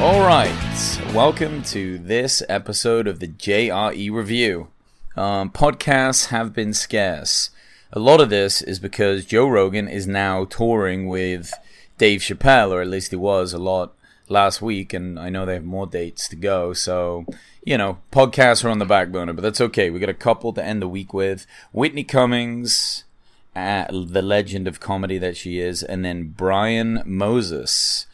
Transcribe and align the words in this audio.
All 0.00 0.20
right, 0.20 0.54
welcome 1.12 1.60
to 1.64 1.98
this 1.98 2.40
episode 2.48 3.08
of 3.08 3.18
the 3.18 3.26
JRE 3.26 4.12
Review. 4.12 4.68
Um, 5.16 5.50
podcasts 5.50 6.26
have 6.26 6.52
been 6.52 6.72
scarce. 6.72 7.50
A 7.92 7.98
lot 7.98 8.20
of 8.20 8.30
this 8.30 8.62
is 8.62 8.78
because 8.78 9.26
Joe 9.26 9.48
Rogan 9.48 9.88
is 9.88 10.06
now 10.06 10.44
touring 10.44 11.08
with 11.08 11.52
Dave 11.98 12.20
Chappelle, 12.20 12.70
or 12.70 12.80
at 12.80 12.86
least 12.86 13.10
he 13.10 13.16
was 13.16 13.52
a 13.52 13.58
lot 13.58 13.92
last 14.28 14.62
week, 14.62 14.94
and 14.94 15.18
I 15.18 15.30
know 15.30 15.44
they 15.44 15.54
have 15.54 15.64
more 15.64 15.88
dates 15.88 16.28
to 16.28 16.36
go. 16.36 16.72
So, 16.74 17.26
you 17.64 17.76
know, 17.76 17.98
podcasts 18.12 18.64
are 18.64 18.68
on 18.68 18.78
the 18.78 18.84
back 18.84 19.08
burner, 19.08 19.32
but 19.32 19.42
that's 19.42 19.60
okay. 19.60 19.90
We 19.90 19.98
got 19.98 20.08
a 20.08 20.14
couple 20.14 20.52
to 20.52 20.64
end 20.64 20.80
the 20.80 20.88
week 20.88 21.12
with 21.12 21.44
Whitney 21.72 22.04
Cummings, 22.04 23.02
uh, 23.56 23.86
the 23.90 24.22
legend 24.22 24.68
of 24.68 24.78
comedy 24.78 25.18
that 25.18 25.36
she 25.36 25.58
is, 25.58 25.82
and 25.82 26.04
then 26.04 26.34
Brian 26.36 27.02
Moses. 27.04 28.06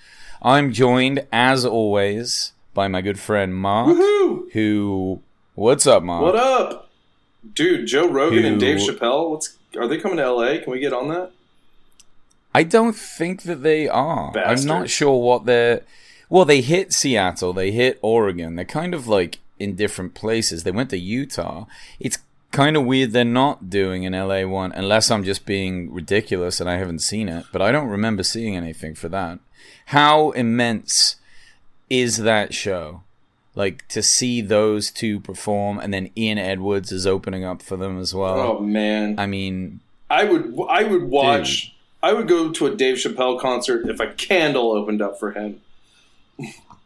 I'm 0.45 0.75
joined, 0.75 1.27
as 1.33 1.65
always, 1.65 2.53
by 2.75 2.87
my 2.87 3.01
good 3.01 3.19
friend 3.19 3.55
Mark, 3.55 3.89
Woohoo! 3.89 4.53
who. 4.53 5.23
What's 5.55 5.87
up, 5.87 6.03
Mark? 6.03 6.23
What 6.23 6.37
up, 6.37 6.91
dude? 7.55 7.87
Joe 7.87 8.11
Rogan 8.11 8.45
and 8.45 8.61
Dave 8.61 8.79
Chappelle. 8.79 9.31
What's 9.31 9.57
are 9.79 9.89
they 9.89 9.97
coming 9.97 10.19
to 10.19 10.25
L.A.? 10.25 10.59
Can 10.59 10.71
we 10.71 10.81
get 10.81 10.93
on 10.93 11.09
that? 11.09 11.33
I 12.55 12.63
don't 12.63 12.95
think 12.95 13.45
that 13.45 13.63
they 13.63 13.89
are. 13.89 14.37
I'm 14.37 14.67
not 14.67 14.91
sure 14.91 15.19
what 15.19 15.47
they're. 15.47 15.83
Well, 16.29 16.45
they 16.45 16.61
hit 16.61 16.93
Seattle, 16.93 17.55
they 17.55 17.71
hit 17.71 17.99
Oregon. 18.03 18.57
They're 18.57 18.67
kind 18.67 18.93
of 18.93 19.09
like 19.09 19.39
in 19.59 19.77
different 19.77 20.15
places. 20.15 20.65
They 20.65 20.71
went 20.71 20.91
to 20.91 20.99
Utah. 20.99 21.65
It's 21.99 22.19
kind 22.51 22.77
of 22.77 22.85
weird 22.85 23.13
they're 23.13 23.25
not 23.25 23.71
doing 23.71 24.05
an 24.05 24.13
LA 24.13 24.47
one, 24.47 24.73
unless 24.73 25.11
I'm 25.11 25.25
just 25.25 25.47
being 25.47 25.93
ridiculous 25.93 26.61
and 26.61 26.69
I 26.69 26.77
haven't 26.77 27.01
seen 27.01 27.29
it. 27.29 27.47
But 27.51 27.63
I 27.63 27.73
don't 27.73 27.89
remember 27.89 28.23
seeing 28.23 28.57
anything 28.57 28.95
for 28.95 29.09
that. 29.09 29.39
How 29.87 30.31
immense 30.33 31.17
is 31.91 32.19
that 32.19 32.55
show? 32.55 33.03
Like 33.55 33.87
to 33.89 34.03
see 34.03 34.41
those 34.41 34.91
two 34.91 35.21
perform, 35.21 35.79
and 35.79 35.95
then 35.95 36.11
Ian 36.17 36.39
Edwards 36.39 36.91
is 36.91 37.07
opening 37.07 37.45
up 37.45 37.63
for 37.63 37.77
them 37.77 38.01
as 38.01 38.13
well. 38.13 38.41
Oh 38.41 38.61
man, 38.61 39.19
I 39.19 39.27
mean, 39.27 39.81
I 40.11 40.25
would 40.25 40.59
I 40.69 40.83
would 40.85 41.05
watch. 41.05 41.73
I 42.03 42.13
would 42.13 42.29
go 42.29 42.51
to 42.51 42.67
a 42.67 42.75
Dave 42.75 42.97
Chappelle 42.97 43.41
concert 43.41 43.89
if 43.89 44.01
a 44.01 44.09
candle 44.13 44.73
opened 44.73 45.01
up 45.01 45.19
for 45.19 45.31
him. 45.33 45.61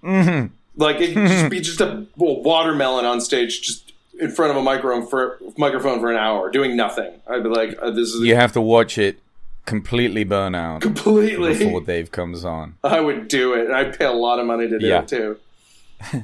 mhm. 0.02 0.50
Like 0.76 1.00
it 1.00 1.14
just 1.14 1.50
be 1.50 1.60
just 1.60 1.80
a 1.80 2.06
well, 2.16 2.40
watermelon 2.42 3.04
on 3.04 3.20
stage, 3.20 3.62
just 3.62 3.92
in 4.20 4.30
front 4.30 4.50
of 4.50 4.56
a 4.56 4.62
microphone 4.62 5.06
for 5.08 5.38
microphone 5.56 6.00
for 6.00 6.10
an 6.10 6.16
hour, 6.18 6.50
doing 6.50 6.76
nothing. 6.76 7.12
I'd 7.26 7.42
be 7.42 7.48
like, 7.48 7.76
uh, 7.80 7.90
this 7.90 8.10
is 8.10 8.20
you 8.24 8.36
have 8.36 8.52
to 8.52 8.60
watch 8.60 8.98
it 8.98 9.18
completely 9.68 10.24
burn 10.24 10.54
out 10.54 10.80
completely. 10.80 11.58
before 11.58 11.80
Dave 11.82 12.10
comes 12.10 12.44
on. 12.44 12.74
I 12.82 13.00
would 13.00 13.28
do 13.28 13.52
it. 13.52 13.70
I'd 13.70 13.98
pay 13.98 14.06
a 14.06 14.12
lot 14.12 14.38
of 14.38 14.46
money 14.46 14.66
to 14.68 14.78
do 14.78 14.86
Yeah. 14.86 15.02
it 15.02 15.08
too. 15.08 15.36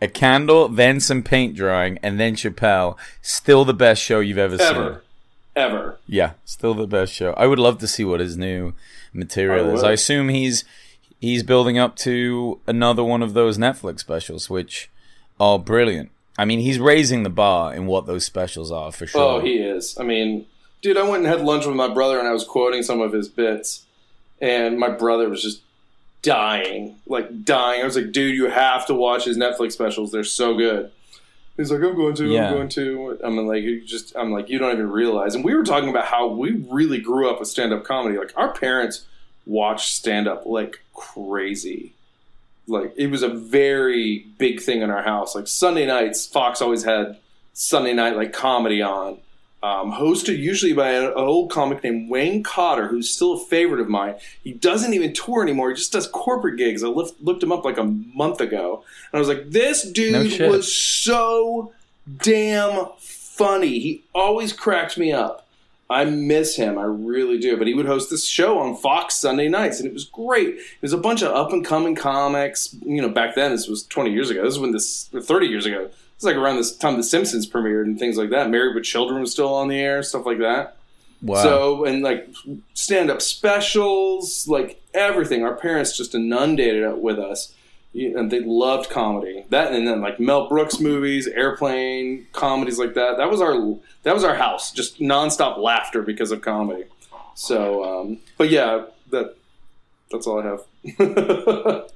A 0.00 0.08
candle, 0.08 0.68
then 0.68 1.00
some 1.00 1.22
paint 1.22 1.56
drying, 1.56 1.98
and 2.02 2.20
then 2.20 2.36
Chappelle. 2.36 2.96
Still 3.22 3.64
the 3.64 3.72
best 3.74 4.02
show 4.02 4.20
you've 4.20 4.36
ever 4.38 4.58
seen. 4.58 4.68
Ever, 4.68 5.02
ever. 5.56 5.98
Yeah, 6.06 6.32
still 6.44 6.74
the 6.74 6.86
best 6.86 7.14
show. 7.14 7.32
I 7.32 7.46
would 7.46 7.58
love 7.58 7.78
to 7.78 7.88
see 7.88 8.04
what 8.04 8.20
his 8.20 8.36
new 8.36 8.74
material 9.14 9.70
I 9.70 9.72
is. 9.72 9.82
I 9.82 9.92
assume 9.92 10.28
he's 10.28 10.64
he's 11.18 11.42
building 11.42 11.78
up 11.78 11.96
to 11.96 12.60
another 12.66 13.02
one 13.02 13.22
of 13.22 13.32
those 13.32 13.56
Netflix 13.56 14.00
specials, 14.00 14.50
which 14.50 14.90
are 15.40 15.58
brilliant. 15.58 16.10
I 16.38 16.44
mean, 16.44 16.60
he's 16.60 16.78
raising 16.78 17.22
the 17.22 17.30
bar 17.30 17.74
in 17.74 17.86
what 17.86 18.04
those 18.04 18.26
specials 18.26 18.70
are 18.70 18.92
for 18.92 19.04
oh, 19.04 19.08
sure. 19.08 19.22
Oh, 19.22 19.40
he 19.40 19.54
is. 19.54 19.96
I 19.98 20.02
mean, 20.02 20.44
dude, 20.86 20.96
I 20.96 21.02
went 21.02 21.24
and 21.24 21.26
had 21.26 21.44
lunch 21.44 21.66
with 21.66 21.74
my 21.74 21.92
brother, 21.92 22.16
and 22.20 22.28
I 22.28 22.32
was 22.32 22.44
quoting 22.44 22.84
some 22.84 23.00
of 23.00 23.12
his 23.12 23.28
bits, 23.28 23.84
and 24.40 24.78
my 24.78 24.88
brother 24.88 25.28
was 25.28 25.42
just 25.42 25.60
dying, 26.22 27.00
like 27.06 27.44
dying. 27.44 27.82
I 27.82 27.84
was 27.84 27.96
like, 27.96 28.12
dude, 28.12 28.36
you 28.36 28.48
have 28.48 28.86
to 28.86 28.94
watch 28.94 29.24
his 29.24 29.36
Netflix 29.36 29.72
specials; 29.72 30.12
they're 30.12 30.22
so 30.22 30.54
good. 30.56 30.92
He's 31.56 31.72
like, 31.72 31.82
I'm 31.82 31.96
going 31.96 32.14
to, 32.16 32.26
Yeah. 32.26 32.48
I'm 32.48 32.54
going 32.54 32.68
to. 32.68 33.18
I'm 33.24 33.36
like, 33.48 33.62
you 33.64 33.84
just, 33.84 34.14
I'm 34.14 34.30
like, 34.30 34.48
you 34.48 34.58
don't 34.58 34.72
even 34.74 34.90
realize. 34.90 35.34
And 35.34 35.44
we 35.44 35.54
were 35.54 35.64
talking 35.64 35.88
about 35.88 36.04
how 36.04 36.28
we 36.28 36.52
really 36.70 37.00
grew 37.00 37.30
up 37.30 37.40
with 37.40 37.48
stand-up 37.48 37.82
comedy. 37.82 38.16
Like 38.18 38.32
our 38.36 38.52
parents 38.52 39.06
watched 39.44 39.92
stand-up 39.94 40.46
like 40.46 40.80
crazy. 40.94 41.94
Like 42.68 42.92
it 42.96 43.08
was 43.08 43.22
a 43.22 43.28
very 43.28 44.26
big 44.38 44.60
thing 44.60 44.82
in 44.82 44.90
our 44.90 45.02
house. 45.02 45.34
Like 45.34 45.48
Sunday 45.48 45.86
nights, 45.86 46.26
Fox 46.26 46.60
always 46.62 46.84
had 46.84 47.16
Sunday 47.54 47.94
night 47.94 48.16
like 48.16 48.32
comedy 48.32 48.82
on, 48.82 49.18
um, 49.62 49.92
hosted 49.92 50.38
usually 50.38 50.72
by 50.72 50.90
an, 50.90 51.04
an 51.06 51.12
old 51.14 51.50
comic 51.50 51.82
named 51.82 52.10
Wayne 52.10 52.42
Cotter, 52.42 52.88
who's 52.88 53.10
still 53.10 53.34
a 53.34 53.44
favorite 53.46 53.80
of 53.80 53.88
mine. 53.88 54.16
He 54.44 54.52
doesn't 54.52 54.94
even 54.94 55.12
tour 55.12 55.42
anymore; 55.42 55.70
he 55.70 55.76
just 55.76 55.92
does 55.92 56.06
corporate 56.06 56.56
gigs. 56.56 56.84
I 56.84 56.88
lift, 56.88 57.20
looked 57.20 57.42
him 57.42 57.52
up 57.52 57.64
like 57.64 57.78
a 57.78 57.84
month 57.84 58.40
ago, 58.40 58.84
and 59.12 59.18
I 59.18 59.18
was 59.18 59.28
like, 59.28 59.50
"This 59.50 59.82
dude 59.82 60.32
shit. 60.32 60.50
was 60.50 60.72
so 60.72 61.72
damn 62.22 62.88
funny. 62.98 63.78
He 63.78 64.04
always 64.14 64.52
cracked 64.52 64.98
me 64.98 65.12
up." 65.12 65.42
I 65.88 66.04
miss 66.04 66.56
him. 66.56 66.78
I 66.78 66.84
really 66.84 67.38
do. 67.38 67.56
But 67.56 67.68
he 67.68 67.74
would 67.74 67.86
host 67.86 68.10
this 68.10 68.26
show 68.26 68.58
on 68.58 68.76
Fox 68.76 69.14
Sunday 69.14 69.48
nights, 69.48 69.78
and 69.78 69.86
it 69.86 69.92
was 69.92 70.04
great. 70.04 70.48
It 70.48 70.82
was 70.82 70.92
a 70.92 70.98
bunch 70.98 71.22
of 71.22 71.32
up 71.32 71.52
and 71.52 71.64
coming 71.64 71.94
comics. 71.94 72.74
You 72.84 73.02
know, 73.02 73.08
back 73.08 73.34
then, 73.36 73.52
this 73.52 73.68
was 73.68 73.84
20 73.84 74.12
years 74.12 74.30
ago. 74.30 74.42
This 74.42 74.54
was 74.54 74.58
when 74.58 74.72
this, 74.72 75.08
30 75.12 75.46
years 75.46 75.64
ago. 75.64 75.90
It's 76.16 76.24
like 76.24 76.36
around 76.36 76.56
this 76.56 76.76
time 76.76 76.96
The 76.96 77.02
Simpsons 77.02 77.48
premiered 77.48 77.84
and 77.84 77.98
things 77.98 78.16
like 78.16 78.30
that. 78.30 78.50
Married 78.50 78.74
with 78.74 78.84
Children 78.84 79.20
was 79.20 79.32
still 79.32 79.52
on 79.54 79.68
the 79.68 79.78
air, 79.78 80.02
stuff 80.02 80.26
like 80.26 80.38
that. 80.38 80.76
wow. 81.22 81.42
So, 81.42 81.84
and 81.84 82.02
like 82.02 82.28
stand 82.74 83.10
up 83.10 83.20
specials, 83.22 84.48
like 84.48 84.82
everything. 84.94 85.44
Our 85.44 85.54
parents 85.54 85.96
just 85.96 86.14
inundated 86.14 86.82
it 86.84 86.98
with 86.98 87.18
us. 87.18 87.52
And 87.94 88.30
they 88.30 88.40
loved 88.40 88.90
comedy. 88.90 89.44
That 89.48 89.72
and 89.72 89.88
then 89.88 90.02
like 90.02 90.20
Mel 90.20 90.48
Brooks 90.50 90.80
movies, 90.80 91.26
airplane 91.28 92.26
comedies 92.34 92.78
like 92.78 92.92
that. 92.94 93.16
That 93.16 93.30
was 93.30 93.40
our 93.40 93.54
that 94.02 94.14
was 94.14 94.22
our 94.22 94.34
house. 94.34 94.70
Just 94.70 95.00
nonstop 95.00 95.56
laughter 95.56 96.02
because 96.02 96.30
of 96.30 96.42
comedy. 96.42 96.84
So, 97.34 97.84
um, 98.00 98.18
but 98.36 98.50
yeah, 98.50 98.84
that 99.10 99.36
that's 100.10 100.26
all 100.26 100.40
I 100.40 100.44
have. 100.44 100.60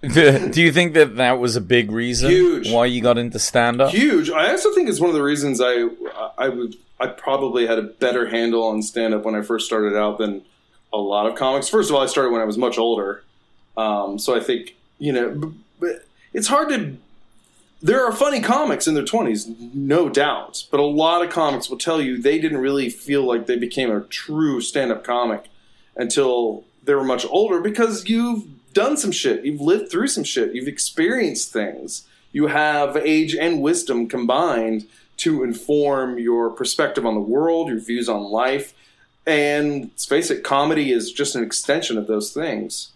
Do 0.52 0.62
you 0.62 0.72
think 0.72 0.94
that 0.94 1.16
that 1.16 1.38
was 1.38 1.56
a 1.56 1.60
big 1.60 1.90
reason 1.90 2.30
Huge. 2.30 2.70
why 2.72 2.86
you 2.86 3.00
got 3.00 3.18
into 3.18 3.38
stand 3.38 3.80
up? 3.80 3.90
Huge. 3.92 4.30
I 4.30 4.50
also 4.50 4.72
think 4.74 4.88
it's 4.88 5.00
one 5.00 5.10
of 5.10 5.14
the 5.14 5.22
reasons 5.22 5.60
I 5.62 5.88
I 6.36 6.48
would 6.48 6.76
I 6.98 7.06
probably 7.06 7.66
had 7.66 7.78
a 7.78 7.82
better 7.82 8.28
handle 8.28 8.64
on 8.64 8.82
stand 8.82 9.14
up 9.14 9.24
when 9.24 9.34
I 9.34 9.42
first 9.42 9.66
started 9.66 9.96
out 9.96 10.18
than 10.18 10.42
a 10.92 10.98
lot 10.98 11.26
of 11.26 11.36
comics. 11.36 11.68
First 11.68 11.88
of 11.90 11.96
all, 11.96 12.02
I 12.02 12.06
started 12.06 12.30
when 12.32 12.40
I 12.40 12.44
was 12.44 12.58
much 12.58 12.78
older, 12.78 13.22
um, 13.76 14.18
so 14.18 14.36
I 14.36 14.40
think 14.40 14.74
you 14.98 15.12
know, 15.12 15.30
b- 15.30 15.54
but 15.78 16.04
it's 16.32 16.48
hard 16.48 16.68
to. 16.70 16.96
There 17.82 18.04
are 18.04 18.12
funny 18.12 18.40
comics 18.42 18.86
in 18.86 18.92
their 18.94 19.04
twenties, 19.04 19.48
no 19.72 20.10
doubt, 20.10 20.64
but 20.70 20.80
a 20.80 20.84
lot 20.84 21.24
of 21.24 21.30
comics 21.30 21.70
will 21.70 21.78
tell 21.78 22.02
you 22.02 22.20
they 22.20 22.38
didn't 22.38 22.58
really 22.58 22.90
feel 22.90 23.22
like 23.22 23.46
they 23.46 23.56
became 23.56 23.90
a 23.90 24.00
true 24.02 24.60
stand 24.60 24.92
up 24.92 25.02
comic 25.04 25.46
until 25.96 26.64
they 26.84 26.94
were 26.94 27.04
much 27.04 27.26
older 27.26 27.60
because 27.60 28.08
you've 28.08 28.44
done 28.72 28.96
some 28.96 29.12
shit, 29.12 29.44
you've 29.44 29.60
lived 29.60 29.90
through 29.90 30.08
some 30.08 30.24
shit, 30.24 30.54
you've 30.54 30.68
experienced 30.68 31.52
things 31.52 32.06
you 32.32 32.46
have 32.46 32.96
age 32.96 33.34
and 33.34 33.60
wisdom 33.60 34.08
combined 34.08 34.86
to 35.18 35.42
inform 35.42 36.18
your 36.18 36.50
perspective 36.50 37.04
on 37.04 37.14
the 37.14 37.20
world, 37.20 37.68
your 37.68 37.80
views 37.80 38.08
on 38.08 38.22
life. 38.22 38.72
And 39.26 39.82
let's 39.82 40.06
face 40.06 40.30
it, 40.30 40.42
comedy 40.42 40.92
is 40.92 41.12
just 41.12 41.34
an 41.34 41.42
extension 41.42 41.98
of 41.98 42.06
those 42.06 42.32
things. 42.32 42.92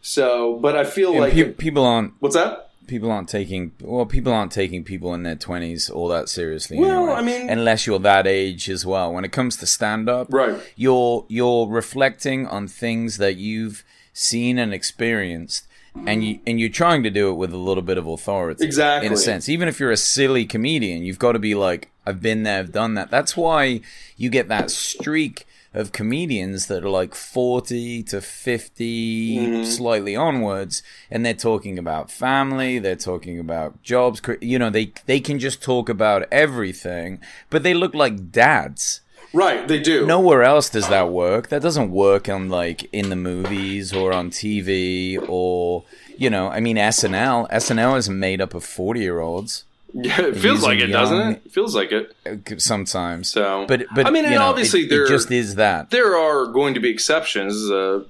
So, 0.00 0.56
but 0.56 0.76
I 0.76 0.84
feel 0.84 1.10
And 1.10 1.20
like 1.20 1.32
pe- 1.34 1.52
people 1.52 1.84
aren't 1.84 2.14
what's 2.20 2.36
that? 2.36 2.65
People 2.86 3.10
aren't 3.10 3.28
taking 3.28 3.72
well 3.80 4.06
people 4.06 4.32
aren't 4.32 4.52
taking 4.52 4.84
people 4.84 5.12
in 5.14 5.22
their 5.22 5.36
20s 5.36 5.90
all 5.90 6.08
that 6.08 6.28
seriously 6.28 6.78
Well, 6.78 7.02
anyway. 7.08 7.12
I 7.12 7.22
mean- 7.22 7.50
unless 7.50 7.86
you're 7.86 7.98
that 8.00 8.26
age 8.26 8.68
as 8.70 8.84
well 8.86 9.12
when 9.12 9.24
it 9.24 9.32
comes 9.32 9.56
to 9.58 9.66
stand 9.66 10.08
up 10.08 10.28
Right. 10.32 10.56
you're 10.76 11.24
you're 11.28 11.66
reflecting 11.68 12.46
on 12.46 12.68
things 12.68 13.18
that 13.18 13.36
you've 13.36 13.84
seen 14.12 14.58
and 14.58 14.72
experienced 14.72 15.66
and 16.06 16.22
you 16.24 16.40
and 16.46 16.60
you're 16.60 16.68
trying 16.68 17.02
to 17.02 17.10
do 17.10 17.30
it 17.30 17.34
with 17.34 17.52
a 17.54 17.56
little 17.56 17.82
bit 17.82 17.96
of 17.96 18.06
authority, 18.06 18.62
Exactly. 18.64 19.06
in 19.06 19.14
a 19.14 19.16
sense. 19.16 19.48
Even 19.48 19.66
if 19.66 19.80
you're 19.80 19.90
a 19.90 19.96
silly 19.96 20.44
comedian, 20.44 21.04
you've 21.04 21.18
got 21.18 21.32
to 21.32 21.38
be 21.38 21.54
like, 21.54 21.88
I've 22.04 22.20
been 22.20 22.42
there, 22.42 22.58
I've 22.58 22.70
done 22.72 22.92
that. 22.96 23.10
That's 23.10 23.34
why 23.34 23.80
you 24.18 24.28
get 24.28 24.48
that 24.48 24.70
streak 24.70 25.46
of 25.76 25.92
comedians 25.92 26.66
that 26.66 26.82
are 26.84 26.88
like 26.88 27.14
40 27.14 28.02
to 28.04 28.20
50 28.20 29.36
Mm-hmm. 29.36 29.64
slightly 29.64 30.16
onwards 30.16 30.82
and 31.10 31.24
they're 31.24 31.34
talking 31.34 31.78
about 31.78 32.10
family 32.10 32.78
they're 32.78 32.96
talking 32.96 33.38
about 33.38 33.82
jobs 33.82 34.20
you 34.40 34.58
know 34.58 34.70
they 34.70 34.92
they 35.06 35.20
can 35.20 35.38
just 35.38 35.62
talk 35.62 35.88
about 35.88 36.26
everything 36.32 37.20
but 37.50 37.62
they 37.62 37.74
look 37.74 37.94
like 37.94 38.30
dads 38.32 39.00
Right, 39.32 39.66
they 39.68 39.80
do. 39.80 40.06
nowhere 40.06 40.44
else 40.44 40.70
does 40.70 40.88
that 40.88 41.10
work. 41.10 41.48
That 41.48 41.60
doesn't 41.60 41.90
work 41.90 42.26
on 42.28 42.48
like 42.48 42.88
in 42.92 43.10
the 43.10 43.16
movies 43.16 43.92
or 43.92 44.12
on 44.12 44.30
TV 44.30 45.18
or 45.28 45.84
you 46.16 46.30
know, 46.30 46.48
I 46.48 46.60
mean 46.60 46.76
SNL. 46.78 47.50
SNL 47.50 47.98
is 47.98 48.08
made 48.08 48.40
up 48.40 48.54
of 48.54 48.64
forty 48.64 49.00
year 49.00 49.20
olds 49.20 49.64
Yeah, 49.94 50.20
it 50.26 50.36
feels 50.36 50.62
like 50.62 50.78
it, 50.78 50.88
using 50.88 50.92
doesn't 50.92 51.18
it? 51.18 51.42
It 51.46 51.52
feels 51.52 51.74
like 51.74 51.92
it. 51.92 52.60
sometimes. 52.60 53.28
So, 53.28 53.66
but 53.66 53.86
but 53.94 54.06
I 54.06 54.10
mean, 54.10 54.24
know, 54.24 54.42
obviously 54.42 54.82
it, 54.82 54.90
there 54.90 55.04
it 55.04 55.08
just 55.08 55.30
is 55.30 55.54
that. 55.54 55.90
there 55.90 56.16
are 56.16 56.46
going 56.46 56.74
to 56.74 56.80
be 56.80 56.90
exceptions. 56.90 57.70
Uh, 57.70 58.04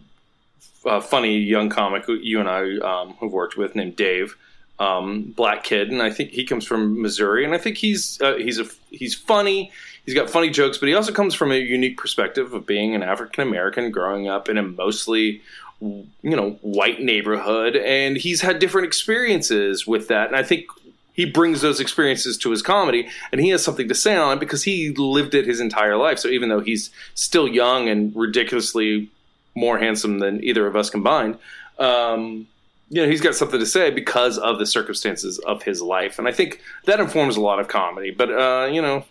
a 0.86 1.00
funny 1.00 1.38
young 1.38 1.68
comic 1.68 2.04
who 2.04 2.14
you 2.14 2.40
and 2.40 2.48
I 2.48 2.76
um, 2.78 3.14
have 3.20 3.32
worked 3.32 3.56
with 3.56 3.74
named 3.74 3.96
Dave, 3.96 4.36
um, 4.78 5.32
black 5.36 5.64
kid, 5.64 5.90
and 5.90 6.02
I 6.02 6.10
think 6.10 6.30
he 6.30 6.44
comes 6.44 6.64
from 6.64 7.00
Missouri, 7.02 7.44
and 7.44 7.54
I 7.54 7.58
think 7.58 7.76
he's 7.76 8.20
uh, 8.20 8.36
he's 8.36 8.58
a 8.58 8.66
he's 8.90 9.14
funny. 9.14 9.72
He's 10.04 10.14
got 10.14 10.30
funny 10.30 10.50
jokes, 10.50 10.78
but 10.78 10.88
he 10.88 10.94
also 10.94 11.12
comes 11.12 11.34
from 11.34 11.50
a 11.50 11.56
unique 11.56 11.98
perspective 11.98 12.54
of 12.54 12.64
being 12.64 12.94
an 12.94 13.02
African 13.02 13.42
American 13.42 13.90
growing 13.90 14.28
up 14.28 14.48
in 14.48 14.56
a 14.56 14.62
mostly 14.62 15.42
you 15.80 16.06
know 16.22 16.52
white 16.62 17.00
neighborhood, 17.00 17.76
and 17.76 18.16
he's 18.16 18.40
had 18.40 18.58
different 18.58 18.86
experiences 18.86 19.86
with 19.86 20.08
that, 20.08 20.28
and 20.28 20.36
I 20.36 20.42
think. 20.42 20.66
He 21.16 21.24
brings 21.24 21.62
those 21.62 21.80
experiences 21.80 22.38
to 22.38 22.50
his 22.50 22.62
comedy, 22.62 23.08
and 23.32 23.40
he 23.40 23.48
has 23.48 23.64
something 23.64 23.88
to 23.88 23.94
say 23.94 24.14
on 24.16 24.36
it 24.36 24.40
because 24.40 24.62
he 24.62 24.90
lived 24.90 25.34
it 25.34 25.46
his 25.46 25.60
entire 25.60 25.96
life. 25.96 26.18
So 26.18 26.28
even 26.28 26.50
though 26.50 26.60
he's 26.60 26.90
still 27.14 27.48
young 27.48 27.88
and 27.88 28.14
ridiculously 28.14 29.10
more 29.56 29.78
handsome 29.78 30.18
than 30.20 30.44
either 30.44 30.66
of 30.66 30.76
us 30.76 30.90
combined. 30.90 31.38
Um, 31.78 32.46
you 32.88 33.02
know, 33.02 33.08
he's 33.08 33.20
got 33.20 33.34
something 33.34 33.58
to 33.58 33.66
say 33.66 33.90
because 33.90 34.38
of 34.38 34.58
the 34.58 34.66
circumstances 34.66 35.38
of 35.40 35.64
his 35.64 35.82
life, 35.82 36.20
and 36.20 36.28
I 36.28 36.32
think 36.32 36.60
that 36.84 37.00
informs 37.00 37.36
a 37.36 37.40
lot 37.40 37.58
of 37.58 37.66
comedy. 37.66 38.12
But 38.12 38.30
uh, 38.30 38.68
you 38.70 38.80
know, 38.80 39.04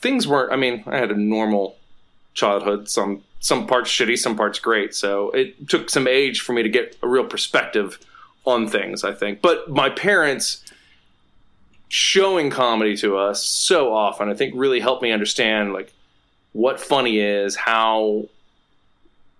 things 0.00 0.28
weren't. 0.28 0.52
I 0.52 0.56
mean, 0.56 0.84
I 0.86 0.98
had 0.98 1.10
a 1.10 1.16
normal 1.16 1.76
childhood. 2.34 2.90
Some 2.90 3.22
some 3.40 3.66
parts 3.66 3.90
shitty, 3.90 4.18
some 4.18 4.36
parts 4.36 4.58
great. 4.58 4.94
So 4.94 5.30
it 5.30 5.68
took 5.68 5.88
some 5.88 6.06
age 6.06 6.40
for 6.40 6.52
me 6.52 6.62
to 6.62 6.68
get 6.68 6.96
a 7.02 7.08
real 7.08 7.24
perspective 7.24 7.98
on 8.46 8.68
things. 8.68 9.04
I 9.04 9.12
think, 9.12 9.42
but 9.42 9.68
my 9.68 9.90
parents 9.90 10.64
showing 11.88 12.50
comedy 12.50 12.96
to 12.96 13.16
us 13.16 13.44
so 13.44 13.92
often, 13.92 14.28
I 14.28 14.34
think, 14.34 14.54
really 14.56 14.80
helped 14.80 15.02
me 15.02 15.12
understand 15.12 15.72
like 15.72 15.92
what 16.52 16.80
funny 16.80 17.18
is, 17.18 17.56
how 17.56 18.28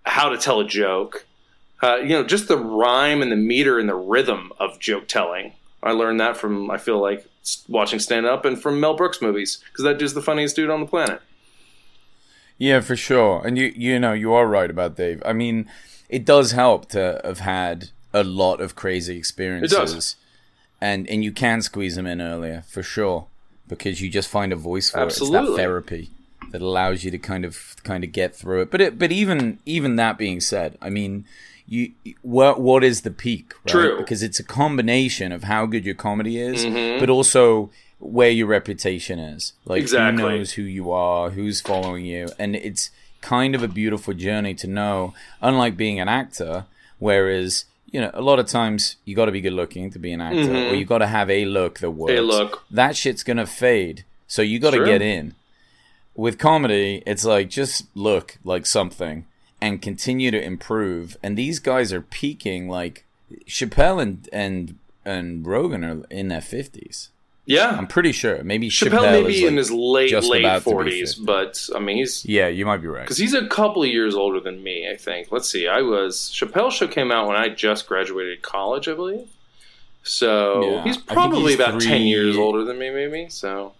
how 0.05 0.29
to 0.29 0.37
tell 0.37 0.59
a 0.59 0.67
joke. 0.67 1.25
Uh, 1.81 1.97
you 1.97 2.09
know, 2.09 2.23
just 2.23 2.47
the 2.47 2.57
rhyme 2.57 3.21
and 3.21 3.31
the 3.31 3.35
meter 3.35 3.77
and 3.77 3.87
the 3.87 3.95
rhythm 3.95 4.51
of 4.59 4.79
joke 4.79 5.07
telling. 5.07 5.53
I 5.83 5.91
learned 5.91 6.19
that 6.19 6.37
from 6.37 6.71
I 6.71 6.77
feel 6.77 7.01
like 7.01 7.27
watching 7.67 7.99
stand 7.99 8.25
up 8.25 8.45
and 8.45 8.61
from 8.61 8.79
Mel 8.79 8.95
Brooks 8.95 9.21
movies 9.21 9.63
because 9.71 9.83
that 9.83 9.99
dude's 9.99 10.13
the 10.13 10.21
funniest 10.21 10.55
dude 10.55 10.69
on 10.69 10.79
the 10.79 10.87
planet. 10.87 11.21
Yeah, 12.57 12.81
for 12.81 12.95
sure. 12.95 13.45
And 13.45 13.57
you 13.57 13.71
you 13.75 13.99
know, 13.99 14.13
you 14.13 14.33
are 14.33 14.47
right 14.47 14.69
about 14.69 14.95
Dave. 14.95 15.21
I 15.25 15.33
mean, 15.33 15.69
it 16.09 16.25
does 16.25 16.51
help 16.51 16.89
to 16.89 17.21
have 17.23 17.39
had 17.39 17.89
a 18.19 18.23
lot 18.23 18.61
of 18.61 18.75
crazy 18.75 19.17
experiences. 19.17 20.15
And 20.79 21.07
and 21.09 21.23
you 21.23 21.31
can 21.31 21.61
squeeze 21.61 21.95
them 21.95 22.05
in 22.07 22.21
earlier, 22.21 22.63
for 22.67 22.83
sure. 22.83 23.27
Because 23.67 24.01
you 24.01 24.09
just 24.09 24.29
find 24.29 24.53
a 24.53 24.55
voice 24.55 24.89
for 24.91 24.99
it. 25.01 25.05
It's 25.07 25.15
Absolutely. 25.21 25.51
that 25.51 25.57
therapy 25.57 26.09
that 26.51 26.61
allows 26.61 27.03
you 27.03 27.11
to 27.11 27.17
kind 27.17 27.43
of 27.45 27.75
kind 27.83 28.03
of 28.03 28.11
get 28.11 28.35
through 28.35 28.61
it. 28.61 28.71
But 28.71 28.81
it, 28.81 28.99
but 28.99 29.11
even 29.11 29.59
even 29.65 29.95
that 29.97 30.17
being 30.17 30.39
said, 30.39 30.77
I 30.81 30.89
mean, 30.89 31.25
you 31.67 31.91
what 32.21 32.61
what 32.61 32.83
is 32.83 33.01
the 33.01 33.11
peak, 33.11 33.53
right? 33.65 33.71
True. 33.71 33.97
Because 33.97 34.21
it's 34.23 34.39
a 34.39 34.43
combination 34.43 35.31
of 35.31 35.43
how 35.45 35.65
good 35.65 35.83
your 35.83 35.95
comedy 35.95 36.39
is, 36.39 36.63
Mm-hmm. 36.63 36.99
but 36.99 37.09
also 37.09 37.71
where 37.99 38.29
your 38.29 38.47
reputation 38.47 39.17
is. 39.17 39.53
Like 39.65 39.81
Exactly. 39.81 40.21
who 40.21 40.29
knows 40.29 40.51
who 40.53 40.61
you 40.61 40.91
are, 40.91 41.31
who's 41.31 41.59
following 41.59 42.05
you, 42.05 42.29
and 42.37 42.55
it's 42.55 42.91
kind 43.21 43.55
of 43.55 43.63
a 43.63 43.67
beautiful 43.67 44.13
journey 44.13 44.53
to 44.53 44.67
know. 44.67 45.13
Unlike 45.41 45.75
being 45.75 45.99
an 45.99 46.07
actor, 46.07 46.65
whereas 46.99 47.65
you 47.91 48.01
know 48.01 48.11
a 48.13 48.21
lot 48.21 48.39
of 48.39 48.47
times 48.47 48.97
you 49.05 49.15
got 49.15 49.25
to 49.25 49.31
be 49.31 49.41
good 49.41 49.53
looking 49.53 49.89
to 49.91 49.99
be 49.99 50.11
an 50.11 50.21
actor, 50.21 50.53
or 50.53 50.75
you 50.75 50.85
got 50.85 50.99
to 50.99 51.07
have 51.07 51.29
a 51.29 51.45
look 51.45 51.79
that 51.79 51.91
works. 51.91 52.13
Mm-hmm. 52.13 52.25
look. 52.25 52.63
that 52.71 52.95
shit's 52.95 53.23
gonna 53.23 53.45
fade, 53.45 54.05
so 54.27 54.41
you 54.41 54.59
got 54.59 54.71
to 54.71 54.83
get 54.85 55.01
in. 55.01 55.35
With 56.15 56.39
comedy, 56.39 57.03
it's 57.05 57.25
like 57.25 57.49
just 57.49 57.85
look 57.95 58.39
like 58.43 58.65
something 58.65 59.25
and 59.61 59.81
continue 59.81 60.31
to 60.31 60.41
improve. 60.41 61.15
And 61.21 61.37
these 61.37 61.59
guys 61.59 61.93
are 61.93 62.01
peaking 62.01 62.69
like 62.69 63.05
Chappelle 63.45 64.01
and 64.01 64.29
and 64.31 64.77
and 65.05 65.45
Rogan 65.45 65.83
are 65.83 66.03
in 66.09 66.27
their 66.29 66.41
fifties. 66.41 67.09
Yeah, 67.47 67.69
I'm 67.77 67.87
pretty 67.87 68.11
sure. 68.11 68.43
Maybe 68.43 68.69
Chappelle, 68.69 68.99
Chappelle, 68.99 69.23
maybe 69.23 69.41
like, 69.41 69.51
in 69.51 69.57
his 69.57 69.71
late 69.71 70.11
late 70.11 70.41
about 70.43 70.59
to 70.59 70.65
be 70.65 70.71
forties, 70.71 71.15
but 71.15 71.67
I 71.75 71.79
mean 71.79 71.97
he's 71.97 72.23
Yeah, 72.25 72.47
you 72.49 72.65
might 72.65 72.77
be 72.81 72.87
right. 72.87 73.01
because 73.03 73.17
he's 73.17 73.33
a 73.33 73.47
couple 73.47 73.81
of 73.83 73.89
years 73.89 74.13
older 74.15 74.39
than 74.39 74.61
me. 74.63 74.87
I 74.91 74.95
think. 74.97 75.31
Let's 75.31 75.49
see. 75.49 75.67
I 75.67 75.81
was 75.81 76.31
Chappelle 76.35 76.71
show 76.71 76.87
came 76.87 77.11
out 77.11 77.27
when 77.27 77.37
I 77.37 77.49
just 77.49 77.87
graduated 77.87 78.41
college, 78.41 78.87
I 78.87 78.93
believe. 78.93 79.27
So 80.03 80.61
Yeah, 80.63 80.83
he's 80.83 80.97
probably 80.97 81.51
he's 81.53 81.55
about 81.55 81.79
ten 81.81 81.99
three- 81.99 82.07
years 82.07 82.37
older 82.37 82.63
than 82.63 82.79
me, 82.79 82.89
maybe. 82.89 83.29
So 83.29 83.73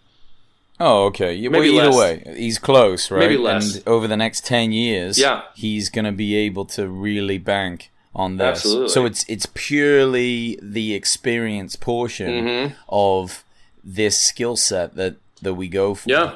Oh, 0.79 1.05
okay. 1.05 1.33
Yeah, 1.33 1.49
well, 1.49 1.61
Maybe 1.61 1.73
either 1.75 1.87
less. 1.89 1.97
way, 1.97 2.33
he's 2.37 2.59
close, 2.59 3.09
right? 3.09 3.19
Maybe 3.19 3.35
less. 3.37 3.77
And 3.77 3.87
over 3.87 4.07
the 4.07 4.15
next 4.17 4.45
ten 4.45 4.71
years, 4.71 5.17
Yeah. 5.17 5.41
he's 5.55 5.89
going 5.89 6.05
to 6.05 6.11
be 6.11 6.35
able 6.35 6.65
to 6.65 6.87
really 6.87 7.39
bank 7.39 7.89
on 8.13 8.37
this. 8.37 8.45
Absolutely. 8.59 8.89
So 8.89 9.05
it's 9.05 9.25
it's 9.27 9.47
purely 9.55 10.59
the 10.61 10.93
experience 10.93 11.75
portion 11.75 12.29
Mhm. 12.45 12.75
of 12.89 13.43
this 13.89 14.17
skill 14.17 14.55
set 14.57 14.95
that 14.95 15.15
that 15.41 15.53
we 15.53 15.67
go 15.69 15.95
for. 15.95 16.09
yeah, 16.09 16.35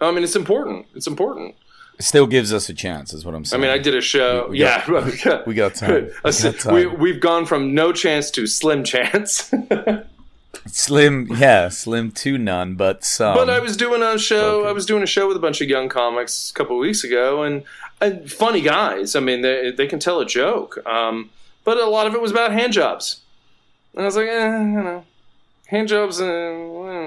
I 0.00 0.10
mean 0.12 0.22
it's 0.24 0.36
important. 0.36 0.86
It's 0.94 1.06
important. 1.06 1.54
It 1.98 2.04
still 2.04 2.26
gives 2.26 2.52
us 2.52 2.68
a 2.68 2.74
chance, 2.74 3.12
is 3.14 3.24
what 3.24 3.34
I'm 3.34 3.44
saying. 3.44 3.62
I 3.62 3.66
mean, 3.66 3.72
I 3.72 3.78
did 3.78 3.94
a 3.94 4.00
show. 4.00 4.44
We- 4.44 4.50
we 4.52 4.60
yeah, 4.60 4.84
got- 4.86 5.46
we 5.46 5.54
got 5.54 5.74
time. 5.74 6.10
We 6.24 6.32
got 6.32 6.54
time. 6.58 6.74
we, 6.74 6.86
we've 6.86 7.20
gone 7.20 7.46
from 7.46 7.74
no 7.74 7.92
chance 7.92 8.30
to 8.32 8.46
slim 8.46 8.82
chance. 8.82 9.52
slim, 10.66 11.28
yeah, 11.36 11.68
slim 11.68 12.10
to 12.12 12.38
none, 12.38 12.74
but 12.74 13.04
some. 13.04 13.36
But 13.36 13.50
I 13.50 13.58
was 13.60 13.76
doing 13.76 14.02
a 14.02 14.18
show. 14.18 14.60
Okay. 14.60 14.68
I 14.68 14.72
was 14.72 14.86
doing 14.86 15.02
a 15.02 15.06
show 15.06 15.28
with 15.28 15.36
a 15.36 15.40
bunch 15.40 15.60
of 15.60 15.68
young 15.68 15.88
comics 15.88 16.50
a 16.50 16.54
couple 16.54 16.76
of 16.76 16.80
weeks 16.80 17.04
ago, 17.04 17.42
and, 17.42 17.62
and 18.00 18.30
funny 18.30 18.60
guys. 18.60 19.14
I 19.14 19.20
mean, 19.20 19.42
they 19.42 19.70
they 19.70 19.86
can 19.86 19.98
tell 19.98 20.20
a 20.20 20.26
joke. 20.26 20.78
Um, 20.86 21.30
but 21.64 21.78
a 21.78 21.86
lot 21.86 22.06
of 22.06 22.14
it 22.14 22.20
was 22.20 22.30
about 22.32 22.52
hand 22.52 22.72
jobs, 22.72 23.20
and 23.94 24.02
I 24.02 24.06
was 24.06 24.16
like, 24.16 24.26
eh, 24.28 24.58
you 24.58 24.82
know, 24.82 25.04
hand 25.72 25.88
jobs, 25.88 26.20
uh, 26.20 26.28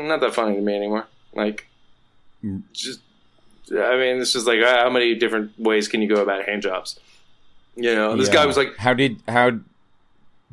not 0.07 0.19
that 0.19 0.33
funny 0.33 0.55
to 0.55 0.61
me 0.61 0.75
anymore. 0.75 1.07
Like, 1.33 1.67
Mm. 2.43 2.61
just, 2.73 2.99
I 3.71 3.95
mean, 3.97 4.21
it's 4.21 4.33
just 4.33 4.45
like 4.45 4.59
ah, 4.63 4.83
how 4.83 4.89
many 4.89 5.15
different 5.15 5.57
ways 5.57 5.87
can 5.87 6.01
you 6.01 6.07
go 6.09 6.21
about 6.21 6.45
hand 6.45 6.61
jobs? 6.61 6.99
You 7.77 7.95
know, 7.95 8.15
this 8.17 8.27
Yeah. 8.27 8.33
guy 8.35 8.45
was 8.45 8.57
like, 8.57 8.75
"How 8.77 8.93
did 8.93 9.17
how?" 9.27 9.51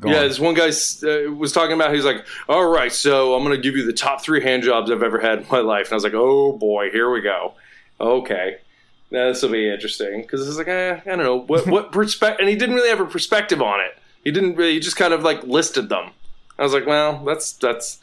Yeah, 0.04 0.20
on. 0.22 0.28
this 0.28 0.40
one 0.40 0.54
guy 0.54 0.68
uh, 0.70 1.30
was 1.32 1.52
talking 1.52 1.74
about. 1.74 1.94
He's 1.94 2.04
like, 2.04 2.24
"All 2.48 2.64
right, 2.66 2.90
so 2.92 3.34
I'm 3.34 3.44
going 3.44 3.54
to 3.54 3.60
give 3.62 3.76
you 3.76 3.84
the 3.84 3.92
top 3.92 4.22
three 4.24 4.42
hand 4.42 4.62
jobs 4.62 4.90
I've 4.90 5.02
ever 5.02 5.18
had 5.20 5.40
in 5.40 5.46
my 5.50 5.58
life." 5.58 5.86
And 5.88 5.92
I 5.92 5.96
was 5.96 6.04
like, 6.04 6.14
"Oh 6.14 6.52
boy, 6.56 6.90
here 6.90 7.10
we 7.10 7.20
go." 7.20 7.54
Okay, 8.00 8.56
now 9.10 9.28
this 9.28 9.42
will 9.42 9.50
be 9.50 9.68
interesting 9.70 10.22
because 10.22 10.48
it's 10.48 10.56
like, 10.56 10.68
eh, 10.68 11.00
I 11.04 11.08
don't 11.08 11.18
know 11.18 11.36
what 11.40 11.66
what 11.66 11.92
perspective, 12.00 12.40
and 12.40 12.48
he 12.48 12.56
didn't 12.56 12.74
really 12.76 12.88
have 12.88 13.00
a 13.00 13.06
perspective 13.06 13.60
on 13.60 13.80
it. 13.80 13.92
He 14.24 14.30
didn't 14.30 14.56
really. 14.56 14.74
He 14.74 14.80
just 14.80 14.96
kind 14.96 15.12
of 15.12 15.22
like 15.22 15.42
listed 15.44 15.88
them. 15.90 16.10
I 16.62 16.64
was 16.64 16.72
like, 16.72 16.86
well, 16.86 17.24
that's 17.24 17.52
that's 17.54 17.98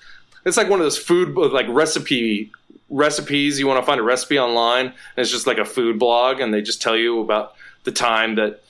it's 0.45 0.57
like 0.57 0.69
one 0.69 0.79
of 0.81 0.85
those 0.85 0.97
food 0.97 1.35
like 1.53 1.67
recipe 1.69 2.51
recipes. 2.89 3.57
You 3.57 3.67
want 3.67 3.79
to 3.79 3.85
find 3.85 3.99
a 3.99 4.03
recipe 4.03 4.37
online, 4.37 4.87
and 4.87 4.93
it's 5.15 5.31
just 5.31 5.47
like 5.47 5.57
a 5.59 5.65
food 5.65 5.97
blog, 5.97 6.41
and 6.41 6.53
they 6.53 6.61
just 6.61 6.81
tell 6.81 6.97
you 6.97 7.21
about 7.21 7.55
the 7.85 7.91
time 7.93 8.35
that 8.35 8.61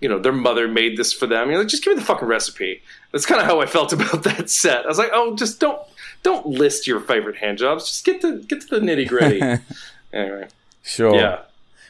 you 0.00 0.08
know 0.08 0.18
their 0.18 0.32
mother 0.32 0.68
made 0.68 0.98
this 0.98 1.12
for 1.14 1.26
them. 1.26 1.48
You're 1.48 1.60
like, 1.60 1.68
just 1.68 1.82
give 1.82 1.94
me 1.94 2.00
the 2.00 2.04
fucking 2.04 2.28
recipe. 2.28 2.82
That's 3.10 3.24
kind 3.24 3.40
of 3.40 3.46
how 3.46 3.60
I 3.60 3.66
felt 3.66 3.92
about 3.98 4.22
that 4.24 4.50
set. 4.50 4.84
I 4.84 4.88
was 4.88 4.98
like, 4.98 5.10
oh, 5.14 5.34
just 5.34 5.60
don't 5.60 5.80
don't 6.22 6.46
list 6.46 6.86
your 6.86 7.00
favorite 7.00 7.36
hand 7.36 7.56
jobs. 7.58 7.86
Just 7.86 8.04
get 8.04 8.20
to 8.20 8.38
get 8.42 8.60
to 8.60 8.78
the 8.78 8.80
nitty 8.86 9.08
gritty. 9.08 9.40
anyway, 10.12 10.48
Sure. 10.82 11.14
yeah, 11.14 11.38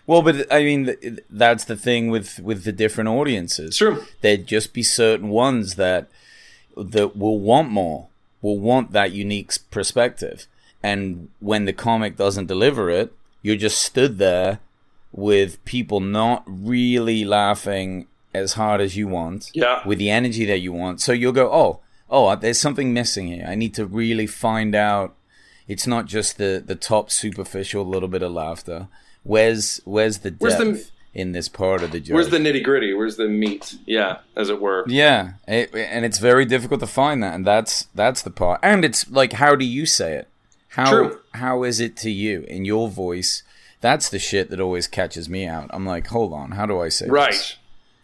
Well, 0.07 0.23
but 0.23 0.47
I 0.53 0.63
mean, 0.63 1.19
that's 1.29 1.65
the 1.65 1.77
thing 1.77 2.09
with 2.09 2.39
with 2.39 2.63
the 2.65 2.73
different 2.73 3.09
audiences. 3.09 3.77
true. 3.77 4.05
There'd 4.21 4.47
just 4.47 4.73
be 4.73 4.83
certain 4.83 5.29
ones 5.29 5.75
that 5.75 6.09
that 6.77 7.17
will 7.17 7.39
want 7.41 7.71
more, 7.71 8.09
will 8.41 8.59
want 8.59 8.93
that 8.93 9.13
unique 9.13 9.53
perspective, 9.71 10.47
and 10.83 11.29
when 11.41 11.65
the 11.65 11.73
comic 11.73 12.17
doesn't 12.17 12.47
deliver 12.47 12.91
it, 12.91 13.13
you're 13.43 13.57
just 13.57 13.81
stood 13.83 14.19
there 14.19 14.59
with 15.13 15.63
people 15.65 16.01
not 16.01 16.43
really 16.47 17.25
laughing 17.25 18.07
as 18.35 18.55
hard 18.55 18.81
as 18.81 18.97
you 18.97 19.07
want, 19.07 19.51
Yeah. 19.53 19.87
with 19.87 19.99
the 19.99 20.09
energy 20.11 20.45
that 20.47 20.59
you 20.61 20.73
want. 20.73 21.01
So 21.01 21.13
you'll 21.13 21.33
go, 21.33 21.53
oh, 21.53 21.81
oh, 22.09 22.35
there's 22.37 22.59
something 22.59 22.93
missing 22.95 23.27
here. 23.29 23.45
I 23.47 23.55
need 23.55 23.75
to 23.75 23.85
really 23.87 24.27
find 24.27 24.75
out. 24.75 25.15
It's 25.69 25.87
not 25.87 26.07
just 26.07 26.39
the 26.39 26.63
the 26.65 26.75
top 26.75 27.11
superficial 27.11 27.85
little 27.85 28.09
bit 28.09 28.23
of 28.23 28.33
laughter. 28.33 28.89
Where's 29.23 29.81
where's 29.85 30.19
the 30.19 30.35
Where's 30.39 30.57
depth 30.57 30.87
the- 30.87 30.91
in 31.15 31.33
this 31.33 31.49
part 31.49 31.83
of 31.83 31.91
the 31.91 32.01
joke? 32.01 32.15
Where's 32.15 32.31
the 32.31 32.39
nitty 32.39 32.63
gritty? 32.65 32.95
Where's 32.95 33.17
the 33.17 33.29
meat? 33.29 33.77
Yeah, 33.87 34.19
as 34.37 34.49
it 34.51 34.61
were. 34.61 34.85
Yeah, 34.89 35.35
it, 35.47 35.75
and 35.75 36.05
it's 36.05 36.19
very 36.19 36.45
difficult 36.45 36.81
to 36.81 36.87
find 36.87 37.23
that, 37.23 37.35
and 37.35 37.47
that's 37.47 37.89
that's 37.95 38.23
the 38.23 38.31
part. 38.31 38.61
And 38.63 38.85
it's 38.85 39.11
like, 39.11 39.35
how 39.35 39.55
do 39.55 39.65
you 39.65 39.87
say 39.87 40.15
it? 40.15 40.29
How 40.69 40.91
True. 40.91 41.21
how 41.35 41.65
is 41.65 41.81
it 41.81 41.97
to 41.99 42.11
you 42.11 42.43
in 42.49 42.65
your 42.65 42.89
voice? 42.89 43.43
That's 43.81 44.09
the 44.09 44.19
shit 44.19 44.49
that 44.51 44.61
always 44.61 44.87
catches 44.87 45.29
me 45.29 45.45
out. 45.47 45.69
I'm 45.73 45.85
like, 45.85 46.07
hold 46.07 46.33
on, 46.33 46.53
how 46.53 46.67
do 46.67 46.81
I 46.81 46.89
say 46.89 47.09
Right. 47.09 47.33
this? 47.33 47.57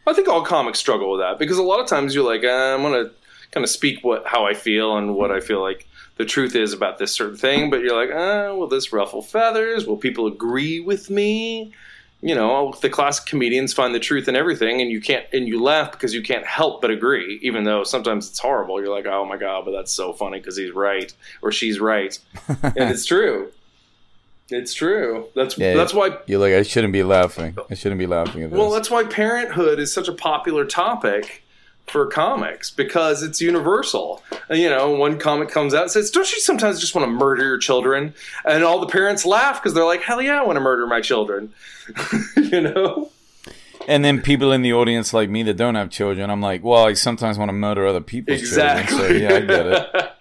I 0.06 0.12
think 0.12 0.26
all 0.26 0.42
comics 0.44 0.78
struggle 0.78 1.10
with 1.12 1.20
that 1.20 1.38
because 1.38 1.58
a 1.58 1.62
lot 1.62 1.80
of 1.80 1.86
times 1.86 2.14
you're 2.14 2.24
like, 2.24 2.42
uh, 2.44 2.74
I'm 2.74 2.82
gonna 2.82 3.10
kind 3.52 3.62
of 3.64 3.70
speak 3.70 4.02
what 4.04 4.26
how 4.26 4.44
I 4.44 4.54
feel 4.54 4.96
and 4.96 5.14
what 5.14 5.30
I 5.30 5.40
feel 5.40 5.62
like 5.62 5.86
the 6.16 6.24
truth 6.24 6.56
is 6.56 6.72
about 6.72 6.98
this 6.98 7.12
certain 7.12 7.36
thing, 7.36 7.70
but 7.70 7.80
you're 7.80 7.94
like, 7.96 8.10
uh, 8.14 8.54
will 8.56 8.66
this 8.66 8.92
ruffle 8.92 9.22
feathers? 9.22 9.86
Will 9.86 9.96
people 9.96 10.26
agree 10.26 10.80
with 10.80 11.10
me? 11.10 11.72
You 12.20 12.34
know, 12.34 12.74
the 12.82 12.90
classic 12.90 13.26
comedians 13.26 13.72
find 13.72 13.94
the 13.94 14.00
truth 14.00 14.26
in 14.26 14.34
everything, 14.34 14.80
and 14.80 14.90
you 14.90 15.00
can't, 15.00 15.24
and 15.32 15.46
you 15.46 15.62
laugh 15.62 15.92
because 15.92 16.12
you 16.12 16.22
can't 16.22 16.44
help 16.44 16.80
but 16.82 16.90
agree, 16.90 17.38
even 17.42 17.62
though 17.62 17.84
sometimes 17.84 18.28
it's 18.28 18.40
horrible. 18.40 18.80
You're 18.80 18.92
like, 18.92 19.06
oh 19.06 19.24
my 19.24 19.36
god, 19.36 19.64
but 19.64 19.70
that's 19.70 19.92
so 19.92 20.12
funny 20.12 20.40
because 20.40 20.56
he's 20.56 20.72
right 20.72 21.12
or 21.42 21.52
she's 21.52 21.78
right, 21.78 22.18
and 22.62 22.90
it's 22.90 23.06
true. 23.06 23.52
It's 24.50 24.72
true. 24.72 25.26
That's 25.36 25.58
Yeah, 25.58 25.74
that's 25.74 25.92
why 25.92 26.16
You're 26.26 26.40
like, 26.40 26.54
I 26.54 26.62
shouldn't 26.62 26.92
be 26.92 27.02
laughing. 27.02 27.56
I 27.70 27.74
shouldn't 27.74 27.98
be 27.98 28.06
laughing 28.06 28.42
at 28.42 28.50
this. 28.50 28.58
well, 28.58 28.70
that's 28.70 28.90
why 28.90 29.04
parenthood 29.04 29.78
is 29.78 29.92
such 29.92 30.08
a 30.08 30.12
popular 30.12 30.64
topic 30.64 31.42
for 31.90 32.06
comics 32.06 32.70
because 32.70 33.22
it's 33.22 33.40
universal. 33.40 34.22
You 34.50 34.68
know, 34.70 34.90
one 34.90 35.18
comic 35.18 35.48
comes 35.48 35.74
out 35.74 35.82
and 35.82 35.90
says, 35.90 36.10
"Don't 36.10 36.30
you 36.32 36.40
sometimes 36.40 36.80
just 36.80 36.94
want 36.94 37.06
to 37.06 37.10
murder 37.10 37.44
your 37.44 37.58
children?" 37.58 38.14
And 38.44 38.64
all 38.64 38.80
the 38.80 38.86
parents 38.86 39.24
laugh 39.26 39.62
because 39.62 39.74
they're 39.74 39.84
like, 39.84 40.02
"Hell 40.02 40.22
yeah, 40.22 40.40
I 40.40 40.44
want 40.44 40.56
to 40.56 40.60
murder 40.60 40.86
my 40.86 41.00
children." 41.00 41.52
you 42.36 42.60
know? 42.60 43.10
and 43.86 44.04
then 44.04 44.20
people 44.20 44.52
in 44.52 44.60
the 44.62 44.72
audience 44.72 45.14
like 45.14 45.30
me 45.30 45.42
that 45.44 45.54
don't 45.56 45.74
have 45.74 45.88
children, 45.88 46.28
I'm 46.28 46.42
like, 46.42 46.62
well, 46.62 46.84
I 46.84 46.92
sometimes 46.92 47.38
want 47.38 47.48
to 47.48 47.54
murder 47.54 47.86
other 47.86 48.02
people's 48.02 48.38
Exactly. 48.40 48.96
children. 48.98 49.20
So 49.20 49.26
yeah, 49.28 49.34
I 49.34 49.40
get 49.40 49.66
it. 49.66 50.12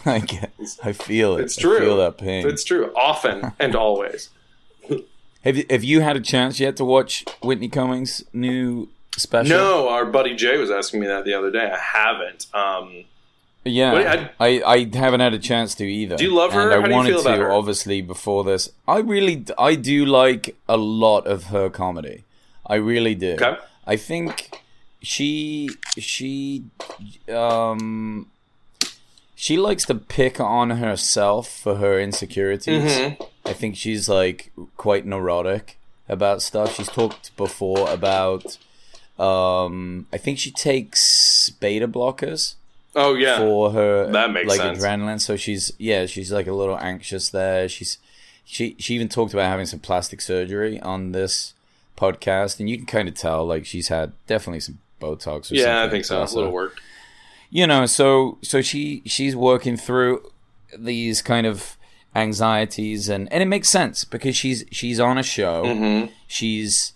I 0.06 0.18
get. 0.20 0.52
I 0.82 0.92
feel 0.92 1.36
it. 1.36 1.42
It's 1.42 1.56
true. 1.56 1.76
I 1.76 1.80
feel 1.80 1.96
that 1.98 2.16
pain. 2.16 2.48
It's 2.48 2.64
true. 2.64 2.90
Often 2.96 3.52
and 3.58 3.76
always. 3.76 4.30
Have 5.44 5.56
you, 5.56 5.64
have 5.70 5.82
you 5.82 6.02
had 6.02 6.16
a 6.16 6.20
chance 6.20 6.60
yet 6.60 6.76
to 6.76 6.84
watch 6.84 7.24
Whitney 7.42 7.68
Cummings' 7.68 8.22
new 8.32 8.88
special? 9.16 9.56
No, 9.56 9.88
our 9.88 10.04
buddy 10.06 10.34
Jay 10.34 10.56
was 10.58 10.70
asking 10.70 11.00
me 11.00 11.06
that 11.06 11.24
the 11.24 11.34
other 11.34 11.50
day. 11.50 11.70
I 11.70 11.78
haven't. 11.78 12.46
Um, 12.54 13.04
Yeah, 13.64 13.94
Wait, 13.94 14.30
I, 14.40 14.62
I 14.66 14.90
haven't 14.96 15.20
had 15.20 15.34
a 15.34 15.38
chance 15.38 15.74
to 15.76 15.84
either. 15.84 16.16
Do 16.16 16.24
you 16.24 16.34
love 16.34 16.52
her? 16.52 16.70
And 16.70 16.72
I 16.72 16.80
How 16.80 16.82
do 16.82 16.88
you 16.90 16.96
wanted 16.96 17.10
feel 17.12 17.20
about 17.20 17.36
to, 17.36 17.42
her? 17.42 17.52
obviously, 17.52 18.02
before 18.02 18.42
this. 18.44 18.70
I 18.88 18.98
really, 18.98 19.44
I 19.58 19.74
do 19.76 20.04
like 20.04 20.56
a 20.68 20.76
lot 20.76 21.26
of 21.26 21.44
her 21.44 21.70
comedy. 21.70 22.24
I 22.66 22.74
really 22.76 23.14
do. 23.14 23.34
Okay. 23.34 23.56
I 23.86 23.96
think 23.96 24.58
she, 25.00 25.70
she, 25.98 26.64
um, 27.32 28.30
she 29.34 29.56
likes 29.56 29.84
to 29.86 29.94
pick 29.94 30.40
on 30.40 30.70
herself 30.70 31.48
for 31.48 31.76
her 31.76 32.00
insecurities. 32.00 32.82
mhm. 32.98 33.28
I 33.44 33.52
think 33.52 33.76
she's 33.76 34.08
like 34.08 34.52
quite 34.76 35.04
neurotic 35.04 35.78
about 36.08 36.42
stuff. 36.42 36.74
She's 36.76 36.88
talked 36.88 37.36
before 37.36 37.88
about. 37.90 38.58
Um, 39.18 40.06
I 40.12 40.16
think 40.16 40.38
she 40.38 40.50
takes 40.50 41.50
beta 41.50 41.86
blockers 41.86 42.54
Oh 42.96 43.14
yeah. 43.14 43.38
for 43.38 43.70
her 43.72 44.10
That 44.10 44.30
makes 44.32 44.48
like 44.48 44.60
sense. 44.60 44.78
adrenaline. 44.82 45.20
So 45.20 45.36
she's 45.36 45.72
yeah, 45.78 46.06
she's 46.06 46.32
like 46.32 46.46
a 46.46 46.52
little 46.52 46.78
anxious 46.78 47.28
there. 47.28 47.68
She's 47.68 47.98
she 48.44 48.74
she 48.78 48.94
even 48.94 49.08
talked 49.08 49.32
about 49.32 49.46
having 49.46 49.66
some 49.66 49.78
plastic 49.80 50.20
surgery 50.20 50.80
on 50.80 51.12
this 51.12 51.54
podcast, 51.96 52.58
and 52.58 52.68
you 52.68 52.76
can 52.76 52.86
kind 52.86 53.08
of 53.08 53.14
tell 53.14 53.46
like 53.46 53.64
she's 53.66 53.88
had 53.88 54.12
definitely 54.26 54.60
some 54.60 54.78
Botox. 55.00 55.50
Or 55.52 55.54
yeah, 55.56 55.84
I 55.84 55.88
think 55.90 56.04
so. 56.04 56.22
A 56.22 56.24
little 56.24 56.50
work. 56.52 56.76
You 57.50 57.66
know, 57.66 57.86
so 57.86 58.38
so 58.42 58.62
she 58.62 59.02
she's 59.04 59.36
working 59.36 59.76
through 59.76 60.30
these 60.76 61.20
kind 61.22 61.46
of 61.46 61.76
anxieties, 62.16 63.08
and 63.08 63.30
and 63.32 63.42
it 63.42 63.46
makes 63.46 63.68
sense 63.68 64.04
because 64.04 64.34
she's 64.36 64.64
she's 64.70 64.98
on 64.98 65.18
a 65.18 65.22
show, 65.22 65.64
Mhm. 65.64 66.10
she's 66.26 66.92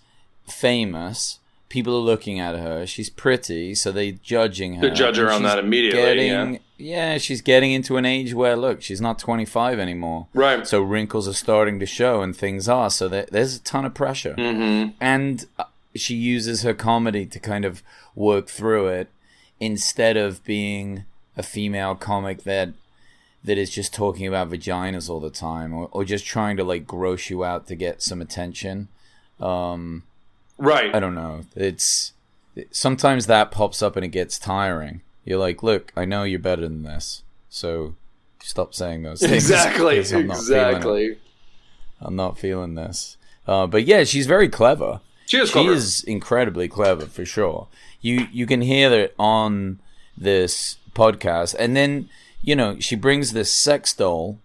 famous. 0.47 1.39
People 1.69 1.95
are 1.97 1.99
looking 2.01 2.39
at 2.39 2.55
her. 2.55 2.85
She's 2.87 3.09
pretty, 3.09 3.75
so 3.75 3.91
they're 3.91 4.13
judging 4.13 4.75
her. 4.75 4.81
They 4.89 4.95
judge 4.95 5.17
her 5.17 5.29
on 5.31 5.43
that 5.43 5.59
immediately, 5.59 6.01
Getting, 6.29 6.59
yeah. 6.77 7.17
she's 7.17 7.41
getting 7.41 7.73
into 7.73 7.97
an 7.97 8.05
age 8.05 8.33
where 8.33 8.55
look, 8.55 8.81
she's 8.81 9.01
not 9.01 9.19
25 9.19 9.77
anymore. 9.77 10.27
Right. 10.33 10.65
So 10.65 10.81
wrinkles 10.81 11.27
are 11.27 11.33
starting 11.33 11.79
to 11.81 11.85
show, 11.85 12.21
and 12.21 12.35
things 12.35 12.69
are. 12.69 12.89
So 12.89 13.07
there, 13.09 13.25
there's 13.31 13.57
a 13.57 13.59
ton 13.59 13.83
of 13.83 13.93
pressure, 13.93 14.33
Mm-hmm. 14.37 14.91
and 15.01 15.45
uh, 15.59 15.65
she 15.95 16.15
uses 16.15 16.61
her 16.63 16.73
comedy 16.73 17.25
to 17.25 17.39
kind 17.39 17.65
of 17.65 17.83
work 18.15 18.47
through 18.47 18.87
it 18.87 19.09
instead 19.59 20.15
of 20.15 20.43
being 20.45 21.03
a 21.35 21.43
female 21.43 21.95
comic 21.95 22.43
that 22.43 22.69
that 23.43 23.57
is 23.57 23.69
just 23.69 23.93
talking 23.93 24.25
about 24.27 24.49
vaginas 24.49 25.09
all 25.09 25.19
the 25.19 25.29
time, 25.29 25.73
or, 25.73 25.89
or 25.91 26.05
just 26.05 26.25
trying 26.25 26.55
to 26.57 26.63
like 26.63 26.87
gross 26.87 27.29
you 27.29 27.43
out 27.43 27.67
to 27.67 27.75
get 27.75 28.01
some 28.01 28.21
attention. 28.21 28.87
Um, 29.39 30.03
Right. 30.57 30.93
I 30.93 30.99
don't 30.99 31.15
know. 31.15 31.41
It's 31.55 32.13
sometimes 32.71 33.27
that 33.27 33.51
pops 33.51 33.81
up 33.81 33.95
and 33.95 34.03
it 34.05 34.09
gets 34.09 34.39
tiring. 34.39 35.01
You're 35.25 35.39
like, 35.39 35.61
look, 35.61 35.91
I 35.95 36.05
know 36.05 36.23
you're 36.23 36.39
better 36.39 36.61
than 36.63 36.83
this, 36.83 37.21
so 37.49 37.95
stop 38.41 38.73
saying 38.73 39.03
those 39.03 39.19
things. 39.19 39.33
Exactly. 39.33 39.95
I'm 39.99 40.29
it. 40.31 40.35
Exactly. 40.35 41.17
I'm 42.01 42.15
not 42.15 42.37
feeling 42.39 42.75
this. 42.75 43.17
Uh, 43.47 43.67
but 43.67 43.85
yeah, 43.85 44.03
she's 44.03 44.25
very 44.27 44.49
clever. 44.49 45.01
She 45.25 45.37
is 45.37 45.49
She 45.49 45.53
clever. 45.53 45.71
is 45.73 46.03
incredibly 46.05 46.67
clever 46.69 47.05
for 47.05 47.25
sure. 47.25 47.67
You 48.01 48.27
you 48.31 48.45
can 48.45 48.61
hear 48.61 48.89
that 48.89 49.13
on 49.19 49.79
this 50.17 50.77
podcast, 50.95 51.55
and 51.59 51.75
then 51.75 52.09
you 52.41 52.55
know 52.55 52.79
she 52.79 52.95
brings 52.95 53.33
this 53.33 53.51
sex 53.51 53.93
doll 53.93 54.39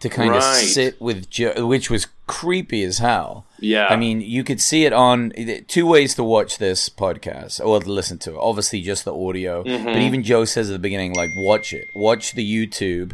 to 0.00 0.08
kind 0.08 0.34
of 0.34 0.42
sit 0.42 1.00
with, 1.00 1.28
jo- 1.30 1.66
which 1.66 1.90
was 1.90 2.06
creepy 2.26 2.84
as 2.84 2.98
hell. 2.98 3.45
Yeah. 3.60 3.86
I 3.88 3.96
mean, 3.96 4.20
you 4.20 4.44
could 4.44 4.60
see 4.60 4.84
it 4.84 4.92
on 4.92 5.32
two 5.68 5.86
ways 5.86 6.14
to 6.16 6.24
watch 6.24 6.58
this 6.58 6.88
podcast 6.88 7.64
or 7.64 7.80
to 7.80 7.90
listen 7.90 8.18
to 8.18 8.32
it. 8.32 8.38
Obviously, 8.38 8.82
just 8.82 9.04
the 9.04 9.14
audio, 9.14 9.62
Mm-hmm. 9.64 9.84
but 9.84 9.96
even 9.96 10.22
Joe 10.22 10.44
says 10.44 10.68
at 10.70 10.74
the 10.74 10.78
beginning, 10.78 11.14
like, 11.14 11.30
watch 11.38 11.72
it, 11.72 11.84
watch 11.94 12.32
the 12.32 12.44
YouTube. 12.44 13.12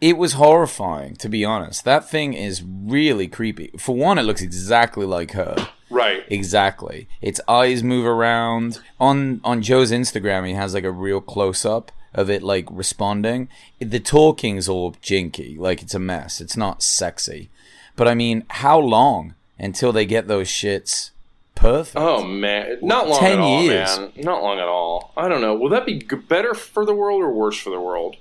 It 0.00 0.16
was 0.18 0.34
horrifying, 0.34 1.16
to 1.16 1.28
be 1.28 1.44
honest. 1.44 1.84
That 1.84 2.08
thing 2.08 2.34
is 2.34 2.62
really 2.62 3.26
creepy. 3.28 3.70
For 3.78 3.94
one, 3.96 4.18
it 4.18 4.22
looks 4.24 4.42
exactly 4.42 5.06
like 5.06 5.32
her. 5.32 5.56
right. 5.90 6.22
Exactly. 6.28 7.08
Its 7.22 7.40
eyes 7.48 7.82
move 7.82 8.04
around. 8.06 8.80
On 9.00 9.40
on 9.44 9.62
Joe's 9.62 9.90
Instagram, 9.92 10.46
he 10.46 10.52
has 10.54 10.74
like 10.74 10.84
a 10.84 10.90
real 10.90 11.20
close 11.20 11.64
up 11.64 11.90
of 12.12 12.28
it 12.28 12.42
like 12.42 12.66
responding. 12.70 13.48
The 13.80 13.98
talking's 14.00 14.68
all 14.68 14.94
jinky, 15.00 15.56
like 15.58 15.80
it's 15.82 15.94
a 15.94 15.98
mess. 15.98 16.40
It's 16.40 16.56
not 16.56 16.82
sexy. 16.82 17.48
But 17.96 18.06
I 18.08 18.14
mean, 18.14 18.44
how 18.50 18.78
long 18.78 19.34
until 19.58 19.92
they 19.92 20.04
get 20.06 20.26
those 20.28 20.48
shits 20.48 21.10
perfect? 21.54 21.96
Oh 21.96 22.24
man, 22.24 22.78
not 22.82 23.08
long 23.08 23.20
10 23.20 23.32
at 23.32 23.38
all, 23.38 23.62
years. 23.62 23.98
man. 23.98 24.12
Not 24.16 24.42
long 24.42 24.58
at 24.58 24.66
all. 24.68 25.12
I 25.16 25.28
don't 25.28 25.40
know. 25.40 25.54
Will 25.54 25.70
that 25.70 25.86
be 25.86 25.98
better 25.98 26.54
for 26.54 26.84
the 26.84 26.94
world 26.94 27.22
or 27.22 27.30
worse 27.32 27.58
for 27.58 27.70
the 27.70 27.80
world? 27.80 28.16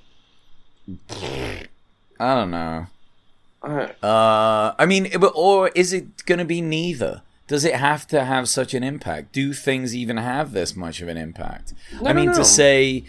I 1.19 2.35
don't 2.35 2.51
know. 2.51 2.87
I, 3.61 3.91
Uh, 4.05 4.75
I 4.77 4.85
mean, 4.85 5.09
but- 5.19 5.31
or 5.35 5.69
is 5.69 5.93
it 5.93 6.25
going 6.25 6.39
to 6.39 6.45
be 6.45 6.61
neither? 6.61 7.21
Does 7.47 7.65
it 7.65 7.75
have 7.75 8.07
to 8.07 8.23
have 8.23 8.47
such 8.49 8.73
an 8.73 8.83
impact? 8.83 9.31
Do 9.33 9.53
things 9.53 9.95
even 9.95 10.17
have 10.17 10.53
this 10.53 10.75
much 10.75 11.01
of 11.01 11.07
an 11.07 11.17
impact? 11.17 11.73
I 11.99 12.03
don't 12.03 12.15
mean, 12.15 12.33
to 12.33 12.45
say, 12.45 13.03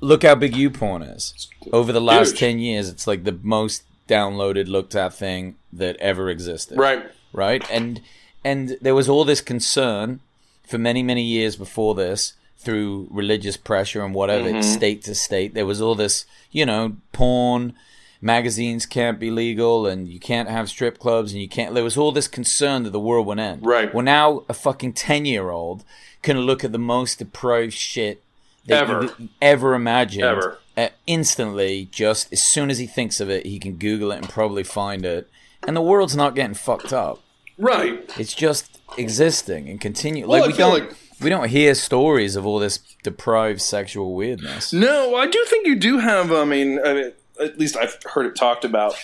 look 0.00 0.22
how 0.22 0.34
big 0.36 0.54
YouPorn 0.54 1.16
is. 1.16 1.48
Over 1.72 1.92
the 1.92 2.00
last 2.00 2.30
Huge. 2.30 2.38
10 2.40 2.58
years, 2.60 2.88
it's 2.88 3.06
like 3.06 3.24
the 3.24 3.38
most 3.42 3.82
downloaded, 4.08 4.68
looked 4.68 4.94
at 4.94 5.14
thing 5.14 5.56
that 5.72 5.96
ever 5.96 6.28
existed. 6.30 6.78
right. 6.78 7.04
Right? 7.32 7.64
And, 7.70 8.00
and 8.44 8.76
there 8.80 8.94
was 8.94 9.08
all 9.08 9.24
this 9.24 9.40
concern 9.40 10.20
for 10.66 10.78
many, 10.78 11.02
many 11.02 11.22
years 11.22 11.56
before 11.56 11.94
this 11.94 12.34
through 12.58 13.08
religious 13.10 13.56
pressure 13.56 14.04
and 14.04 14.14
whatever, 14.14 14.48
Mm-hmm. 14.48 14.62
state 14.62 15.02
to 15.04 15.14
state. 15.14 15.54
There 15.54 15.66
was 15.66 15.80
all 15.80 15.94
this, 15.94 16.24
you 16.52 16.64
know, 16.64 16.96
porn, 17.12 17.74
magazines 18.20 18.86
can't 18.86 19.18
be 19.18 19.30
legal, 19.30 19.86
and 19.86 20.08
you 20.08 20.20
can't 20.20 20.48
have 20.48 20.68
strip 20.68 20.98
clubs, 20.98 21.32
and 21.32 21.40
you 21.42 21.48
can't. 21.48 21.74
There 21.74 21.82
was 21.82 21.96
all 21.96 22.12
this 22.12 22.28
concern 22.28 22.84
that 22.84 22.90
the 22.90 23.00
world 23.00 23.26
would 23.26 23.40
end. 23.40 23.66
Right. 23.66 23.92
Well, 23.92 24.04
now 24.04 24.44
a 24.48 24.54
fucking 24.54 24.92
10 24.92 25.24
year 25.24 25.50
old 25.50 25.82
can 26.22 26.38
look 26.42 26.62
at 26.62 26.70
the 26.72 26.78
most 26.78 27.18
depraved 27.18 27.72
shit 27.74 28.22
Ever. 28.68 29.10
ever 29.40 29.74
imagined. 29.74 30.22
Ever. 30.24 30.58
uh, 30.76 30.88
instantly, 31.08 31.88
just 31.90 32.32
as 32.32 32.40
soon 32.44 32.70
as 32.70 32.78
he 32.78 32.86
thinks 32.86 33.18
of 33.20 33.28
it, 33.28 33.44
he 33.44 33.58
can 33.58 33.72
Google 33.74 34.12
it 34.12 34.18
and 34.18 34.28
probably 34.28 34.62
find 34.62 35.04
it. 35.04 35.28
And 35.66 35.76
the 35.76 35.82
world's 35.82 36.14
not 36.14 36.36
getting 36.36 36.54
fucked 36.54 36.92
up. 36.92 37.21
Right. 37.58 38.10
It's 38.18 38.34
just 38.34 38.80
existing 38.98 39.68
and 39.68 39.80
continue. 39.80 40.26
Well, 40.26 40.40
like 40.40 40.52
we 40.52 40.56
don't 40.58 40.72
like- 40.88 40.96
We 41.20 41.30
don't 41.30 41.48
hear 41.48 41.74
stories 41.74 42.34
of 42.34 42.44
all 42.46 42.58
this 42.58 42.78
deprived 43.04 43.60
sexual 43.60 44.14
weirdness. 44.14 44.72
No, 44.72 45.14
I 45.14 45.26
do 45.28 45.44
think 45.46 45.66
you 45.66 45.76
do 45.76 45.98
have. 45.98 46.32
I 46.32 46.44
mean, 46.44 46.80
I 46.84 46.92
mean 46.94 47.12
at 47.40 47.58
least 47.58 47.76
I've 47.76 47.96
heard 48.12 48.26
it 48.26 48.34
talked 48.34 48.64
about. 48.64 48.94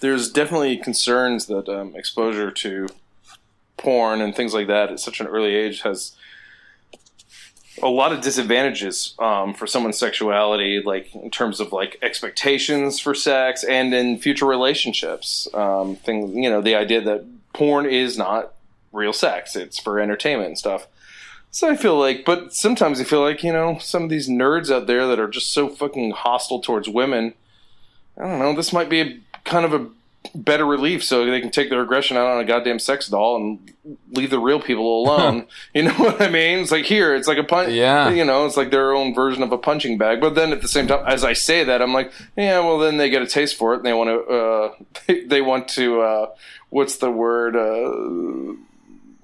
There's 0.00 0.30
definitely 0.30 0.76
concerns 0.76 1.46
that 1.46 1.66
um, 1.68 1.96
exposure 1.96 2.50
to 2.50 2.88
porn 3.78 4.20
and 4.20 4.34
things 4.36 4.52
like 4.52 4.66
that 4.66 4.90
at 4.90 5.00
such 5.00 5.20
an 5.20 5.26
early 5.26 5.54
age 5.54 5.80
has 5.82 6.14
a 7.82 7.88
lot 7.88 8.12
of 8.12 8.20
disadvantages 8.20 9.14
um, 9.18 9.52
for 9.52 9.66
someone's 9.66 9.98
sexuality, 9.98 10.80
like 10.84 11.12
in 11.14 11.30
terms 11.30 11.58
of 11.60 11.72
like 11.72 11.98
expectations 12.02 13.00
for 13.00 13.14
sex 13.14 13.64
and 13.64 13.92
in 13.94 14.18
future 14.18 14.46
relationships. 14.46 15.48
Um, 15.54 15.96
things, 15.96 16.34
you 16.36 16.48
know, 16.48 16.60
the 16.60 16.74
idea 16.76 17.00
that 17.00 17.24
porn 17.54 17.86
is 17.86 18.18
not 18.18 18.52
real 18.92 19.12
sex; 19.12 19.56
it's 19.56 19.80
for 19.80 19.98
entertainment 19.98 20.48
and 20.48 20.58
stuff. 20.58 20.86
So 21.50 21.70
I 21.70 21.76
feel 21.76 21.96
like, 21.96 22.24
but 22.24 22.52
sometimes 22.52 23.00
I 23.00 23.04
feel 23.04 23.20
like 23.20 23.42
you 23.42 23.52
know 23.52 23.78
some 23.78 24.02
of 24.02 24.10
these 24.10 24.28
nerds 24.28 24.74
out 24.74 24.86
there 24.86 25.06
that 25.06 25.20
are 25.20 25.28
just 25.28 25.52
so 25.52 25.68
fucking 25.68 26.10
hostile 26.10 26.60
towards 26.60 26.88
women. 26.88 27.34
I 28.18 28.22
don't 28.22 28.38
know. 28.40 28.54
This 28.54 28.72
might 28.72 28.88
be 28.88 29.00
a 29.00 29.20
kind 29.44 29.64
of 29.64 29.72
a 29.72 29.88
better 30.34 30.64
relief 30.64 31.04
so 31.04 31.26
they 31.26 31.40
can 31.40 31.50
take 31.50 31.68
their 31.70 31.82
aggression 31.82 32.16
out 32.16 32.26
on 32.26 32.40
a 32.40 32.44
goddamn 32.44 32.78
sex 32.78 33.08
doll 33.08 33.36
and 33.36 33.72
leave 34.12 34.30
the 34.30 34.38
real 34.38 34.60
people 34.60 35.02
alone. 35.04 35.46
you 35.74 35.82
know 35.82 35.92
what 35.94 36.20
I 36.20 36.28
mean? 36.30 36.60
It's 36.60 36.70
like 36.72 36.84
here, 36.86 37.14
it's 37.14 37.28
like 37.28 37.38
a 37.38 37.44
punch. 37.44 37.72
Yeah. 37.72 38.10
You 38.10 38.24
know, 38.24 38.46
it's 38.46 38.56
like 38.56 38.70
their 38.70 38.92
own 38.94 39.14
version 39.14 39.42
of 39.42 39.52
a 39.52 39.58
punching 39.58 39.98
bag. 39.98 40.20
But 40.20 40.34
then 40.34 40.52
at 40.52 40.62
the 40.62 40.68
same 40.68 40.86
time, 40.86 41.04
as 41.06 41.24
I 41.24 41.34
say 41.34 41.64
that, 41.64 41.82
I'm 41.82 41.92
like, 41.92 42.12
yeah, 42.36 42.60
well, 42.60 42.78
then 42.78 42.96
they 42.96 43.10
get 43.10 43.22
a 43.22 43.26
taste 43.26 43.56
for 43.56 43.74
it 43.74 43.78
and 43.78 43.86
they 43.86 43.92
want 43.92 44.08
to, 44.08 44.34
uh, 44.34 44.74
they, 45.06 45.20
they 45.24 45.40
want 45.42 45.68
to, 45.70 46.00
uh, 46.00 46.30
what's 46.70 46.96
the 46.96 47.10
word? 47.10 47.54
Uh, 47.54 48.54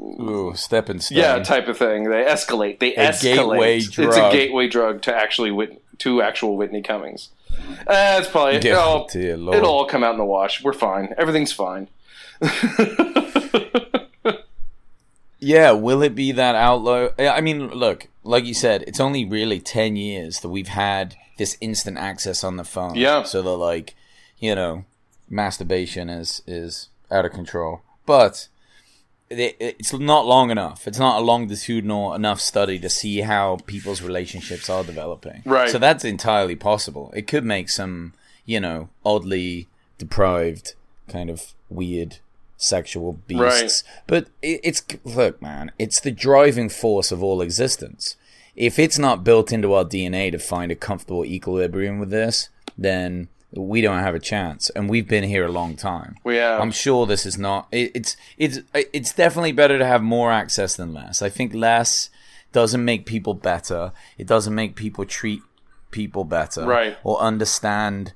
Ooh, 0.02 0.52
stepping 0.54 1.00
stone. 1.00 1.19
yeah, 1.19 1.38
type 1.42 1.69
of 1.69 1.76
thing. 1.76 2.04
They 2.04 2.25
escalate. 2.25 2.78
They 2.78 2.95
A 2.95 3.09
escalate. 3.11 3.23
gateway 3.23 3.76
It's 3.78 3.99
a 3.99 4.30
gateway 4.33 4.69
drug 4.69 5.02
to 5.02 5.14
actually 5.14 5.50
Whit- 5.50 5.83
to 5.99 6.23
actual 6.23 6.57
Whitney 6.57 6.80
Cummings. 6.83 7.28
Uh, 7.86 8.18
it's 8.20 8.28
probably 8.28 8.54
Yeah, 8.54 8.72
it'll, 8.72 9.08
it'll 9.54 9.70
all 9.70 9.86
come 9.86 10.04
out 10.04 10.12
in 10.12 10.18
the 10.18 10.24
wash. 10.24 10.62
We're 10.62 10.72
fine. 10.72 11.14
Everything's 11.18 11.52
fine. 11.52 11.88
Yeah, 15.40 15.72
will 15.72 16.02
it 16.02 16.14
be 16.14 16.32
that 16.32 16.54
outlaw? 16.54 17.08
I 17.18 17.40
mean, 17.40 17.68
look, 17.68 18.08
like 18.22 18.44
you 18.44 18.52
said, 18.54 18.84
it's 18.86 19.00
only 19.00 19.24
really 19.24 19.58
10 19.58 19.96
years 19.96 20.40
that 20.40 20.50
we've 20.50 20.68
had 20.68 21.16
this 21.38 21.56
instant 21.62 21.96
access 21.96 22.44
on 22.44 22.56
the 22.56 22.64
phone. 22.64 22.94
Yeah. 22.94 23.22
So 23.22 23.40
the 23.40 23.56
like, 23.56 23.94
you 24.38 24.54
know, 24.54 24.84
masturbation 25.28 26.10
is 26.10 26.42
is 26.46 26.88
out 27.10 27.24
of 27.24 27.32
control. 27.32 27.80
But 28.04 28.48
it's 29.30 29.92
not 29.92 30.26
long 30.26 30.50
enough. 30.50 30.88
It's 30.88 30.99
not 30.99 31.20
a 31.20 31.25
longitudinal 31.25 32.14
enough 32.14 32.40
study 32.40 32.78
to 32.80 32.88
see 32.88 33.20
how 33.20 33.58
people's 33.66 34.02
relationships 34.02 34.68
are 34.68 34.82
developing. 34.82 35.42
Right. 35.44 35.70
So 35.70 35.78
that's 35.78 36.04
entirely 36.04 36.56
possible. 36.56 37.12
It 37.14 37.28
could 37.28 37.44
make 37.44 37.68
some, 37.68 38.12
you 38.44 38.58
know, 38.58 38.88
oddly 39.04 39.68
deprived, 39.99 40.75
kind 41.08 41.30
of 41.30 41.54
weird 41.68 42.18
sexual 42.56 43.14
beasts. 43.26 43.84
Right. 43.84 44.02
But 44.06 44.28
it, 44.42 44.60
it's 44.64 44.82
look, 45.04 45.40
man, 45.40 45.70
it's 45.78 46.00
the 46.00 46.10
driving 46.10 46.68
force 46.68 47.12
of 47.12 47.22
all 47.22 47.40
existence. 47.40 48.16
If 48.56 48.78
it's 48.80 48.99
not 48.99 49.22
built 49.22 49.52
into 49.52 49.72
our 49.75 49.84
DNA 49.84 50.32
to 50.32 50.38
find 50.38 50.72
a 50.72 50.76
comfortable 50.76 51.25
equilibrium 51.25 52.00
with 52.00 52.10
this, 52.10 52.49
then 52.76 53.28
we 53.52 53.80
don't 53.80 54.00
have 54.00 54.14
a 54.14 54.21
chance. 54.21 54.71
And 54.71 54.88
we've 54.88 55.09
been 55.09 55.25
here 55.25 55.45
a 55.45 55.52
long 55.52 55.76
time. 55.76 56.16
We 56.25 56.37
have. 56.37 56.61
I'm 56.61 56.71
sure 56.71 57.07
this 57.07 57.26
is 57.26 57.37
not. 57.38 57.69
It, 57.73 57.92
it's 57.95 58.16
it's 58.38 58.61
it's 58.75 59.12
definitely 59.12 59.52
better 59.52 59.78
to 59.78 59.87
have 59.87 60.02
more 60.02 60.30
access 60.30 60.76
than 60.76 60.95
less. 60.95 61.23
I 61.23 61.28
think 61.28 61.54
less 61.54 62.11
doesn't 62.52 62.85
make 62.85 63.07
people 63.07 63.35
better. 63.35 63.92
It 64.19 64.26
doesn't 64.26 64.54
make 64.54 64.75
people 64.76 65.04
treat 65.04 65.42
people 65.90 66.25
better, 66.25 66.64
Right. 66.64 66.97
Or 67.02 67.21
understand 67.21 68.12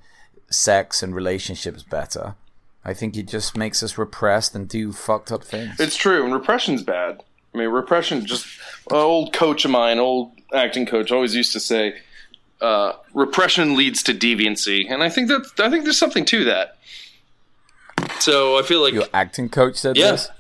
sex 0.51 1.03
and 1.03 1.15
relationships 1.15 1.83
better. 1.83 2.37
I 2.85 2.95
think 2.95 3.17
it 3.17 3.27
just 3.27 3.57
makes 3.57 3.83
us 3.83 3.97
repressed 3.97 4.55
and 4.55 4.69
do 4.69 4.93
fucked 4.93 5.33
up 5.33 5.43
things. 5.43 5.81
It's 5.81 5.97
true, 5.97 6.23
and 6.25 6.33
repression's 6.33 6.83
bad. 6.83 7.23
I 7.55 7.59
mean, 7.59 7.69
repression. 7.69 8.27
Just 8.27 8.47
an 8.91 8.97
old 8.97 9.33
coach 9.33 9.65
of 9.65 9.71
mine, 9.71 9.99
old 9.99 10.33
acting 10.53 10.85
coach, 10.87 11.11
always 11.11 11.35
used 11.35 11.53
to 11.55 11.61
say, 11.61 11.95
uh, 12.65 12.97
"Repression 13.13 13.77
leads 13.77 14.03
to 14.05 14.15
deviancy," 14.15 14.91
and 14.91 15.03
I 15.03 15.09
think 15.11 15.29
that 15.29 15.43
I 15.59 15.69
think 15.71 15.85
there's 15.85 15.99
something 15.99 16.25
to 16.27 16.45
that. 16.45 16.79
So 18.21 18.59
I 18.59 18.63
feel 18.63 18.81
like 18.81 18.95
Your 18.95 19.07
acting 19.13 19.49
coach 19.49 19.77
said 19.77 19.97
Yeah. 19.97 20.13
this. 20.13 20.31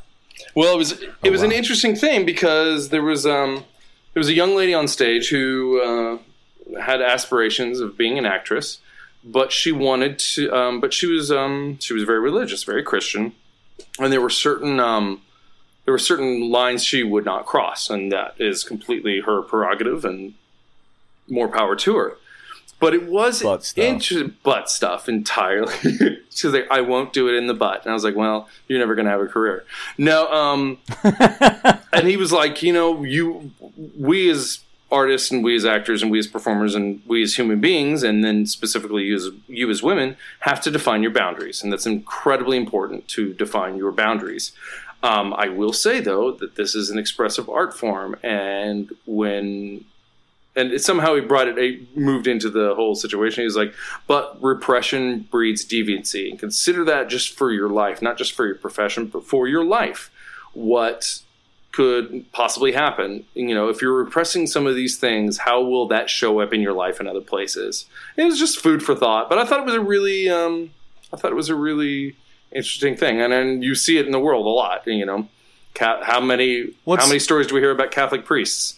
Well, 0.55 0.75
it 0.75 0.79
was 0.79 0.93
it 1.23 1.31
was 1.31 1.43
an 1.43 1.53
interesting 1.53 1.95
thing 1.97 2.25
because 2.25 2.89
there 2.89 3.03
was 3.03 3.27
um 3.27 3.65
there 4.13 4.21
was 4.21 4.29
a 4.29 4.35
young 4.35 4.55
lady 4.57 4.75
on 4.75 4.87
stage 4.89 5.29
who 5.29 5.81
uh, 5.81 6.81
had 6.81 7.03
aspirations 7.03 7.81
of 7.81 7.97
being 7.97 8.19
an 8.19 8.27
actress, 8.27 8.79
but 9.25 9.53
she 9.53 9.73
wanted 9.73 10.19
to. 10.19 10.53
Um, 10.55 10.81
but 10.81 10.93
she 10.93 11.07
was 11.07 11.31
um 11.31 11.79
she 11.81 11.95
was 11.95 12.05
very 12.05 12.21
religious, 12.21 12.65
very 12.65 12.83
Christian, 12.83 13.33
and 13.99 14.13
there 14.13 14.21
were 14.21 14.31
certain 14.31 14.81
um 14.81 15.23
there 15.85 15.93
were 15.93 15.99
certain 15.99 16.51
lines 16.51 16.83
she 16.85 17.03
would 17.03 17.25
not 17.25 17.47
cross, 17.47 17.91
and 17.91 18.11
that 18.13 18.35
is 18.39 18.65
completely 18.65 19.21
her 19.21 19.43
prerogative, 19.43 20.05
and 20.05 20.35
more 21.29 21.49
power 21.49 21.77
to 21.77 21.97
her. 21.97 22.17
But 22.81 22.93
it 22.93 23.05
was 23.05 23.43
Butt 23.43 23.65
stuff. 23.65 23.83
interesting 23.83 24.37
butt 24.43 24.69
stuff 24.69 25.09
entirely. 25.09 25.73
She's 26.31 26.53
like, 26.53 26.67
I 26.71 26.81
won't 26.81 27.13
do 27.13 27.29
it 27.29 27.35
in 27.35 27.47
the 27.47 27.55
butt, 27.55 27.83
and 27.83 27.91
I 27.91 27.95
was 27.95 28.05
like, 28.05 28.17
Well, 28.17 28.49
you're 28.69 28.79
never 28.79 28.95
going 28.95 29.07
to 29.07 29.11
have 29.11 29.21
a 29.21 29.27
career. 29.27 29.65
No, 29.97 30.31
um, 30.31 30.79
and 31.93 32.07
he 32.07 32.17
was 32.17 32.33
like, 32.33 32.63
you 32.63 32.73
know, 32.73 33.05
you, 33.05 33.53
we 33.99 34.29
as 34.29 34.61
artists 34.91 35.31
and 35.31 35.43
we 35.43 35.57
as 35.57 35.65
actors 35.65 36.03
and 36.03 36.11
we 36.11 36.19
as 36.19 36.27
performers 36.27 36.75
and 36.75 37.01
we 37.07 37.23
as 37.23 37.37
human 37.37 37.61
beings, 37.61 38.03
and 38.03 38.23
then 38.25 38.45
specifically 38.45 39.05
you 39.05 39.15
as 39.15 39.29
you 39.47 39.71
as 39.71 39.83
women, 39.83 40.17
have 40.41 40.61
to 40.63 40.71
define 40.71 41.03
your 41.03 41.13
boundaries, 41.13 41.63
and 41.63 41.73
that's 41.73 41.87
incredibly 41.87 42.57
important 42.57 43.09
to 43.09 43.33
define 43.35 43.77
your 43.77 43.93
boundaries. 43.93 44.53
Um, 45.03 45.33
I 45.35 45.49
will 45.49 45.73
say 45.73 46.01
though 46.01 46.33
that 46.33 46.57
this 46.57 46.75
is 46.75 46.91
an 46.91 46.99
expressive 46.99 47.49
art 47.49 47.73
form, 47.73 48.17
and 48.23 48.91
when 49.07 49.85
and 50.57 50.81
somehow 50.81 51.15
he 51.15 51.21
brought 51.21 51.49
it, 51.49 51.59
he 51.59 51.87
moved 51.95 52.27
into 52.27 52.49
the 52.51 52.75
whole 52.75 52.95
situation. 52.95 53.43
He 53.43 53.47
was 53.47 53.57
like, 53.57 53.75
but 54.07 54.39
repression 54.43 55.27
breeds 55.31 55.65
deviancy, 55.65 56.31
and 56.31 56.39
consider 56.39 56.85
that 56.85 57.09
just 57.09 57.37
for 57.37 57.51
your 57.53 57.69
life, 57.69 58.01
not 58.03 58.17
just 58.17 58.33
for 58.33 58.47
your 58.47 58.55
profession, 58.57 59.07
but 59.07 59.25
for 59.25 59.49
your 59.49 59.65
life. 59.65 60.11
What 60.53 61.21
could 61.73 62.31
possibly 62.33 62.71
happen? 62.73 63.25
You 63.35 63.53
know, 63.55 63.69
if 63.69 63.83
you're 63.83 63.97
repressing 63.97 64.47
some 64.47 64.67
of 64.67 64.77
these 64.77 64.97
things, 64.97 65.39
how 65.39 65.61
will 65.63 65.89
that 65.89 66.09
show 66.09 66.39
up 66.41 66.53
in 66.53 66.61
your 66.61 66.73
life 66.73 67.01
in 67.01 67.09
other 67.09 67.21
places? 67.21 67.87
It 68.17 68.23
was 68.25 68.39
just 68.39 68.61
food 68.61 68.83
for 68.83 68.95
thought, 68.95 69.29
but 69.29 69.39
I 69.39 69.45
thought 69.45 69.61
it 69.61 69.67
was 69.67 69.75
a 69.75 69.81
really, 69.81 70.29
um, 70.29 70.71
I 71.13 71.17
thought 71.17 71.33
it 71.33 71.37
was 71.37 71.49
a 71.49 71.57
really 71.57 72.15
interesting 72.53 72.97
thing, 72.97 73.21
and 73.21 73.33
then 73.33 73.63
you 73.63 73.75
see 73.75 73.99
it 73.99 74.07
in 74.07 74.13
the 74.13 74.21
world 74.21 74.47
a 74.47 74.51
lot. 74.51 74.87
You 74.87 75.05
know, 75.05 75.29
how 75.77 76.21
many 76.21 76.75
What's- 76.85 77.03
how 77.03 77.09
many 77.09 77.19
stories 77.19 77.49
do 77.49 77.55
we 77.57 77.61
hear 77.61 77.73
about 77.73 77.91
Catholic 77.91 78.25
priests? 78.25 78.75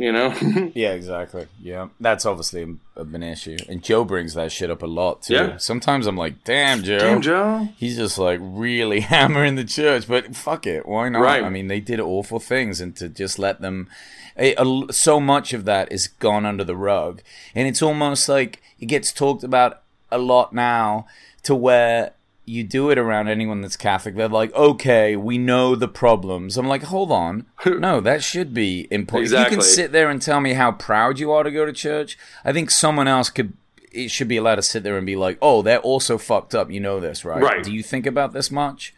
You 0.00 0.12
know. 0.12 0.32
Yeah, 0.74 0.92
exactly. 0.92 1.48
Yeah, 1.60 1.88
that's 1.98 2.24
obviously 2.24 2.62
a- 2.96 3.00
an 3.02 3.22
issue, 3.24 3.56
and 3.68 3.82
Joe 3.82 4.04
brings 4.04 4.34
that 4.34 4.52
shit 4.52 4.70
up 4.70 4.82
a 4.82 4.86
lot 4.86 5.22
too. 5.22 5.34
Yeah. 5.34 5.56
Sometimes 5.56 6.06
I'm 6.06 6.16
like, 6.16 6.44
"Damn, 6.44 6.84
Joe." 6.84 6.98
Damn, 6.98 7.20
Joe. 7.20 7.68
He's 7.76 7.96
just 7.96 8.16
like 8.16 8.38
really 8.40 9.00
hammering 9.14 9.56
the 9.56 9.64
church, 9.64 10.06
but 10.06 10.36
fuck 10.36 10.66
it, 10.68 10.86
why 10.86 11.08
not? 11.08 11.20
Right. 11.22 11.42
I 11.42 11.48
mean, 11.48 11.66
they 11.66 11.80
did 11.80 11.98
awful 12.00 12.38
things, 12.38 12.80
and 12.80 12.94
to 12.96 13.08
just 13.08 13.38
let 13.40 13.60
them, 13.60 13.88
a, 14.36 14.54
a- 14.56 14.92
so 14.92 15.18
much 15.18 15.52
of 15.52 15.64
that 15.64 15.90
is 15.90 16.06
gone 16.06 16.46
under 16.46 16.62
the 16.64 16.76
rug, 16.76 17.20
and 17.54 17.66
it's 17.66 17.82
almost 17.82 18.28
like 18.28 18.62
it 18.78 18.86
gets 18.86 19.12
talked 19.12 19.42
about 19.42 19.82
a 20.12 20.18
lot 20.18 20.52
now, 20.52 21.06
to 21.42 21.54
where 21.56 22.12
you 22.48 22.64
do 22.64 22.90
it 22.90 22.98
around 22.98 23.28
anyone 23.28 23.60
that's 23.60 23.76
Catholic. 23.76 24.16
They're 24.16 24.28
like, 24.28 24.52
okay, 24.54 25.14
we 25.16 25.38
know 25.38 25.74
the 25.74 25.88
problems. 25.88 26.56
I'm 26.56 26.66
like, 26.66 26.84
hold 26.84 27.12
on, 27.12 27.46
no, 27.66 28.00
that 28.00 28.22
should 28.22 28.54
be 28.54 28.88
important. 28.90 29.32
If 29.32 29.38
you 29.38 29.56
can 29.56 29.62
sit 29.62 29.92
there 29.92 30.10
and 30.10 30.20
tell 30.20 30.40
me 30.40 30.54
how 30.54 30.72
proud 30.72 31.18
you 31.18 31.30
are 31.32 31.42
to 31.42 31.50
go 31.50 31.66
to 31.66 31.72
church, 31.72 32.18
I 32.44 32.52
think 32.52 32.70
someone 32.70 33.08
else 33.08 33.30
could. 33.30 33.52
It 33.90 34.10
should 34.10 34.28
be 34.28 34.36
allowed 34.36 34.56
to 34.56 34.62
sit 34.62 34.82
there 34.82 34.96
and 34.98 35.06
be 35.06 35.16
like, 35.16 35.38
"Oh, 35.40 35.62
they're 35.62 35.78
also 35.78 36.18
fucked 36.18 36.54
up." 36.54 36.70
You 36.70 36.80
know 36.80 37.00
this, 37.00 37.24
right? 37.24 37.42
Right. 37.42 37.64
Do 37.64 37.72
you 37.72 37.82
think 37.82 38.06
about 38.06 38.32
this 38.32 38.50
much? 38.50 38.94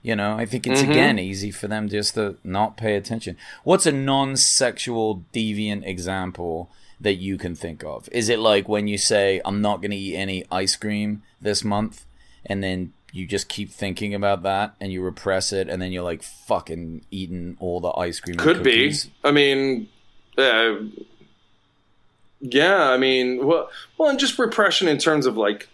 You 0.00 0.14
know, 0.14 0.36
I 0.38 0.46
think 0.46 0.66
it's 0.66 0.80
mm-hmm. 0.80 0.92
again 0.92 1.18
easy 1.18 1.50
for 1.50 1.66
them 1.66 1.88
just 1.88 2.14
to 2.14 2.36
not 2.44 2.76
pay 2.76 2.94
attention. 2.94 3.36
What's 3.64 3.84
a 3.84 3.92
non-sexual 3.92 5.24
deviant 5.34 5.84
example 5.86 6.70
that 7.00 7.14
you 7.14 7.36
can 7.36 7.56
think 7.56 7.82
of? 7.82 8.08
Is 8.12 8.28
it 8.28 8.38
like 8.38 8.68
when 8.68 8.86
you 8.86 8.96
say, 8.96 9.40
"I'm 9.44 9.60
not 9.60 9.82
going 9.82 9.90
to 9.90 9.96
eat 9.96 10.16
any 10.16 10.44
ice 10.52 10.76
cream 10.76 11.22
this 11.40 11.64
month," 11.64 12.06
and 12.48 12.62
then 12.62 12.92
you 13.12 13.26
just 13.26 13.48
keep 13.48 13.70
thinking 13.70 14.14
about 14.14 14.42
that 14.42 14.74
and 14.80 14.92
you 14.92 15.02
repress 15.02 15.52
it, 15.52 15.68
and 15.68 15.80
then 15.80 15.92
you're 15.92 16.02
like 16.02 16.22
fucking 16.22 17.04
eating 17.10 17.56
all 17.60 17.80
the 17.80 17.90
ice 17.90 18.20
cream. 18.20 18.34
and 18.34 18.40
Could 18.40 18.62
be. 18.62 18.92
I 19.24 19.30
mean, 19.30 19.88
uh, 20.36 20.76
yeah. 22.40 22.90
I 22.90 22.96
mean, 22.96 23.46
well, 23.46 23.70
well, 23.96 24.10
and 24.10 24.18
just 24.18 24.38
repression 24.38 24.88
in 24.88 24.98
terms 24.98 25.26
of 25.26 25.36
like. 25.36 25.68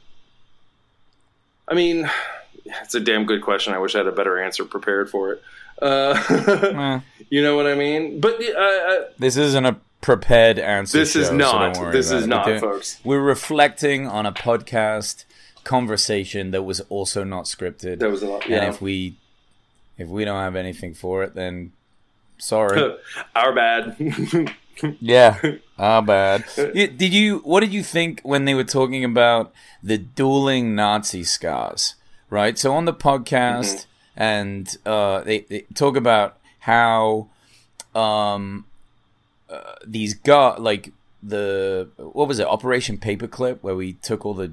I 1.67 1.75
mean, 1.75 2.11
it's 2.65 2.95
a 2.95 3.01
damn 3.01 3.27
good 3.27 3.43
question. 3.43 3.73
I 3.75 3.79
wish 3.79 3.95
I 3.95 3.99
had 3.99 4.07
a 4.07 4.13
better 4.13 4.43
answer 4.43 4.65
prepared 4.65 5.11
for 5.11 5.33
it. 5.33 5.43
Uh, 5.83 7.01
you 7.31 7.43
know 7.43 7.57
what 7.57 7.67
I 7.67 7.75
mean? 7.75 8.21
But 8.21 8.41
uh, 8.41 8.59
uh, 8.59 9.05
this 9.19 9.37
isn't 9.37 9.67
a 9.67 9.77
prepared 10.01 10.59
answer. 10.59 10.99
this 10.99 11.17
is 11.17 11.27
show, 11.27 11.31
so 11.31 11.37
not. 11.37 11.75
don't 11.75 11.83
worry 11.85 11.93
this 11.93 12.11
is 12.11 12.25
it. 12.25 12.27
not, 12.29 12.47
We're 12.47 12.61
folks. 12.61 13.01
We're 13.03 13.23
reflecting 13.23 14.07
on 14.07 14.27
a 14.27 14.33
podcast 14.33 15.25
conversation 15.65 16.51
that 16.53 16.63
was 16.63 16.81
also 16.83 17.25
not 17.25 17.45
scripted. 17.45 17.99
That 17.99 18.11
was 18.11 18.23
a 18.23 18.29
lot. 18.29 18.49
And 18.49 18.65
if 18.65 18.81
we 18.81 19.17
if 19.99 20.09
we 20.09 20.25
don't 20.25 20.41
have 20.41 20.57
anything 20.57 20.95
for 20.95 21.23
it, 21.23 21.35
then 21.35 21.73
sorry. 22.39 22.97
Our 23.37 23.55
bad. 23.55 23.97
yeah, 25.01 25.41
our 25.79 26.03
bad. 26.03 26.45
Did 26.57 27.15
you? 27.15 27.39
What 27.39 27.61
did 27.61 27.73
you 27.73 27.83
think 27.83 28.21
when 28.23 28.45
they 28.45 28.55
were 28.55 28.65
talking 28.65 29.05
about 29.05 29.53
the 29.83 29.99
dueling 29.99 30.75
Nazi 30.75 31.23
scars? 31.23 31.95
Right. 32.31 32.59
So 32.59 32.75
on 32.75 32.85
the 32.85 32.95
podcast, 32.95 33.87
and 34.17 34.77
uh, 34.85 35.21
they, 35.21 35.41
they 35.41 35.61
talk 35.75 35.97
about 35.97 36.39
how 36.61 37.29
um, 37.95 38.65
uh, 39.49 39.75
these 39.87 40.15
got 40.15 40.61
like 40.61 40.93
the 41.23 41.89
what 41.97 42.27
was 42.27 42.39
it, 42.39 42.47
Operation 42.47 42.99
Paperclip, 42.99 43.59
where 43.61 43.77
we 43.77 43.95
took 43.95 44.27
all 44.27 44.35
the 44.35 44.53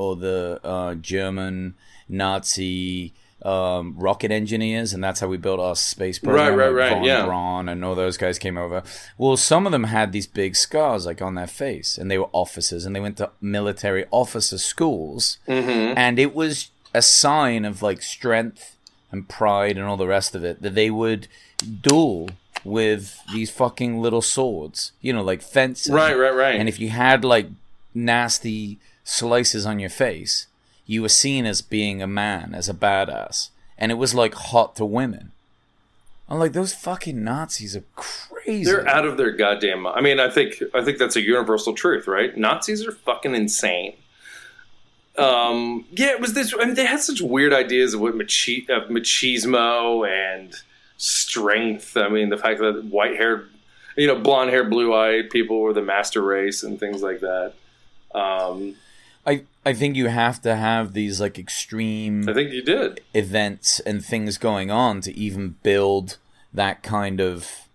all 0.00 0.14
the 0.16 0.58
uh, 0.64 0.94
German 0.94 1.74
Nazi 2.08 3.12
um, 3.42 3.94
rocket 3.96 4.30
engineers, 4.30 4.92
and 4.92 5.02
that's 5.02 5.20
how 5.20 5.26
we 5.28 5.36
built 5.38 5.60
our 5.60 5.74
space 5.76 6.18
program. 6.18 6.54
right, 6.56 6.66
like 6.68 6.74
right, 6.76 6.92
Von 6.92 7.04
yeah. 7.04 7.24
Braun 7.24 7.68
and 7.68 7.84
all 7.84 7.94
those 7.94 8.16
guys 8.18 8.38
came 8.38 8.58
over. 8.58 8.82
Well, 9.16 9.36
some 9.36 9.64
of 9.66 9.72
them 9.72 9.84
had 9.84 10.12
these 10.12 10.26
big 10.26 10.56
scars, 10.56 11.06
like 11.06 11.22
on 11.22 11.34
their 11.36 11.46
face, 11.46 11.96
and 11.96 12.10
they 12.10 12.18
were 12.18 12.28
officers, 12.32 12.84
and 12.84 12.94
they 12.94 13.00
went 13.00 13.16
to 13.18 13.30
military 13.40 14.04
officer 14.10 14.58
schools, 14.58 15.38
Mm-hmm. 15.48 15.96
and 15.96 16.18
it 16.18 16.34
was 16.34 16.70
a 16.92 17.00
sign 17.02 17.64
of 17.64 17.82
like 17.82 18.02
strength 18.02 18.76
and 19.12 19.28
pride 19.28 19.76
and 19.78 19.86
all 19.86 19.96
the 19.96 20.06
rest 20.06 20.34
of 20.34 20.44
it 20.44 20.60
that 20.62 20.74
they 20.74 20.90
would 20.90 21.26
duel 21.82 22.28
with 22.64 23.18
these 23.32 23.50
fucking 23.50 24.00
little 24.02 24.20
swords, 24.22 24.92
you 25.00 25.12
know, 25.14 25.22
like 25.22 25.40
fencing. 25.40 25.94
right, 25.94 26.16
right, 26.16 26.34
right. 26.34 26.56
And 26.60 26.68
if 26.68 26.78
you 26.78 26.90
had 26.90 27.24
like 27.24 27.46
nasty 27.94 28.78
slices 29.04 29.66
on 29.66 29.78
your 29.78 29.90
face, 29.90 30.46
you 30.86 31.02
were 31.02 31.08
seen 31.08 31.46
as 31.46 31.62
being 31.62 32.02
a 32.02 32.06
man, 32.06 32.54
as 32.54 32.68
a 32.68 32.74
badass. 32.74 33.50
And 33.78 33.90
it 33.92 33.96
was 33.96 34.14
like 34.14 34.34
hot 34.34 34.76
to 34.76 34.84
women. 34.84 35.32
I'm 36.28 36.38
like, 36.38 36.52
those 36.52 36.72
fucking 36.72 37.24
Nazis 37.24 37.74
are 37.76 37.84
crazy. 37.96 38.64
They're 38.64 38.86
out 38.86 39.04
of 39.04 39.16
their 39.16 39.32
goddamn. 39.32 39.82
mind. 39.82 39.98
I 39.98 40.00
mean, 40.00 40.20
I 40.20 40.30
think 40.30 40.62
I 40.72 40.84
think 40.84 40.98
that's 40.98 41.16
a 41.16 41.20
universal 41.20 41.74
truth, 41.74 42.06
right? 42.06 42.36
Nazis 42.36 42.86
are 42.86 42.92
fucking 42.92 43.34
insane. 43.34 43.94
Um, 45.18 45.86
yeah, 45.90 46.10
it 46.10 46.20
was 46.20 46.34
this. 46.34 46.54
I 46.58 46.64
mean, 46.64 46.74
they 46.74 46.86
had 46.86 47.00
such 47.00 47.20
weird 47.20 47.52
ideas 47.52 47.94
of 47.94 48.00
what 48.00 48.14
machi- 48.14 48.66
of 48.68 48.84
machismo 48.84 50.08
and 50.08 50.54
strength. 50.98 51.96
I 51.96 52.08
mean, 52.08 52.28
the 52.28 52.38
fact 52.38 52.60
that 52.60 52.84
white 52.84 53.16
haired, 53.16 53.48
you 53.96 54.06
know, 54.06 54.16
blonde 54.16 54.50
haired, 54.50 54.70
blue 54.70 54.94
eyed 54.94 55.30
people 55.30 55.60
were 55.60 55.72
the 55.72 55.82
master 55.82 56.22
race 56.22 56.62
and 56.62 56.78
things 56.78 57.02
like 57.02 57.20
that. 57.20 57.54
Um, 58.14 58.76
I, 59.64 59.74
think 59.74 59.96
you 59.96 60.08
have 60.08 60.40
to 60.42 60.56
have 60.56 60.92
these 60.92 61.20
like 61.20 61.38
extreme 61.38 62.28
I 62.28 62.34
think 62.34 62.52
you 62.52 62.62
did. 62.62 63.00
events 63.14 63.80
and 63.80 64.04
things 64.04 64.38
going 64.38 64.70
on 64.70 65.00
to 65.02 65.16
even 65.16 65.56
build 65.62 66.18
that 66.52 66.82
kind 66.82 67.20
of 67.20 67.68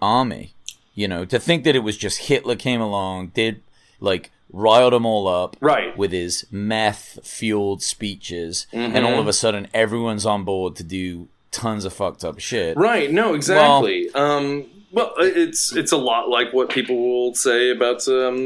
army. 0.00 0.54
You 0.94 1.08
know, 1.08 1.24
to 1.24 1.40
think 1.40 1.64
that 1.64 1.74
it 1.74 1.80
was 1.80 1.96
just 1.96 2.28
Hitler 2.28 2.54
came 2.56 2.80
along, 2.80 3.28
did 3.28 3.62
like 4.00 4.30
riled 4.52 4.92
them 4.92 5.04
all 5.04 5.26
up 5.26 5.56
Right. 5.60 5.96
with 5.98 6.12
his 6.12 6.46
meth 6.52 7.18
fueled 7.24 7.82
speeches, 7.82 8.66
and 8.72 8.96
all 9.04 9.12
mm-hmm. 9.12 9.20
of 9.20 9.26
a 9.26 9.32
sudden 9.32 9.66
everyone's 9.74 10.24
on 10.24 10.44
board 10.44 10.76
to 10.76 10.84
do 10.84 11.28
tons 11.54 11.84
of 11.84 11.92
fucked 11.92 12.24
up 12.24 12.38
shit. 12.38 12.76
Right. 12.76 13.10
No, 13.10 13.34
exactly. 13.34 14.10
um, 14.14 14.66
well, 14.94 15.12
it's 15.18 15.74
it's 15.74 15.90
a 15.90 15.96
lot 15.96 16.28
like 16.28 16.52
what 16.52 16.70
people 16.70 16.96
will 16.96 17.34
say 17.34 17.70
about 17.70 18.06
um, 18.06 18.36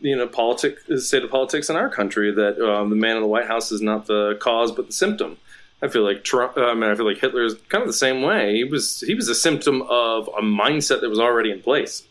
you 0.00 0.16
know 0.16 0.26
politic 0.26 0.78
state 0.96 1.22
of 1.22 1.30
politics 1.30 1.68
in 1.68 1.76
our 1.76 1.90
country 1.90 2.32
that 2.32 2.58
um, 2.58 2.88
the 2.88 2.96
man 2.96 3.16
in 3.16 3.22
the 3.22 3.28
White 3.28 3.46
House 3.46 3.70
is 3.70 3.82
not 3.82 4.06
the 4.06 4.38
cause 4.40 4.72
but 4.72 4.86
the 4.86 4.92
symptom. 4.92 5.36
I 5.82 5.88
feel 5.88 6.02
like 6.02 6.24
Trump. 6.24 6.56
I 6.56 6.72
mean, 6.74 6.90
I 6.90 6.94
feel 6.94 7.06
like 7.06 7.18
Hitler 7.18 7.44
is 7.44 7.54
kind 7.68 7.82
of 7.82 7.88
the 7.88 7.92
same 7.92 8.22
way. 8.22 8.56
He 8.56 8.64
was 8.64 9.00
he 9.00 9.14
was 9.14 9.28
a 9.28 9.34
symptom 9.34 9.82
of 9.82 10.28
a 10.28 10.40
mindset 10.40 11.02
that 11.02 11.10
was 11.10 11.20
already 11.20 11.50
in 11.50 11.60
place. 11.60 12.04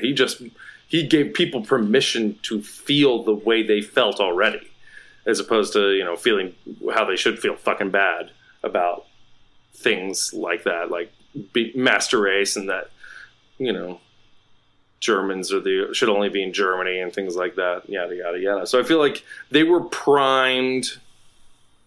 He 0.00 0.12
just 0.12 0.42
he 0.88 1.06
gave 1.06 1.32
people 1.32 1.62
permission 1.62 2.36
to 2.42 2.60
feel 2.60 3.22
the 3.22 3.34
way 3.34 3.62
they 3.62 3.80
felt 3.80 4.18
already, 4.18 4.68
as 5.24 5.38
opposed 5.38 5.72
to 5.74 5.92
you 5.92 6.04
know 6.04 6.16
feeling 6.16 6.52
how 6.92 7.04
they 7.04 7.16
should 7.16 7.38
feel 7.38 7.54
fucking 7.54 7.90
bad 7.90 8.32
about 8.64 9.06
things 9.80 10.32
like 10.32 10.64
that, 10.64 10.90
like 10.90 11.12
master 11.74 12.20
race, 12.20 12.56
and 12.56 12.68
that 12.68 12.90
you 13.58 13.72
know 13.72 14.00
Germans 15.00 15.52
are 15.52 15.60
the 15.60 15.88
should 15.92 16.08
only 16.08 16.28
be 16.28 16.42
in 16.42 16.52
Germany 16.52 17.00
and 17.00 17.12
things 17.12 17.34
like 17.36 17.56
that. 17.56 17.88
Yada 17.88 18.14
yada 18.14 18.38
yada. 18.38 18.66
So 18.66 18.78
I 18.78 18.82
feel 18.82 18.98
like 18.98 19.24
they 19.50 19.64
were 19.64 19.80
primed. 19.80 20.92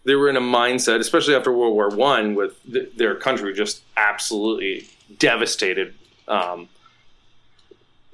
They 0.06 0.16
were 0.16 0.30
in 0.30 0.36
a 0.36 0.42
mindset, 0.42 1.00
especially 1.00 1.36
after 1.36 1.52
World 1.54 1.76
War 1.76 1.90
One, 1.90 2.36
with 2.36 2.62
th- 2.70 2.92
their 2.98 3.16
country 3.16 3.54
just 3.54 3.84
absolutely 3.96 4.88
devastated 5.18 5.94
um, 6.28 6.68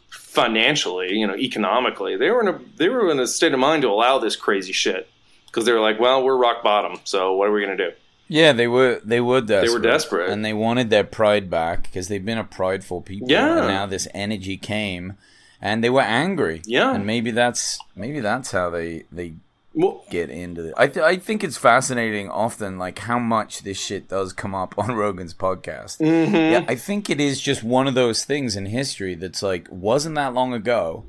financially, 0.09 1.15
you 1.15 1.25
know, 1.25 1.35
economically. 1.35 2.15
They 2.15 2.29
were 2.29 2.41
in 2.41 2.47
a 2.49 2.59
they 2.77 2.89
were 2.89 3.09
in 3.09 3.19
a 3.19 3.27
state 3.27 3.53
of 3.53 3.59
mind 3.59 3.81
to 3.83 3.89
allow 3.89 4.19
this 4.19 4.35
crazy 4.35 4.73
shit 4.73 5.09
because 5.45 5.65
they 5.65 5.71
were 5.71 5.79
like, 5.79 5.99
well, 5.99 6.23
we're 6.23 6.37
rock 6.37 6.61
bottom, 6.61 6.99
so 7.05 7.33
what 7.33 7.47
are 7.47 7.51
we 7.51 7.61
gonna 7.61 7.77
do? 7.77 7.91
Yeah, 8.29 8.53
they 8.53 8.67
were 8.67 9.01
they 9.03 9.19
were 9.19 9.41
desperate. 9.41 9.81
desperate. 9.83 10.29
and 10.29 10.45
they 10.45 10.53
wanted 10.53 10.89
their 10.89 11.03
pride 11.03 11.49
back 11.49 11.83
because 11.83 12.07
they've 12.07 12.23
been 12.23 12.37
a 12.37 12.43
prideful 12.43 13.01
people. 13.01 13.27
Yeah. 13.29 13.57
and 13.57 13.67
now 13.67 13.85
this 13.87 14.07
energy 14.13 14.55
came, 14.55 15.17
and 15.61 15.83
they 15.83 15.89
were 15.89 16.01
angry. 16.01 16.61
Yeah. 16.65 16.93
and 16.95 17.05
maybe 17.05 17.31
that's 17.31 17.77
maybe 17.95 18.19
that's 18.21 18.51
how 18.51 18.69
they 18.69 19.03
they 19.11 19.33
Well, 19.73 20.03
get 20.09 20.29
into 20.29 20.67
it. 20.69 20.73
I 20.77 20.87
th- 20.87 21.03
I 21.05 21.17
think 21.17 21.43
it's 21.43 21.57
fascinating 21.57 22.29
often 22.29 22.77
like 22.77 22.99
how 22.99 23.19
much 23.19 23.63
this 23.63 23.79
shit 23.79 24.07
does 24.07 24.31
come 24.33 24.53
up 24.55 24.73
on 24.77 24.95
Rogan's 25.03 25.33
podcast. 25.33 25.99
Mm-hmm. 25.99 26.35
Yeah, 26.35 26.65
I 26.67 26.75
think 26.75 27.09
it 27.09 27.19
is 27.19 27.41
just 27.41 27.63
one 27.63 27.87
of 27.87 27.95
those 27.95 28.25
things 28.25 28.55
in 28.55 28.67
history 28.67 29.15
that's 29.15 29.41
like 29.43 29.67
wasn't 29.71 30.15
that 30.15 30.33
long 30.33 30.53
ago, 30.53 31.03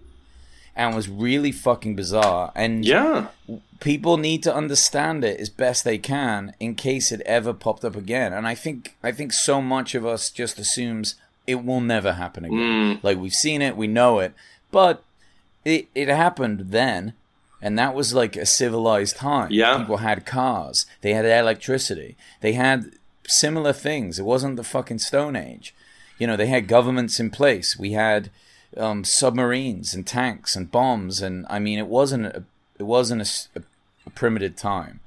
and 0.76 0.94
was 0.94 1.08
really 1.08 1.52
fucking 1.52 1.96
bizarre. 1.96 2.52
And 2.54 2.84
yeah. 2.84 3.28
people 3.80 4.16
need 4.16 4.42
to 4.44 4.54
understand 4.54 5.24
it 5.24 5.40
as 5.40 5.48
best 5.48 5.84
they 5.84 5.98
can 5.98 6.54
in 6.60 6.74
case 6.74 7.12
it 7.12 7.20
ever 7.22 7.52
popped 7.52 7.84
up 7.84 7.96
again. 7.96 8.32
And 8.32 8.46
I 8.46 8.54
think 8.54 8.96
I 9.02 9.12
think 9.12 9.32
so 9.32 9.60
much 9.60 9.94
of 9.94 10.06
us 10.06 10.30
just 10.30 10.58
assumes 10.58 11.16
it 11.46 11.64
will 11.64 11.80
never 11.80 12.14
happen 12.14 12.44
again. 12.44 12.58
Mm. 12.96 13.04
Like 13.04 13.18
we've 13.18 13.34
seen 13.34 13.62
it, 13.62 13.76
we 13.76 13.86
know 13.86 14.18
it, 14.20 14.32
but 14.70 15.02
it 15.64 15.88
it 15.94 16.08
happened 16.08 16.66
then. 16.70 17.14
And 17.62 17.78
that 17.78 17.94
was 17.94 18.14
like 18.14 18.36
a 18.36 18.46
civilized 18.46 19.16
time. 19.16 19.48
Yeah. 19.50 19.76
People 19.78 19.98
had 19.98 20.24
cars. 20.24 20.86
They 21.02 21.12
had 21.12 21.26
electricity. 21.26 22.16
They 22.40 22.54
had 22.54 22.92
similar 23.26 23.74
things. 23.74 24.18
It 24.18 24.24
wasn't 24.24 24.56
the 24.56 24.64
fucking 24.64 25.00
Stone 25.00 25.36
Age. 25.36 25.74
You 26.18 26.26
know, 26.26 26.36
they 26.36 26.46
had 26.46 26.68
governments 26.68 27.20
in 27.20 27.30
place. 27.30 27.78
We 27.78 27.92
had 27.92 28.30
um, 28.76 29.04
submarines 29.04 29.94
and 29.94 30.06
tanks 30.06 30.56
and 30.56 30.70
bombs, 30.70 31.20
and 31.20 31.46
I 31.50 31.58
mean, 31.58 31.78
it 31.78 31.86
wasn't 31.88 32.26
a, 32.26 32.44
it 32.78 32.84
wasn't 32.84 33.22
a 33.22 33.60
a, 33.60 33.62
a 34.06 34.10
primitive 34.10 34.56
time. 34.56 35.00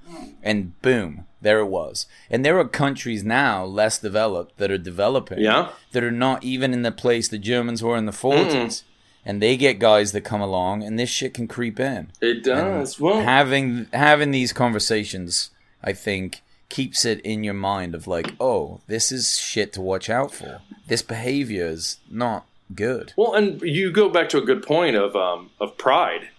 And 0.43 0.80
boom, 0.82 1.26
there 1.41 1.60
it 1.60 1.65
was. 1.67 2.06
And 2.30 2.45
there 2.45 2.60
are 2.60 2.67
countries 2.67 3.23
now 3.23 3.63
less 3.65 3.97
developed 3.97 4.58
that 4.58 4.69
are 4.69 4.78
developing, 4.78 5.39
Yeah. 5.39 5.69
that 5.91 6.04
are 6.04 6.12
not 6.12 6.43
even 6.43 6.73
in 6.73 6.84
the 6.84 6.91
place 6.91 7.28
the 7.28 7.39
Germans 7.39 7.82
were 7.82 7.97
in 7.97 8.06
the 8.06 8.12
40s. 8.12 8.84
And 9.26 9.41
they 9.41 9.56
get 9.56 9.80
guys 9.80 10.12
that 10.12 10.21
come 10.21 10.41
along, 10.41 10.84
and 10.84 10.99
this 10.99 11.10
shit 11.10 11.34
can 11.34 11.47
creep 11.47 11.80
in 11.80 12.12
It 12.19 12.43
does. 12.43 12.99
Well, 12.99 13.21
having 13.21 13.88
having 13.93 14.32
these 14.32 14.52
conversations, 14.52 15.49
I 15.82 15.93
think, 15.93 16.41
keeps 16.67 17.06
it 17.06 17.21
in 17.21 17.41
your 17.43 17.54
mind 17.54 17.95
of 17.95 18.06
like, 18.06 18.34
oh, 18.41 18.82
this 18.88 19.12
is 19.13 19.38
shit 19.38 19.71
to 19.73 19.82
watch 19.82 20.10
out 20.10 20.34
for. 20.34 20.60
This 20.88 21.02
behavior 21.02 21.67
is 21.67 21.99
not 22.12 22.45
good. 22.73 23.13
well, 23.17 23.34
and 23.34 23.62
you 23.62 23.91
go 23.91 24.10
back 24.10 24.30
to 24.30 24.38
a 24.38 24.41
good 24.41 24.63
point 24.63 24.95
of 24.95 25.15
um, 25.15 25.49
of 25.60 25.78
pride. 25.78 26.30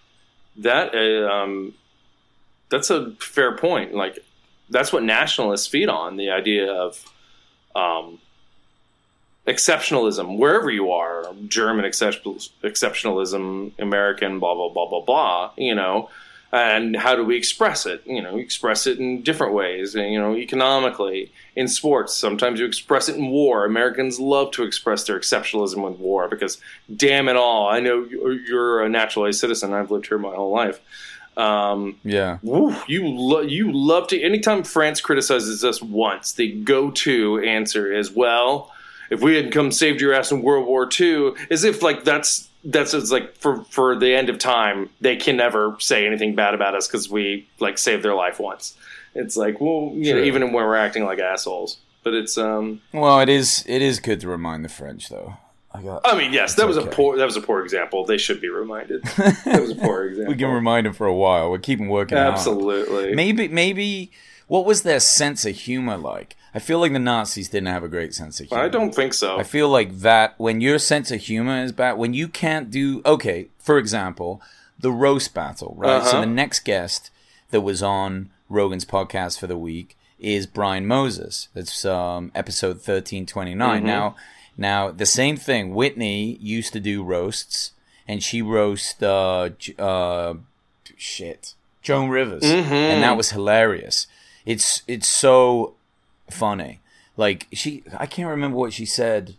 That 0.57 0.95
uh, 0.95 1.31
um, 1.31 1.73
that's 2.69 2.89
a 2.89 3.11
fair 3.19 3.55
point. 3.57 3.93
Like 3.93 4.19
that's 4.69 4.91
what 4.91 5.03
nationalists 5.03 5.67
feed 5.67 5.89
on 5.89 6.17
the 6.17 6.29
idea 6.29 6.71
of 6.71 7.03
um, 7.75 8.19
exceptionalism 9.47 10.37
wherever 10.39 10.71
you 10.71 10.91
are 10.91 11.31
german 11.47 11.85
exceptionalism 11.85 13.71
american 13.79 14.39
blah 14.39 14.55
blah 14.55 14.69
blah 14.69 14.89
blah 14.89 15.01
blah 15.01 15.51
you 15.55 15.75
know 15.75 16.09
and 16.55 16.95
how 16.95 17.13
do 17.15 17.23
we 17.25 17.35
express 17.35 17.85
it 17.85 18.01
you 18.05 18.21
know 18.21 18.35
we 18.35 18.41
express 18.41 18.87
it 18.87 18.97
in 18.99 19.21
different 19.29 19.53
ways 19.53 19.93
you 19.95 20.17
know 20.21 20.35
economically 20.35 21.31
in 21.55 21.67
sports 21.67 22.15
sometimes 22.15 22.59
you 22.59 22.65
express 22.65 23.09
it 23.09 23.15
in 23.17 23.27
war 23.29 23.65
americans 23.65 24.19
love 24.19 24.51
to 24.51 24.63
express 24.63 25.03
their 25.05 25.19
exceptionalism 25.19 25.83
with 25.87 25.99
war 25.99 26.27
because 26.29 26.57
damn 26.95 27.27
it 27.27 27.35
all 27.35 27.67
i 27.67 27.79
know 27.79 27.97
you're 28.09 28.33
you're 28.33 28.83
a 28.83 28.89
naturalized 28.89 29.39
citizen 29.39 29.73
i've 29.73 29.91
lived 29.91 30.07
here 30.07 30.17
my 30.17 30.33
whole 30.33 30.53
life 30.63 30.79
Um, 31.37 31.97
Yeah. 32.05 32.37
woo, 32.43 32.73
you 32.87 33.01
lo- 33.05 33.41
you 33.57 33.65
love 33.73 34.07
to. 34.11 34.15
Anytime 34.21 34.63
France 34.63 35.01
criticizes 35.01 35.65
us 35.65 35.81
once, 35.81 36.31
the 36.31 36.47
go-to 36.71 37.39
answer 37.57 37.91
is, 37.91 38.09
"Well, 38.09 38.71
if 39.09 39.19
we 39.21 39.35
had 39.35 39.51
come 39.51 39.69
saved 39.73 39.99
your 39.99 40.13
ass 40.13 40.31
in 40.31 40.41
World 40.41 40.65
War 40.65 40.87
II," 40.99 41.33
as 41.51 41.65
if 41.65 41.81
like 41.83 42.05
that's 42.05 42.47
that's 42.65 42.93
it's 42.93 43.11
like 43.11 43.35
for 43.37 43.63
for 43.65 43.95
the 43.95 44.13
end 44.13 44.29
of 44.29 44.39
time, 44.39 44.89
they 44.99 45.15
can 45.15 45.37
never 45.37 45.75
say 45.79 46.05
anything 46.05 46.35
bad 46.35 46.53
about 46.53 46.75
us 46.75 46.87
because 46.87 47.09
we 47.09 47.47
like 47.59 47.77
saved 47.77 48.03
their 48.03 48.15
life 48.15 48.39
once. 48.39 48.75
It's 49.13 49.37
like, 49.37 49.61
well, 49.61 49.91
you 49.93 50.13
know, 50.13 50.21
even 50.21 50.41
when 50.41 50.53
we're 50.53 50.75
acting 50.75 51.05
like 51.05 51.19
assholes. 51.19 51.77
But 52.03 52.13
it's 52.13 52.37
um 52.37 52.81
Well, 52.93 53.19
it 53.19 53.29
is 53.29 53.63
it 53.67 53.81
is 53.81 53.99
good 53.99 54.19
to 54.21 54.27
remind 54.27 54.65
the 54.65 54.69
French 54.69 55.09
though. 55.09 55.37
I 55.71 55.81
got 55.81 56.01
I 56.05 56.17
mean, 56.17 56.33
yes, 56.33 56.55
that 56.55 56.67
was 56.67 56.77
a 56.77 56.85
poor 56.85 57.17
that 57.17 57.25
was 57.25 57.35
a 57.35 57.41
poor 57.41 57.63
example. 57.63 58.05
They 58.05 58.17
should 58.17 58.41
be 58.41 58.49
reminded. 58.49 59.03
That 59.03 59.61
was 59.61 59.71
a 59.71 59.75
poor 59.75 60.05
example. 60.05 60.33
we 60.33 60.37
can 60.37 60.51
remind 60.51 60.85
them 60.85 60.93
for 60.93 61.07
a 61.07 61.13
while. 61.13 61.51
We're 61.51 61.59
keeping 61.59 61.89
working 61.89 62.17
out. 62.17 62.33
Absolutely. 62.33 63.13
Maybe 63.15 63.47
maybe 63.47 64.11
what 64.47 64.65
was 64.65 64.83
their 64.83 64.99
sense 64.99 65.45
of 65.45 65.55
humor 65.55 65.97
like? 65.97 66.35
I 66.53 66.59
feel 66.59 66.79
like 66.79 66.93
the 66.93 66.99
Nazis 66.99 67.49
didn't 67.49 67.67
have 67.67 67.83
a 67.83 67.89
great 67.89 68.13
sense 68.13 68.39
of 68.39 68.47
humor. 68.47 68.63
I 68.63 68.69
don't 68.69 68.95
think 68.95 69.13
so. 69.13 69.37
I 69.37 69.43
feel 69.43 69.67
like 69.67 69.99
that 69.99 70.35
when 70.37 70.61
your 70.61 70.79
sense 70.79 71.11
of 71.11 71.19
humor 71.21 71.61
is 71.63 71.71
bad, 71.73 71.93
when 71.97 72.13
you 72.13 72.27
can't 72.27 72.71
do 72.71 73.01
okay, 73.05 73.47
for 73.59 73.77
example, 73.77 74.41
the 74.79 74.91
roast 74.91 75.33
battle, 75.33 75.73
right? 75.77 76.03
So 76.03 76.09
Uh-huh. 76.11 76.21
the 76.21 76.27
next 76.27 76.59
guest 76.61 77.11
that 77.51 77.61
was 77.61 77.83
on 77.83 78.29
Rogan's 78.49 78.85
podcast 78.85 79.39
for 79.39 79.47
the 79.47 79.57
week 79.57 79.97
is 80.19 80.47
Brian 80.47 80.85
Moses. 80.87 81.49
That's 81.53 81.83
um, 81.83 82.31
episode 82.33 82.81
thirteen 82.81 83.25
twenty 83.25 83.53
Mm-hmm. 83.53 83.85
Now, 83.85 84.15
now 84.57 84.91
the 84.91 85.05
same 85.05 85.35
thing. 85.35 85.73
Whitney 85.75 86.37
used 86.41 86.71
to 86.73 86.79
do 86.79 87.03
roasts, 87.03 87.71
and 88.07 88.23
she 88.23 88.41
roast 88.41 89.03
uh, 89.03 89.49
uh, 89.77 90.35
shit 90.95 91.53
Joan 91.81 92.09
Rivers, 92.09 92.43
Mm-hmm. 92.43 92.73
and 92.73 93.03
that 93.03 93.17
was 93.17 93.31
hilarious. 93.31 94.07
It's 94.45 94.81
it's 94.87 95.07
so 95.07 95.73
funny. 96.29 96.79
Like 97.17 97.47
she, 97.53 97.83
I 97.97 98.05
can't 98.05 98.29
remember 98.29 98.57
what 98.57 98.73
she 98.73 98.85
said. 98.85 99.35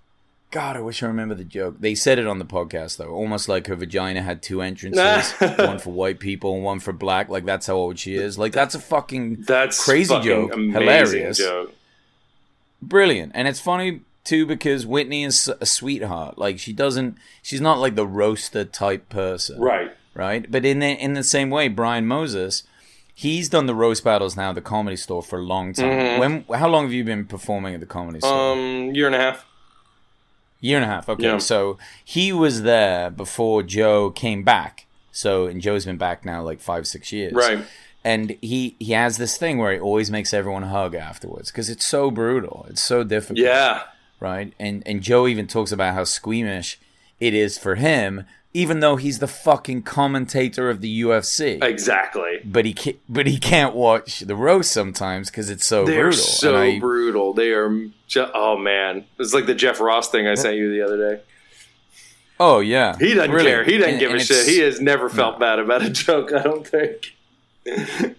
God, 0.53 0.77
I 0.77 0.81
wish 0.81 1.03
I 1.03 1.07
remember 1.07 1.35
the 1.35 1.45
joke. 1.45 1.77
They 1.81 1.95
said 1.95 2.19
it 2.19 2.27
on 2.27 2.39
the 2.39 2.45
podcast 2.45 2.97
though, 2.97 3.11
almost 3.11 3.49
like 3.49 3.67
her 3.67 3.75
vagina 3.75 4.23
had 4.23 4.43
two 4.43 4.63
entrances, 4.63 5.33
one 5.59 5.79
for 5.79 5.91
white 5.93 6.19
people 6.21 6.55
and 6.55 6.65
one 6.65 6.81
for 6.81 6.93
black. 6.93 7.29
Like 7.29 7.45
that's 7.45 7.67
how 7.67 7.75
old 7.75 7.99
she 7.99 8.15
is. 8.15 8.39
Like 8.39 8.53
that's 8.53 8.75
a 8.75 8.79
fucking 8.79 9.43
That's 9.43 9.85
crazy 9.85 10.15
fucking 10.15 10.25
joke, 10.29 10.55
hilarious, 10.55 11.39
joke. 11.39 11.73
brilliant, 12.81 13.33
and 13.35 13.49
it's 13.49 13.61
funny 13.61 14.01
too 14.25 14.47
because 14.47 14.87
Whitney 14.87 15.25
is 15.25 15.51
a 15.61 15.67
sweetheart. 15.67 16.39
Like 16.39 16.59
she 16.59 16.73
doesn't, 16.73 17.17
she's 17.43 17.61
not 17.61 17.79
like 17.79 17.95
the 17.95 18.07
roaster 18.07 18.65
type 18.65 19.09
person, 19.09 19.61
Right. 19.61 19.93
right? 20.15 20.51
But 20.51 20.65
in 20.65 20.79
the 20.79 20.89
in 20.89 21.15
the 21.15 21.23
same 21.25 21.51
way, 21.51 21.69
Brian 21.69 22.07
Moses, 22.07 22.63
he's 23.19 23.49
done 23.49 23.65
the 23.65 23.75
roast 23.75 24.05
battles 24.05 24.37
now 24.37 24.51
at 24.51 24.55
the 24.55 24.61
comedy 24.61 24.95
store 24.97 25.23
for 25.23 25.39
a 25.39 25.43
long 25.43 25.73
time. 25.73 26.21
When 26.21 26.45
how 26.61 26.69
long 26.69 26.85
have 26.85 26.93
you 26.93 27.03
been 27.03 27.25
performing 27.25 27.73
at 27.75 27.81
the 27.81 27.87
comedy 27.87 28.21
store? 28.21 28.31
Mm-hmm. 28.55 28.89
Um, 28.91 28.95
year 28.95 29.07
and 29.07 29.15
a 29.17 29.19
half. 29.19 29.47
Year 30.61 30.77
and 30.77 30.85
a 30.85 30.89
half. 30.89 31.09
Okay, 31.09 31.23
Yeah. 31.25 31.39
so 31.39 31.79
he 32.05 32.33
was 32.33 32.63
there 32.63 33.11
before 33.11 33.63
Joe 33.63 34.11
came 34.11 34.43
back. 34.45 34.87
So 35.13 35.47
and 35.47 35.63
Joe's 35.63 35.87
been 35.87 35.97
back 35.97 36.25
now 36.27 36.43
like 36.43 36.61
five 36.61 36.87
six 36.87 37.11
years. 37.11 37.33
Right. 37.33 37.65
And 38.05 38.37
he 38.43 38.77
he 38.79 38.93
has 38.93 39.17
this 39.17 39.37
thing 39.39 39.57
where 39.59 39.73
he 39.73 39.81
always 39.81 40.11
makes 40.11 40.35
everyone 40.35 40.65
hug 40.65 40.95
afterwards 40.95 41.51
because 41.51 41.71
it's 41.71 41.87
so 41.87 42.11
brutal. 42.11 42.67
It's 42.69 42.83
so 42.83 43.03
difficult. 43.03 43.39
Yeah. 43.39 43.83
Right. 44.21 44.53
And 44.59 44.83
and 44.87 45.03
Joe 45.03 45.27
even 45.27 45.47
talks 45.47 45.73
about 45.73 45.95
how 45.95 46.05
squeamish 46.05 46.79
it 47.19 47.33
is 47.33 47.57
for 47.57 47.77
him, 47.77 48.25
even 48.57 48.81
though 48.81 48.97
he's 48.97 49.19
the 49.19 49.27
fucking 49.29 49.83
commentator 49.83 50.71
of 50.71 50.81
the 50.81 51.03
UFC. 51.03 51.63
Exactly. 51.63 52.41
but 52.45 52.65
he 52.65 52.73
can't, 52.73 52.99
but 53.09 53.27
he 53.27 53.39
can't 53.39 53.75
watch 53.75 54.21
the 54.21 54.35
roast 54.37 54.71
sometimes 54.73 55.31
because 55.31 55.51
it's 55.51 55.67
so 55.67 55.85
brutal. 55.85 55.95
They're 55.95 56.11
brutal. 56.11 56.25
so 56.25 56.57
I- 56.57 56.79
brutal. 56.79 57.33
They 57.35 57.51
are. 57.53 57.87
Oh 58.35 58.57
man, 58.57 59.05
it's 59.19 59.35
like 59.35 59.47
the 59.47 59.55
Jeff 59.55 59.81
Ross 59.81 60.11
thing 60.11 60.27
I 60.27 60.35
sent 60.35 60.57
you 60.57 60.71
the 60.71 60.83
other 60.83 60.97
day. 61.17 61.23
Oh 62.39 62.61
yeah, 62.61 62.97
He 62.99 63.15
doesn't 63.15 63.31
Really. 63.31 63.51
care. 63.51 63.65
He 63.65 63.79
doesn't 63.79 63.91
And- 63.95 64.01
give 64.01 64.13
a 64.13 64.21
shit. 64.21 64.47
He 64.47 64.59
has 64.61 64.81
never 64.81 65.09
felt 65.09 65.39
bad 65.41 65.59
about 65.59 65.83
a 65.83 65.91
joke. 65.91 66.33
I 66.33 66.43
don't 66.43 66.67
think. 66.67 67.13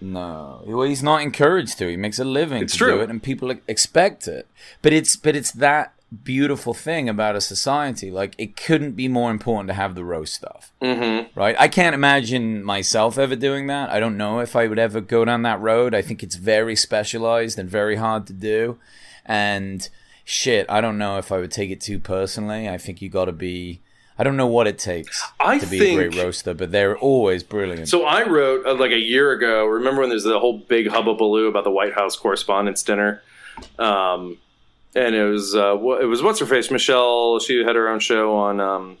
No, 0.00 0.60
well, 0.66 0.82
he's 0.86 1.02
not 1.02 1.22
encouraged 1.22 1.78
to. 1.78 1.88
He 1.88 1.96
makes 1.96 2.18
a 2.18 2.24
living 2.24 2.62
It's 2.62 2.72
to 2.74 2.78
true. 2.78 2.94
do 2.96 3.00
it, 3.00 3.10
and 3.10 3.22
people 3.22 3.50
expect 3.66 4.28
it. 4.28 4.46
But 4.82 4.92
it's 4.92 5.16
but 5.16 5.34
it's 5.36 5.52
that 5.52 5.94
beautiful 6.24 6.72
thing 6.74 7.08
about 7.08 7.36
a 7.36 7.40
society. 7.40 8.10
Like 8.10 8.34
it 8.38 8.56
couldn't 8.56 8.92
be 8.92 9.08
more 9.08 9.30
important 9.30 9.68
to 9.68 9.74
have 9.74 9.94
the 9.94 10.04
roast 10.04 10.34
stuff, 10.34 10.72
Mm-hmm. 10.80 11.38
right? 11.38 11.54
I 11.58 11.68
can't 11.68 11.94
imagine 11.94 12.64
myself 12.64 13.18
ever 13.18 13.36
doing 13.36 13.66
that. 13.66 13.90
I 13.90 14.00
don't 14.00 14.16
know 14.16 14.40
if 14.40 14.56
I 14.56 14.66
would 14.66 14.78
ever 14.78 15.00
go 15.00 15.24
down 15.24 15.42
that 15.42 15.60
road. 15.60 15.94
I 15.94 16.02
think 16.02 16.22
it's 16.22 16.36
very 16.36 16.76
specialized 16.76 17.58
and 17.58 17.68
very 17.68 17.96
hard 17.96 18.26
to 18.28 18.32
do, 18.32 18.78
and 19.26 19.88
shit, 20.24 20.66
I 20.70 20.80
don't 20.80 20.98
know 20.98 21.18
if 21.18 21.30
I 21.30 21.38
would 21.38 21.50
take 21.52 21.70
it 21.70 21.80
too 21.80 21.98
personally. 21.98 22.68
I 22.68 22.78
think 22.78 23.02
you 23.02 23.08
got 23.08 23.26
to 23.26 23.32
be. 23.32 23.80
I 24.20 24.24
don't 24.24 24.36
know 24.36 24.48
what 24.48 24.66
it 24.66 24.78
takes 24.80 25.22
I 25.38 25.58
to 25.60 25.66
be 25.66 25.78
think- 25.78 26.00
a 26.00 26.08
great 26.08 26.20
roaster, 26.24 26.52
but 26.52 26.72
they're 26.72 26.98
always 26.98 27.44
brilliant. 27.44 27.88
So 27.88 28.04
I 28.04 28.26
wrote 28.26 28.66
uh, 28.66 28.74
like 28.74 28.90
a 28.90 28.98
year 28.98 29.30
ago. 29.30 29.64
Remember 29.66 30.00
when 30.00 30.10
there's 30.10 30.24
the 30.24 30.40
whole 30.40 30.58
big 30.58 30.86
hubbubaloo 30.88 31.48
about 31.48 31.62
the 31.64 31.70
White 31.70 31.92
House 31.92 32.16
Correspondents' 32.16 32.82
Dinner? 32.82 33.22
Um, 33.78 34.38
and 34.94 35.14
it 35.14 35.24
was 35.24 35.54
uh, 35.54 35.76
it 36.00 36.06
was 36.06 36.22
what's 36.22 36.40
her 36.40 36.46
face 36.46 36.70
Michelle. 36.70 37.38
She 37.40 37.58
had 37.64 37.76
her 37.76 37.88
own 37.88 38.00
show 38.00 38.36
on 38.36 38.60
um, 38.60 38.98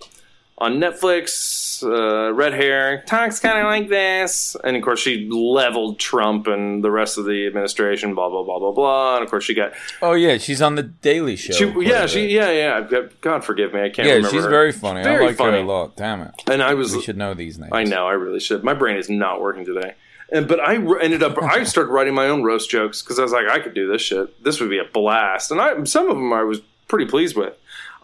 on 0.58 0.74
Netflix. 0.78 1.66
Uh, 1.80 2.32
red 2.32 2.52
hair 2.52 3.04
talks 3.06 3.38
kind 3.38 3.56
of 3.58 3.64
like 3.66 3.88
this, 3.88 4.56
and 4.64 4.76
of 4.76 4.82
course 4.82 4.98
she 4.98 5.28
leveled 5.30 6.00
Trump 6.00 6.48
and 6.48 6.82
the 6.82 6.90
rest 6.90 7.16
of 7.18 7.24
the 7.24 7.46
administration. 7.46 8.16
Blah 8.16 8.28
blah 8.30 8.42
blah 8.42 8.58
blah 8.58 8.72
blah. 8.72 9.14
And 9.16 9.24
of 9.24 9.30
course 9.30 9.44
she 9.44 9.54
got 9.54 9.72
oh 10.02 10.14
yeah, 10.14 10.38
she's 10.38 10.60
on 10.60 10.74
the 10.74 10.82
Daily 10.82 11.36
Show. 11.36 11.52
she, 11.52 11.72
yeah 11.86 12.06
she 12.06 12.22
bit. 12.22 12.30
yeah 12.32 12.50
yeah. 12.50 13.06
God 13.20 13.44
forgive 13.44 13.72
me, 13.72 13.82
I 13.82 13.90
can't 13.90 14.08
Yeah, 14.08 14.28
she's 14.28 14.42
her. 14.42 14.50
very 14.50 14.72
funny. 14.72 15.04
Very 15.04 15.24
I 15.24 15.28
like 15.28 15.38
her 15.38 15.54
a 15.56 15.62
lot. 15.62 15.96
Damn 15.96 16.22
it. 16.22 16.34
And 16.50 16.62
I 16.62 16.74
was 16.74 16.96
We 16.96 17.02
should 17.02 17.16
know 17.16 17.34
these 17.34 17.58
names. 17.58 17.70
I 17.72 17.84
know, 17.84 18.08
I 18.08 18.12
really 18.14 18.40
should. 18.40 18.64
My 18.64 18.74
brain 18.74 18.96
is 18.96 19.08
not 19.08 19.40
working 19.40 19.64
today. 19.64 19.94
And 20.30 20.46
but 20.46 20.60
I 20.60 20.74
ended 21.00 21.22
up 21.22 21.42
I 21.42 21.64
started 21.64 21.90
writing 21.90 22.14
my 22.14 22.26
own 22.26 22.42
roast 22.42 22.70
jokes 22.70 23.02
because 23.02 23.18
I 23.18 23.22
was 23.22 23.32
like, 23.32 23.48
I 23.48 23.60
could 23.60 23.74
do 23.74 23.90
this 23.90 24.02
shit. 24.02 24.42
This 24.44 24.60
would 24.60 24.70
be 24.70 24.78
a 24.78 24.84
blast. 24.84 25.50
And 25.50 25.60
I 25.60 25.82
some 25.84 26.08
of 26.08 26.16
them 26.16 26.32
I 26.32 26.42
was 26.42 26.60
pretty 26.86 27.06
pleased 27.06 27.36
with. 27.36 27.54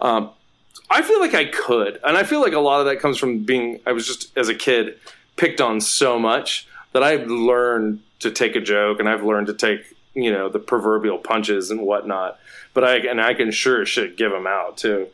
Um, 0.01 0.31
I 0.91 1.03
feel 1.03 1.21
like 1.21 1.35
I 1.35 1.47
could, 1.47 1.99
and 2.05 2.17
I 2.17 2.25
feel 2.25 2.41
like 2.41 2.53
a 2.53 2.61
lot 2.61 2.81
of 2.81 2.87
that 2.87 3.01
comes 3.01 3.19
from 3.19 3.45
being 3.45 3.81
I 3.87 3.93
was 3.93 4.07
just 4.07 4.37
as 4.37 4.49
a 4.49 4.55
kid 4.55 4.99
picked 5.37 5.61
on 5.61 5.81
so 5.81 6.19
much 6.19 6.67
that 6.93 7.03
I've 7.03 7.29
learned 7.29 8.01
to 8.21 8.31
take 8.31 8.57
a 8.57 8.61
joke 8.61 9.01
and 9.01 9.09
I've 9.09 9.25
learned 9.25 9.49
to 9.49 9.55
take 9.55 9.95
you 10.15 10.33
know 10.33 10.49
the 10.49 10.59
proverbial 10.59 11.19
punches 11.19 11.71
and 11.71 11.83
whatnot. 11.83 12.39
But 12.73 12.85
I 12.85 12.97
and 12.99 13.21
I 13.21 13.35
can 13.35 13.51
sure 13.51 13.83
as 13.83 13.89
shit 13.89 14.17
give 14.17 14.31
them 14.31 14.47
out 14.47 14.79
too. 14.79 15.09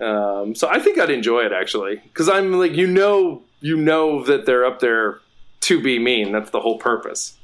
Um, 0.00 0.54
so 0.54 0.68
I 0.68 0.78
think 0.78 0.98
I'd 0.98 1.10
enjoy 1.10 1.44
it 1.44 1.52
actually 1.52 1.96
because 1.96 2.28
I'm 2.28 2.52
like 2.52 2.72
you 2.72 2.86
know 2.86 3.42
you 3.60 3.76
know 3.76 4.24
that 4.24 4.46
they're 4.46 4.64
up 4.64 4.80
there 4.80 5.20
to 5.62 5.80
be 5.80 5.98
mean. 5.98 6.32
That's 6.32 6.50
the 6.50 6.60
whole 6.60 6.78
purpose. 6.78 7.36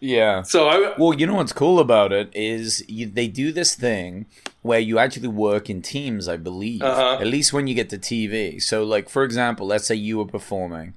Yeah. 0.00 0.42
So 0.42 0.68
I 0.68 0.94
Well, 0.98 1.14
you 1.14 1.26
know 1.26 1.36
what's 1.36 1.52
cool 1.52 1.78
about 1.80 2.12
it 2.12 2.30
is 2.34 2.84
you, 2.88 3.06
they 3.06 3.26
do 3.26 3.52
this 3.52 3.74
thing 3.74 4.26
where 4.62 4.78
you 4.78 4.98
actually 4.98 5.28
work 5.28 5.70
in 5.70 5.80
teams, 5.80 6.28
I 6.28 6.36
believe. 6.36 6.82
Uh-huh. 6.82 7.18
At 7.20 7.26
least 7.26 7.52
when 7.52 7.66
you 7.66 7.74
get 7.74 7.88
to 7.90 7.98
TV. 7.98 8.62
So, 8.62 8.84
like 8.84 9.08
for 9.08 9.24
example, 9.24 9.66
let's 9.66 9.86
say 9.86 9.94
you 9.94 10.18
were 10.18 10.26
performing, 10.26 10.94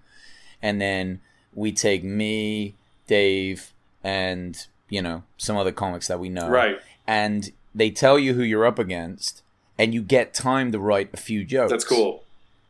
and 0.61 0.81
then 0.81 1.21
we 1.53 1.71
take 1.71 2.03
me, 2.03 2.75
Dave, 3.07 3.71
and 4.03 4.67
you 4.89 5.01
know 5.01 5.23
some 5.37 5.55
other 5.55 5.71
comics 5.71 6.07
that 6.07 6.19
we 6.19 6.29
know, 6.29 6.49
Right. 6.49 6.77
And 7.05 7.51
they 7.73 7.89
tell 7.89 8.19
you 8.19 8.33
who 8.33 8.43
you're 8.43 8.65
up 8.65 8.79
against, 8.79 9.41
and 9.77 9.93
you 9.93 10.01
get 10.01 10.33
time 10.33 10.73
to 10.73 10.79
write 10.79 11.11
a 11.13 11.17
few 11.17 11.45
jokes. 11.45 11.71
that's 11.71 11.85
cool. 11.85 12.23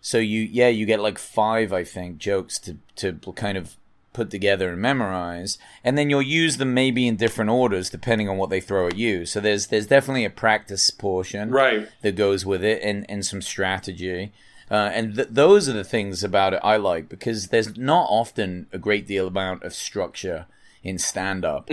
So 0.08 0.20
you 0.20 0.44
yeah, 0.50 0.70
you 0.70 0.86
get 0.86 1.02
like 1.02 1.18
five, 1.18 1.74
I 1.74 1.84
think, 1.84 2.18
jokes 2.18 2.60
to 2.60 2.78
to 2.96 3.20
kind 3.36 3.58
of 3.58 3.76
put 4.14 4.30
together 4.32 4.70
and 4.72 4.82
memorize, 4.82 5.58
and 5.84 5.98
then 5.98 6.10
you'll 6.10 6.22
use 6.22 6.56
them 6.56 6.74
maybe 6.74 7.10
in 7.10 7.18
different 7.18 7.52
orders 7.52 7.90
depending 7.90 8.30
on 8.30 8.38
what 8.38 8.50
they 8.50 8.62
throw 8.62 8.88
at 8.88 8.96
you. 8.96 9.26
So 9.26 9.42
there's 9.42 9.68
there's 9.68 9.88
definitely 9.88 10.24
a 10.24 10.30
practice 10.30 10.90
portion 10.92 11.52
Right. 11.52 11.90
that 12.04 12.16
goes 12.16 12.46
with 12.46 12.64
it, 12.64 12.82
and 12.84 13.06
and 13.10 13.26
some 13.26 13.42
strategy. 13.42 14.32
Uh, 14.72 14.90
and 14.94 15.16
th- 15.16 15.28
those 15.30 15.68
are 15.68 15.74
the 15.74 15.84
things 15.84 16.24
about 16.24 16.54
it 16.54 16.62
I 16.64 16.78
like 16.78 17.10
because 17.10 17.50
there's 17.50 17.78
not 17.78 18.08
often 18.10 18.68
a 18.72 18.78
great 18.78 19.08
deal 19.08 19.28
amount 19.28 19.64
of 19.64 19.74
structure 19.74 20.46
in 20.84 20.98
stand 21.00 21.44
up, 21.44 21.70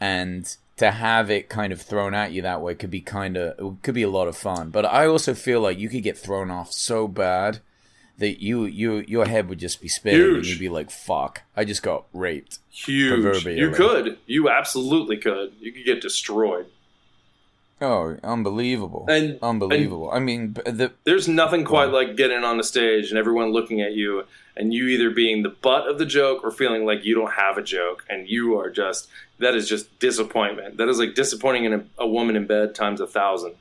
and 0.00 0.56
to 0.78 0.90
have 0.90 1.30
it 1.30 1.50
kind 1.50 1.70
of 1.70 1.82
thrown 1.82 2.14
at 2.14 2.32
you 2.32 2.40
that 2.40 2.62
way 2.62 2.74
could 2.74 2.90
be 2.90 3.02
kind 3.02 3.36
of 3.36 3.82
could 3.82 3.94
be 3.94 4.02
a 4.04 4.08
lot 4.18 4.26
of 4.26 4.38
fun. 4.38 4.70
But 4.70 4.86
I 4.86 5.06
also 5.06 5.34
feel 5.34 5.60
like 5.60 5.78
you 5.78 5.90
could 5.90 6.02
get 6.02 6.16
thrown 6.16 6.50
off 6.50 6.72
so 6.72 7.06
bad 7.06 7.60
that 8.18 8.42
you 8.42 8.64
you 8.64 9.04
your 9.08 9.26
head 9.26 9.48
would 9.48 9.58
just 9.58 9.80
be 9.80 9.88
spinning 9.88 10.36
and 10.36 10.46
you'd 10.46 10.58
be 10.58 10.68
like, 10.68 10.90
"Fuck, 10.90 11.42
I 11.56 11.64
just 11.64 11.82
got 11.82 12.04
raped." 12.12 12.58
Huge. 12.70 13.44
You 13.44 13.70
could. 13.70 14.18
You 14.26 14.48
absolutely 14.48 15.16
could. 15.16 15.52
You 15.60 15.72
could 15.72 15.84
get 15.84 16.00
destroyed. 16.00 16.66
Oh, 17.80 18.16
unbelievable! 18.22 19.06
And- 19.08 19.38
unbelievable. 19.42 20.10
I 20.12 20.20
mean, 20.20 20.54
the 20.54 20.92
There's 21.04 21.28
nothing 21.28 21.64
quite 21.64 21.90
like 21.90 22.16
getting 22.16 22.44
on 22.44 22.56
the 22.56 22.64
stage 22.64 23.10
and 23.10 23.18
everyone 23.18 23.50
looking 23.50 23.80
at 23.80 23.92
you 23.92 24.24
and 24.56 24.72
you 24.72 24.86
either 24.86 25.10
being 25.10 25.42
the 25.42 25.48
butt 25.50 25.88
of 25.88 25.98
the 25.98 26.06
joke 26.06 26.44
or 26.44 26.50
feeling 26.52 26.86
like 26.86 27.04
you 27.04 27.14
don't 27.14 27.32
have 27.32 27.58
a 27.58 27.62
joke 27.62 28.04
and 28.08 28.28
you 28.28 28.58
are 28.58 28.70
just 28.70 29.08
that 29.38 29.54
is 29.56 29.68
just 29.68 29.98
disappointment. 29.98 30.76
That 30.76 30.88
is 30.88 30.98
like 30.98 31.14
disappointing 31.14 31.64
in 31.64 31.72
a, 31.74 31.84
a 31.98 32.06
woman 32.06 32.36
in 32.36 32.46
bed 32.46 32.74
times 32.74 33.00
a 33.00 33.06
thousand. 33.06 33.54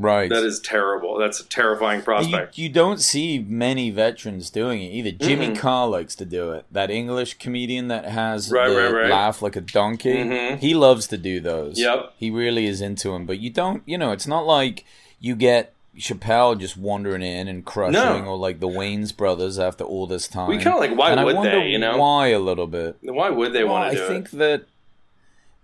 Right. 0.00 0.30
That 0.30 0.44
is 0.44 0.60
terrible. 0.60 1.18
That's 1.18 1.40
a 1.40 1.44
terrifying 1.48 2.02
prospect. 2.02 2.56
you 2.56 2.68
don't 2.68 3.00
see 3.00 3.38
many 3.38 3.90
veterans 3.90 4.48
doing 4.50 4.80
it 4.82 4.86
either. 4.92 5.10
Jimmy 5.10 5.56
Carr 5.56 5.88
likes 5.88 6.14
to 6.16 6.24
do 6.24 6.52
it. 6.52 6.64
That 6.70 6.90
English 6.90 7.34
comedian 7.38 7.88
that 7.88 8.04
has 8.04 8.50
Right, 8.52 8.68
the 8.68 8.76
right, 8.76 8.92
right. 8.92 9.10
laugh 9.10 9.42
like 9.42 9.56
a 9.56 9.60
donkey. 9.60 10.14
Mhm. 10.14 10.58
He 10.58 10.74
loves 10.74 11.06
to 11.08 11.18
do 11.18 11.40
those. 11.40 11.78
Yep. 11.80 12.12
He 12.16 12.30
really 12.30 12.66
is 12.66 12.80
into 12.80 13.10
them. 13.10 13.26
But 13.26 13.40
you 13.40 13.50
don't, 13.50 13.82
you 13.86 13.98
know, 13.98 14.12
it's 14.12 14.26
not 14.26 14.46
like 14.46 14.84
you 15.20 15.34
get 15.34 15.72
Chappelle 15.98 16.56
just 16.56 16.76
wandering 16.76 17.22
in 17.22 17.48
and 17.48 17.64
crushing, 17.64 17.94
No. 17.94 18.24
or 18.24 18.36
like 18.38 18.60
the 18.60 18.68
Wayans 18.68 19.16
brothers 19.16 19.58
after 19.58 19.82
all 19.82 20.06
this 20.06 20.28
time. 20.28 20.48
We 20.48 20.58
kinda 20.58 20.78
like, 20.78 20.96
why 20.96 21.10
and 21.10 21.24
would 21.24 21.34
I 21.34 21.38
wonder 21.38 21.58
they, 21.58 21.68
you 21.70 21.78
know? 21.78 21.98
Why 21.98 22.28
a 22.28 22.38
little 22.38 22.68
bit. 22.68 22.96
Why 23.02 23.30
would 23.30 23.52
they 23.52 23.64
Well, 23.64 23.72
want 23.74 23.90
to 23.92 23.96
do 23.98 24.04
I 24.04 24.08
think 24.08 24.26
it? 24.32 24.38
that. 24.38 24.62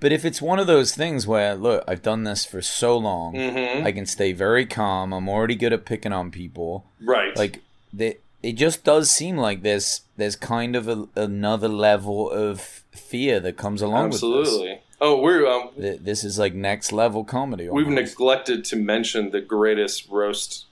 But 0.00 0.12
if 0.12 0.24
it's 0.24 0.42
one 0.42 0.58
of 0.58 0.66
those 0.66 0.94
things 0.94 1.26
where, 1.26 1.54
look, 1.54 1.82
I've 1.88 2.02
done 2.02 2.24
this 2.24 2.44
for 2.44 2.60
so 2.60 2.96
long, 2.98 3.34
Mhm. 3.34 3.84
I 3.84 3.92
can 3.92 4.04
stay 4.06 4.32
very 4.32 4.66
calm. 4.66 5.12
I'm 5.14 5.28
already 5.28 5.54
good 5.54 5.72
at 5.72 5.84
picking 5.86 6.12
on 6.12 6.30
people. 6.30 6.84
Right. 7.00 7.34
Like, 7.36 7.60
the, 7.92 8.18
it 8.42 8.52
just 8.54 8.84
does 8.84 9.10
seem 9.10 9.36
like 9.38 9.62
there's 9.62 10.02
there's 10.16 10.36
kind 10.36 10.76
of 10.76 10.86
a, 10.88 11.08
another 11.16 11.68
level 11.68 12.30
of 12.30 12.60
fear 12.92 13.40
that 13.40 13.56
comes 13.56 13.80
along 13.82 14.10
with 14.10 14.22
it. 14.22 14.26
Absolutely. 14.26 14.80
Oh, 15.00 15.18
we're 15.20 15.46
um, 15.46 15.70
this. 15.76 15.90
Th- 15.96 16.00
This 16.02 16.24
is 16.24 16.38
like 16.38 16.54
next 16.54 16.92
level 16.92 17.24
comedy. 17.24 17.68
we've 17.70 17.88
neglected 17.88 18.64
to 18.66 18.76
mention 18.76 19.30
the 19.30 19.40
greatest 19.40 20.08
roast 20.10 20.66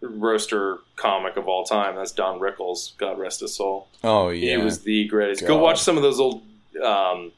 roaster 0.00 0.78
comic 0.96 1.36
of 1.36 1.48
all 1.48 1.64
time. 1.64 1.96
That's 1.96 2.12
Don 2.12 2.38
Rickles. 2.38 2.96
God 2.98 3.18
rest 3.18 3.40
his 3.40 3.54
soul. 3.54 3.88
oh 4.04 4.28
yeah, 4.28 4.56
He 4.58 4.62
was 4.62 4.80
the 4.82 5.06
greatest. 5.08 5.40
God. 5.42 5.48
Go 5.48 5.58
watch 5.58 5.80
some 5.80 5.96
of 5.96 6.02
those 6.02 6.20
old 6.20 6.42
um, 6.84 7.32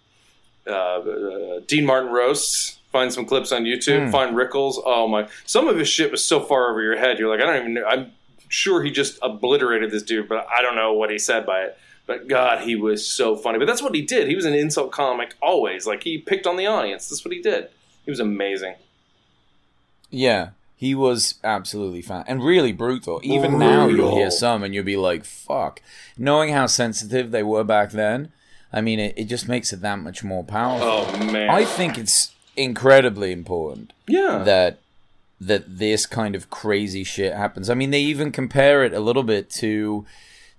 uh, 0.68 1.60
Dean 1.66 1.84
Martin 1.86 2.10
roasts. 2.12 2.78
Find 2.92 3.12
some 3.12 3.26
clips 3.26 3.52
on 3.52 3.64
YouTube. 3.64 4.06
Hmm. 4.06 4.10
Find 4.10 4.36
Rickles. 4.36 4.80
Oh 4.84 5.06
my! 5.08 5.28
Some 5.44 5.68
of 5.68 5.78
his 5.78 5.88
shit 5.88 6.10
was 6.10 6.24
so 6.24 6.40
far 6.40 6.70
over 6.70 6.80
your 6.82 6.96
head. 6.96 7.18
You're 7.18 7.28
like, 7.28 7.40
I 7.40 7.46
don't 7.46 7.56
even. 7.60 7.74
know. 7.74 7.84
I'm 7.84 8.12
sure 8.48 8.82
he 8.82 8.90
just 8.90 9.18
obliterated 9.22 9.90
this 9.90 10.02
dude, 10.02 10.28
but 10.28 10.46
I 10.56 10.62
don't 10.62 10.74
know 10.74 10.94
what 10.94 11.10
he 11.10 11.18
said 11.18 11.44
by 11.44 11.60
it. 11.64 11.78
But 12.06 12.28
God, 12.28 12.62
he 12.62 12.76
was 12.76 13.06
so 13.06 13.36
funny. 13.36 13.58
But 13.58 13.66
that's 13.66 13.82
what 13.82 13.94
he 13.94 14.00
did. 14.00 14.28
He 14.28 14.34
was 14.34 14.46
an 14.46 14.54
insult 14.54 14.90
comic 14.92 15.34
always. 15.42 15.86
Like 15.86 16.02
he 16.04 16.16
picked 16.16 16.46
on 16.46 16.56
the 16.56 16.64
audience. 16.66 17.08
That's 17.10 17.22
what 17.24 17.34
he 17.34 17.42
did. 17.42 17.68
He 18.06 18.10
was 18.10 18.20
amazing. 18.20 18.76
yeah. 20.10 20.50
He 20.76 20.94
was 20.94 21.34
absolutely 21.42 22.02
fan 22.02 22.22
and 22.28 22.40
really 22.40 22.70
brutal. 22.70 23.20
Even 23.24 23.58
now, 23.58 23.88
you'll 23.88 24.14
hear 24.14 24.30
some 24.30 24.62
and 24.62 24.72
you'll 24.72 24.84
be 24.84 24.96
like, 24.96 25.24
"Fuck!" 25.24 25.82
Knowing 26.16 26.52
how 26.52 26.66
sensitive 26.66 27.32
they 27.32 27.42
were 27.42 27.64
back 27.64 27.90
then, 27.90 28.30
I 28.72 28.80
mean, 28.80 28.98
it, 28.98 29.14
it 29.16 29.24
just 29.24 29.48
makes 29.48 29.72
it 29.72 29.80
that 29.80 29.98
much 29.98 30.22
more 30.22 30.44
powerful. 30.44 30.88
Oh 30.88 31.32
man. 31.32 31.50
I 31.50 31.64
think 31.64 31.98
it's 31.98 32.32
incredibly 32.56 33.32
important 33.32 33.92
yeah. 34.06 34.42
that 34.44 34.80
that 35.40 35.78
this 35.78 36.04
kind 36.04 36.34
of 36.34 36.50
crazy 36.50 37.04
shit 37.04 37.32
happens. 37.32 37.70
I 37.70 37.74
mean, 37.74 37.90
they 37.90 38.00
even 38.00 38.32
compare 38.32 38.84
it 38.84 38.92
a 38.92 39.00
little 39.00 39.22
bit 39.22 39.50
to 39.50 40.04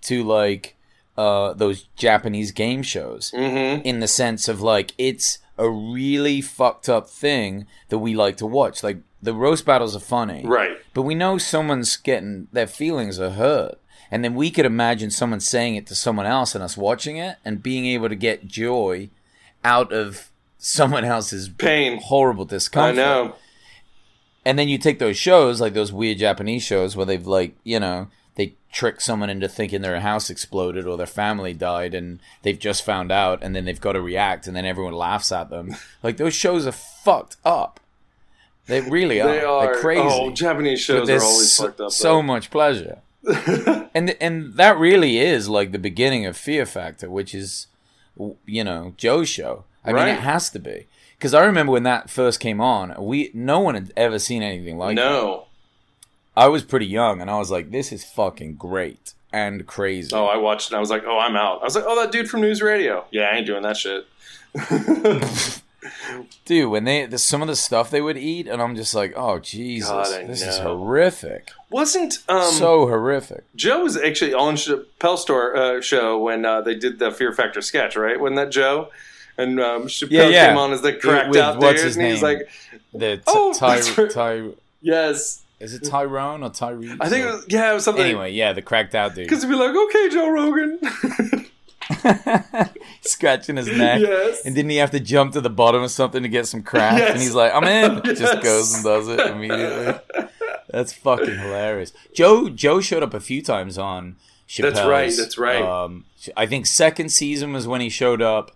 to 0.04 0.24
like 0.24 0.76
uh, 1.17 1.54
those 1.54 1.88
Japanese 1.95 2.52
game 2.52 2.82
shows 2.82 3.32
mm-hmm. 3.36 3.86
in 3.86 4.00
the 4.00 4.08
sense 4.08 4.48
of 4.48 4.62
like 4.62 4.93
it's 4.98 5.39
a 5.58 5.69
really 5.69 6.39
fucked 6.39 6.88
up 6.88 7.10
thing 7.10 7.67
that 7.89 8.00
we 8.00 8.15
like 8.15 8.38
to 8.38 8.45
watch. 8.45 8.82
Like 8.84 9.00
the 9.22 9.34
roast 9.34 9.65
battles 9.65 9.95
are 9.95 10.00
funny, 10.00 10.43
Right. 10.45 10.78
But 10.93 11.02
we 11.04 11.15
know 11.15 11.38
someone's 11.38 11.98
getting 11.98 12.48
their 12.54 12.67
feelings 12.67 13.19
are 13.19 13.32
hurt. 13.32 13.78
And 14.12 14.24
then 14.24 14.34
we 14.36 14.50
could 14.52 14.65
imagine 14.65 15.12
someone 15.12 15.39
saying 15.39 15.76
it 15.76 15.86
to 15.88 15.95
someone 15.95 16.26
else 16.26 16.56
and 16.56 16.63
us 16.63 16.76
watching 16.76 17.17
it 17.17 17.38
and 17.45 17.62
being 17.62 17.86
able 17.86 18.10
to 18.10 18.15
get 18.15 18.48
joy 18.48 19.10
out 19.63 19.91
of 19.93 20.30
someone 20.58 21.06
else's 21.06 21.50
Pain. 21.50 22.00
horrible 22.02 22.45
I 22.45 22.48
discomfort. 22.48 22.95
know. 22.95 23.36
And 24.45 24.58
then 24.58 24.67
you 24.67 24.78
take 24.78 25.00
those 25.00 25.17
shows, 25.17 25.62
like 25.62 25.74
those 25.74 25.93
weird 25.93 26.17
Japanese 26.17 26.63
shows 26.63 26.95
where 26.95 27.06
they've 27.06 27.26
like, 27.28 27.56
you 27.63 27.80
know, 27.80 28.08
they 28.36 28.56
trick 28.72 29.02
someone 29.02 29.30
into 29.30 29.48
thinking 29.50 29.82
their 29.82 30.00
house 30.00 30.30
exploded 30.30 30.88
or 30.88 30.98
their 30.98 31.06
family 31.06 31.54
died 31.54 31.93
and 31.93 32.19
they've 32.41 32.58
just 32.58 32.84
found 32.86 33.12
out 33.12 33.43
and 33.43 33.56
then 33.56 33.65
they've 33.65 33.82
got 33.82 33.91
to 33.93 34.02
react 34.02 34.48
and 34.48 34.56
then 34.56 34.65
everyone 34.65 34.93
laughs 34.93 35.32
at 35.32 35.50
them. 35.50 35.76
Like 36.04 36.17
those 36.17 36.34
shows 36.34 36.65
are 36.65 36.72
fucked 36.72 37.36
up. 37.43 37.80
They 38.67 38.82
really 38.82 39.19
are. 39.19 39.28
They 39.28 39.41
are 39.41 39.65
They're 39.65 39.76
oh, 39.78 39.82
crazy. 39.82 40.02
Oh, 40.04 40.32
Japanese 40.32 40.80
shows 40.80 41.10
are 41.10 41.22
always 41.22 41.52
so, 41.52 41.65
fucked 41.65 41.82
up. 41.82 41.91
so 41.91 42.22
much 42.22 42.50
pleasure. 42.50 43.00
and 43.93 44.15
and 44.21 44.53
that 44.53 44.77
really 44.77 45.17
is 45.17 45.49
like 45.49 45.71
the 45.71 45.79
beginning 45.79 46.25
of 46.25 46.38
Fear 46.38 46.65
Factor, 46.65 47.10
which 47.10 47.36
is 47.36 47.67
you 48.45 48.63
know 48.63 48.93
Joe's 48.97 49.29
show. 49.29 49.65
I 49.84 49.93
mean, 49.93 50.08
it 50.08 50.19
has 50.19 50.49
to 50.51 50.60
be 50.60 50.88
because 51.17 51.34
I 51.34 51.43
remember 51.45 51.71
when 51.71 51.84
that 51.84 52.10
first 52.10 52.39
came 52.39 52.62
on, 52.62 52.95
we 52.99 53.32
no 53.34 53.60
one 53.60 53.75
had 53.75 53.93
ever 53.97 54.19
seen 54.19 54.41
anything 54.43 54.77
like 54.77 54.93
it. 54.93 55.01
no. 55.01 55.45
I 56.38 56.47
was 56.47 56.63
pretty 56.63 56.86
young, 56.86 57.19
and 57.19 57.29
I 57.29 57.38
was 57.38 57.51
like, 57.51 57.71
"This 57.71 57.91
is 57.91 58.05
fucking 58.05 58.55
great 58.55 59.13
and 59.34 59.67
crazy." 59.67 60.12
Oh, 60.13 60.25
I 60.25 60.38
watched 60.38 60.69
and 60.69 60.77
I 60.77 60.79
was 60.79 60.89
like, 60.89 61.03
oh, 61.05 61.19
I'm 61.19 61.36
out. 61.36 61.60
I 61.62 61.65
was 61.65 61.75
like, 61.75 61.84
oh, 61.86 62.01
that 62.01 62.12
dude 62.12 62.29
from 62.29 62.41
News 62.41 62.62
Radio. 62.62 63.05
Yeah, 63.12 63.23
I 63.23 63.36
ain't 63.36 63.45
doing 63.45 63.63
that 63.63 63.75
shit. 63.75 64.08
Dude, 66.45 66.69
when 66.71 66.84
they 66.84 67.06
the, 67.06 67.17
some 67.17 67.41
of 67.41 67.47
the 67.47 67.56
stuff 67.56 67.89
they 67.91 68.02
would 68.02 68.17
eat, 68.17 68.47
and 68.47 68.62
I'm 68.62 68.75
just 68.75 68.93
like, 68.95 69.13
"Oh 69.15 69.39
Jesus, 69.39 69.89
God, 69.89 70.28
this 70.28 70.41
is 70.41 70.58
horrific, 70.58 71.52
Wasn't 71.69 72.19
um, 72.28 72.52
so 72.52 72.88
horrific." 72.88 73.43
Joe 73.56 73.84
was 73.84 73.97
actually 73.97 74.34
on 74.34 74.56
Chappelle 74.56 75.17
store 75.17 75.56
uh, 75.56 75.82
show 75.82 76.17
when 76.19 76.45
uh, 76.45 76.62
they 76.62 76.75
did 76.75 76.99
the 76.99 77.12
Fear 77.12 77.34
Factor 77.34 77.62
sketch, 77.62 77.95
right? 77.95 78.19
Wasn't 78.19 78.36
that 78.38 78.52
Joe? 78.52 78.89
And 79.38 79.60
um, 79.62 79.84
Chappelle 79.88 80.12
Yeah, 80.12 80.28
yeah. 80.28 80.47
came 80.49 80.58
on 80.58 80.73
as 80.73 80.82
the 80.82 80.93
cracked 80.93 81.30
With- 81.30 81.39
out 81.39 81.60
what's 81.60 81.78
dude, 81.78 81.86
his 81.86 81.95
and 81.97 82.06
he's 82.08 82.21
name? 82.21 82.39
like, 82.39 82.49
The 82.93 83.17
t- 83.17 83.23
Oh, 83.28 83.54
Ty, 83.54 83.80
right. 83.80 84.12
Ty, 84.12 84.43
yes. 84.82 85.43
is 85.62 85.73
it 85.73 85.86
Tyrone 85.86 86.43
or 86.43 86.49
Tyrese? 86.49 86.97
I 86.99 87.08
think 87.08 87.25
it 87.25 87.30
was, 87.32 87.45
yeah, 87.47 87.71
it 87.71 87.73
was 87.75 87.86
something. 87.86 88.04
Anyway, 88.04 88.34
yeah, 88.34 88.52
the 88.52 88.62
cracked 88.62 88.95
out 88.95 89.15
dude. 89.15 89.28
Because 89.30 89.41
he'd 89.43 89.49
be 89.49 89.56
like, 89.56 89.73
okay, 89.73 90.10
Joe 90.10 90.30
Rogan. 90.30 90.80
scratching 93.02 93.58
his 93.58 93.67
neck. 93.67 94.02
Yes. 94.02 94.45
And 94.45 94.56
didn't 94.56 94.71
he 94.71 94.78
have 94.78 94.91
to 94.91 94.99
jump 94.99 95.34
to 95.34 95.41
the 95.41 95.49
bottom 95.49 95.84
of 95.84 95.91
something 95.91 96.23
to 96.23 96.30
get 96.30 96.47
some 96.47 96.63
crack? 96.63 96.97
Yes. 96.97 97.12
And 97.12 97.21
he's 97.21 97.36
like, 97.36 97.54
I'm 97.54 97.63
in. 97.63 98.04
Just 98.15 98.43
goes 98.43 98.73
and 98.75 98.84
does 98.84 99.08
it 99.08 99.19
immediately. 99.19 99.99
That's 100.69 100.93
fucking 100.93 101.38
hilarious. 101.39 101.93
Joe 102.13 102.49
Joe 102.49 102.80
showed 102.82 103.04
up 103.04 103.13
a 103.13 103.19
few 103.19 103.41
times 103.41 103.78
on 103.78 104.17
Chappelle's. 104.47 104.73
That's 104.75 104.88
right, 104.88 105.13
that's 105.17 105.38
right. 105.38 105.62
Um, 105.62 106.06
I 106.38 106.45
think 106.45 106.65
second 106.65 107.10
season 107.10 107.54
was 107.54 107.67
when 107.67 107.82
he 107.82 107.89
showed 107.89 108.21
up 108.21 108.52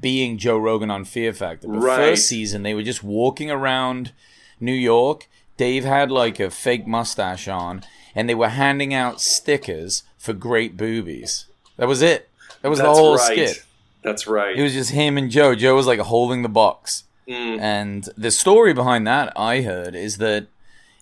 being 0.00 0.38
Joe 0.38 0.56
Rogan 0.58 0.90
on 0.90 1.04
Fear 1.04 1.32
Factor. 1.32 1.68
But 1.68 1.78
Right. 1.80 1.96
first 1.96 2.26
season 2.26 2.62
they 2.62 2.74
were 2.74 2.82
just 2.82 3.02
walking 3.04 3.50
around 3.50 4.12
New 4.60 4.72
York. 4.72 5.28
Dave 5.56 5.84
had 5.84 6.10
like 6.10 6.38
a 6.40 6.50
fake 6.50 6.86
mustache 6.86 7.48
on 7.48 7.82
and 8.14 8.28
they 8.28 8.34
were 8.34 8.48
handing 8.48 8.94
out 8.94 9.20
stickers 9.20 10.04
for 10.16 10.32
great 10.32 10.76
boobies. 10.76 11.46
That 11.76 11.88
was 11.88 12.00
it. 12.00 12.28
That 12.68 12.70
was 12.70 12.78
That's 12.78 12.88
the 12.88 13.02
whole 13.02 13.16
right. 13.16 13.32
skit. 13.32 13.64
That's 14.02 14.26
right. 14.26 14.56
It 14.56 14.62
was 14.62 14.72
just 14.72 14.90
him 14.90 15.18
and 15.18 15.30
Joe. 15.30 15.54
Joe 15.54 15.74
was 15.74 15.86
like 15.86 16.00
holding 16.00 16.42
the 16.42 16.48
box. 16.48 17.04
Mm. 17.26 17.60
And 17.60 18.08
the 18.16 18.30
story 18.30 18.72
behind 18.72 19.06
that 19.06 19.32
I 19.36 19.62
heard 19.62 19.94
is 19.94 20.18
that 20.18 20.46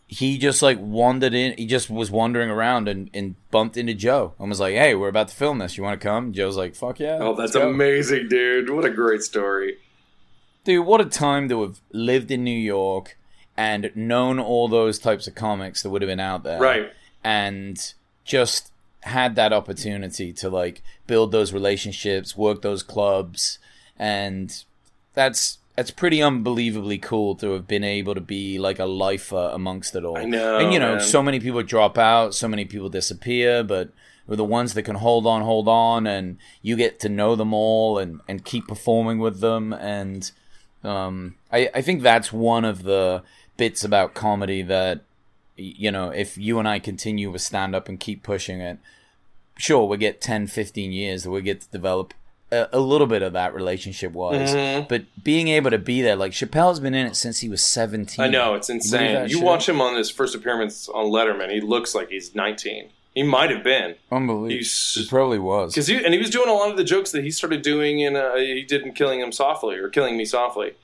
he 0.09 0.39
just 0.39 0.63
like 0.63 0.79
wandered 0.81 1.35
in. 1.35 1.57
He 1.59 1.67
just 1.67 1.91
was 1.91 2.11
wandering 2.11 2.51
around 2.51 2.89
and, 2.89 3.11
and 3.13 3.35
bumped 3.51 3.77
into 3.77 3.95
Joe 3.95 4.35
and 4.39 4.49
was 4.49 4.61
like, 4.61 4.75
"Hey, 4.75 4.95
we're 4.95 5.09
about 5.09 5.29
to 5.29 5.35
film 5.37 5.59
this. 5.59 5.77
You 5.77 5.83
want 5.85 6.01
to 6.01 6.05
come?" 6.05 6.33
Joe's 6.33 6.57
like, 6.57 6.75
"Fuck 6.75 7.01
yeah!" 7.01 7.19
oh, 7.21 7.35
that's 7.35 7.53
go." 7.53 7.69
amazing, 7.69 8.29
dude. 8.29 8.71
What 8.71 8.85
a 8.85 8.91
great 8.91 9.23
story. 9.23 9.77
dude. 10.65 10.87
What 10.87 11.01
a 11.01 11.05
time 11.05 11.49
to 11.49 11.63
have 11.63 11.81
lived 11.93 12.31
in 12.31 12.43
New 12.45 12.59
York 12.59 13.17
and 13.57 13.91
known 13.95 14.39
all 14.39 14.69
those 14.69 14.99
types 14.99 15.27
of 15.27 15.35
comics 15.35 15.83
that 15.83 15.91
would 15.91 16.03
have 16.03 16.09
been 16.09 16.21
out 16.21 16.43
there, 16.45 16.61
Right. 16.61 16.93
And 17.25 17.95
just 18.25 18.71
had 19.07 19.37
that 19.37 19.53
opportunity 19.53 20.33
to 20.35 20.51
like 20.51 20.83
build 21.07 21.33
those 21.33 21.53
relationships, 21.53 22.37
work 22.37 22.63
those 22.63 22.83
clubs, 22.83 23.59
and 23.99 24.65
that's 25.15 25.59
that's 25.77 25.91
pretty 25.91 26.23
unbelievably 26.23 26.99
cool 26.99 27.35
to 27.37 27.53
have 27.53 27.69
been 27.69 27.85
able 27.85 28.15
to 28.15 28.21
be 28.21 28.59
like 28.59 28.79
a 28.79 28.87
lifer 28.87 29.51
amongst 29.53 29.95
it 29.95 30.05
all. 30.05 30.19
I 30.19 30.25
know, 30.25 30.59
and 30.59 30.73
you 30.73 30.79
know, 30.79 30.97
man. 30.97 31.01
so 31.05 31.23
many 31.23 31.39
people 31.39 31.63
drop 31.63 31.99
out, 31.99 32.35
so 32.35 32.49
many 32.49 32.65
people 32.65 32.89
disappear, 32.89 33.63
but 33.63 33.91
we're 34.27 34.37
the 34.37 34.45
ones 34.45 34.75
that 34.75 34.83
can 34.83 34.97
hold 34.97 35.27
on, 35.27 35.43
hold 35.43 35.69
on, 35.69 36.07
and 36.07 36.39
you 36.63 36.77
get 36.77 36.99
to 37.01 37.09
know 37.09 37.37
them 37.37 37.55
all 37.55 37.99
and 37.99 38.21
and 38.27 38.45
keep 38.45 38.67
performing 38.67 39.19
with 39.19 39.41
them, 39.41 39.73
and 39.73 40.31
um, 40.83 41.37
I 41.53 41.71
I 41.75 41.83
think 41.83 42.03
that's 42.03 42.33
one 42.33 42.65
of 42.65 42.83
the 42.83 43.23
bits 43.57 43.85
about 43.85 44.15
comedy 44.15 44.63
that 44.63 45.03
you 45.57 45.91
know 45.91 46.11
if 46.11 46.37
you 46.39 46.59
and 46.59 46.69
I 46.69 46.79
continue 46.79 47.31
with 47.31 47.43
stand 47.43 47.75
up 47.75 47.89
and 47.89 47.99
keep 47.99 48.23
pushing 48.23 48.61
it 48.61 48.79
sure 49.59 49.87
we 49.87 49.97
get 49.97 50.21
10 50.21 50.47
15 50.49 50.93
years 50.93 51.23
that 51.25 51.31
we 51.31 51.41
get 51.43 51.63
to 51.63 51.71
develop 51.71 52.13
a, 52.53 52.69
a 52.73 52.79
little 52.81 53.07
bit 53.09 53.23
of 53.23 53.33
that 53.33 53.55
relationship 53.55 54.13
was. 54.13 54.55
Mhm. 54.55 54.87
But 54.89 55.03
being 55.25 55.49
able 55.49 55.71
to 55.73 55.79
be 55.79 56.01
there, 56.03 56.15
like 56.15 56.31
Chappelle's 56.33 56.79
been 56.79 56.95
in 56.95 57.07
it 57.07 57.17
since 57.17 57.41
he 57.41 57.49
was 57.49 57.61
17. 57.63 58.25
I 58.25 58.29
know 58.29 58.55
it's 58.55 58.71
insane. 58.71 59.15
that 59.15 59.31
You 59.31 59.41
watch 59.41 59.69
him 59.69 59.81
on 59.81 59.97
his 59.97 60.11
first 60.11 60.33
appearance 60.35 60.89
on 60.89 61.07
Letterman. 61.07 61.51
He 61.51 61.61
looks 61.61 61.93
like 61.93 62.11
he's 62.11 62.37
19. 62.37 62.91
He 63.17 63.23
might 63.25 63.51
have 63.51 63.65
been. 63.65 63.97
Unbelievable. 64.13 64.51
He's- 64.51 64.95
he 64.97 65.07
probably 65.09 65.39
was. 65.41 65.73
Because 65.73 65.89
he 65.89 65.97
and 66.05 66.13
he 66.15 66.19
was 66.21 66.31
doing 66.31 66.49
a 66.49 66.53
lot 66.53 66.71
of 66.71 66.77
the 66.77 66.85
jokes 66.85 67.11
that 67.13 67.25
he 67.25 67.31
started 67.33 67.63
doing 67.63 67.99
in 67.99 68.15
uh, 68.15 68.37
he 68.37 68.63
did 68.63 68.83
in 68.83 68.93
Killing 68.93 69.19
Him 69.21 69.33
Softly 69.33 69.75
or 69.77 69.89
Killing 69.89 70.17
Me 70.17 70.25
Softly. 70.25 70.75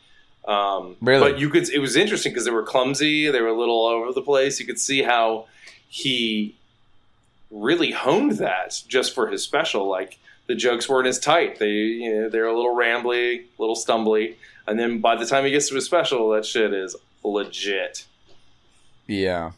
Um, 0.47 0.97
Really? 1.01 1.33
But 1.33 1.39
you 1.41 1.49
could 1.49 1.69
it 1.69 1.79
was 1.79 1.97
interesting 1.97 2.33
because 2.33 2.45
they 2.45 2.51
were 2.51 2.63
clumsy, 2.65 3.31
they 3.31 3.41
were 3.41 3.49
a 3.49 3.59
little 3.59 3.77
all 3.77 3.89
over 3.89 4.13
the 4.13 4.23
place. 4.23 4.59
You 4.59 4.67
could 4.67 4.81
see 4.81 5.03
how 5.03 5.47
he 5.89 6.57
really 7.51 7.93
honed 7.93 8.33
that 8.39 8.83
just 8.89 9.15
for 9.15 9.29
his 9.29 9.43
special. 9.43 9.89
Like 9.89 10.19
the 10.47 10.55
jokes 10.55 10.89
weren't 10.89 11.07
as 11.07 11.19
tight; 11.19 11.59
they 11.59 11.71
you 11.71 12.15
know, 12.15 12.29
they're 12.29 12.47
a 12.47 12.57
little 12.57 12.75
rambly, 12.75 13.45
a 13.59 13.63
little 13.63 13.77
stumbly, 13.77 14.35
and 14.67 14.79
then 14.79 15.01
by 15.01 15.17
the 15.17 15.27
time 15.27 15.45
he 15.45 15.51
gets 15.51 15.69
to 15.69 15.75
his 15.77 15.85
special, 15.85 16.31
that 16.31 16.45
shit 16.45 16.73
is 16.73 16.97
legit. 17.23 18.07
Yeah. 19.07 19.53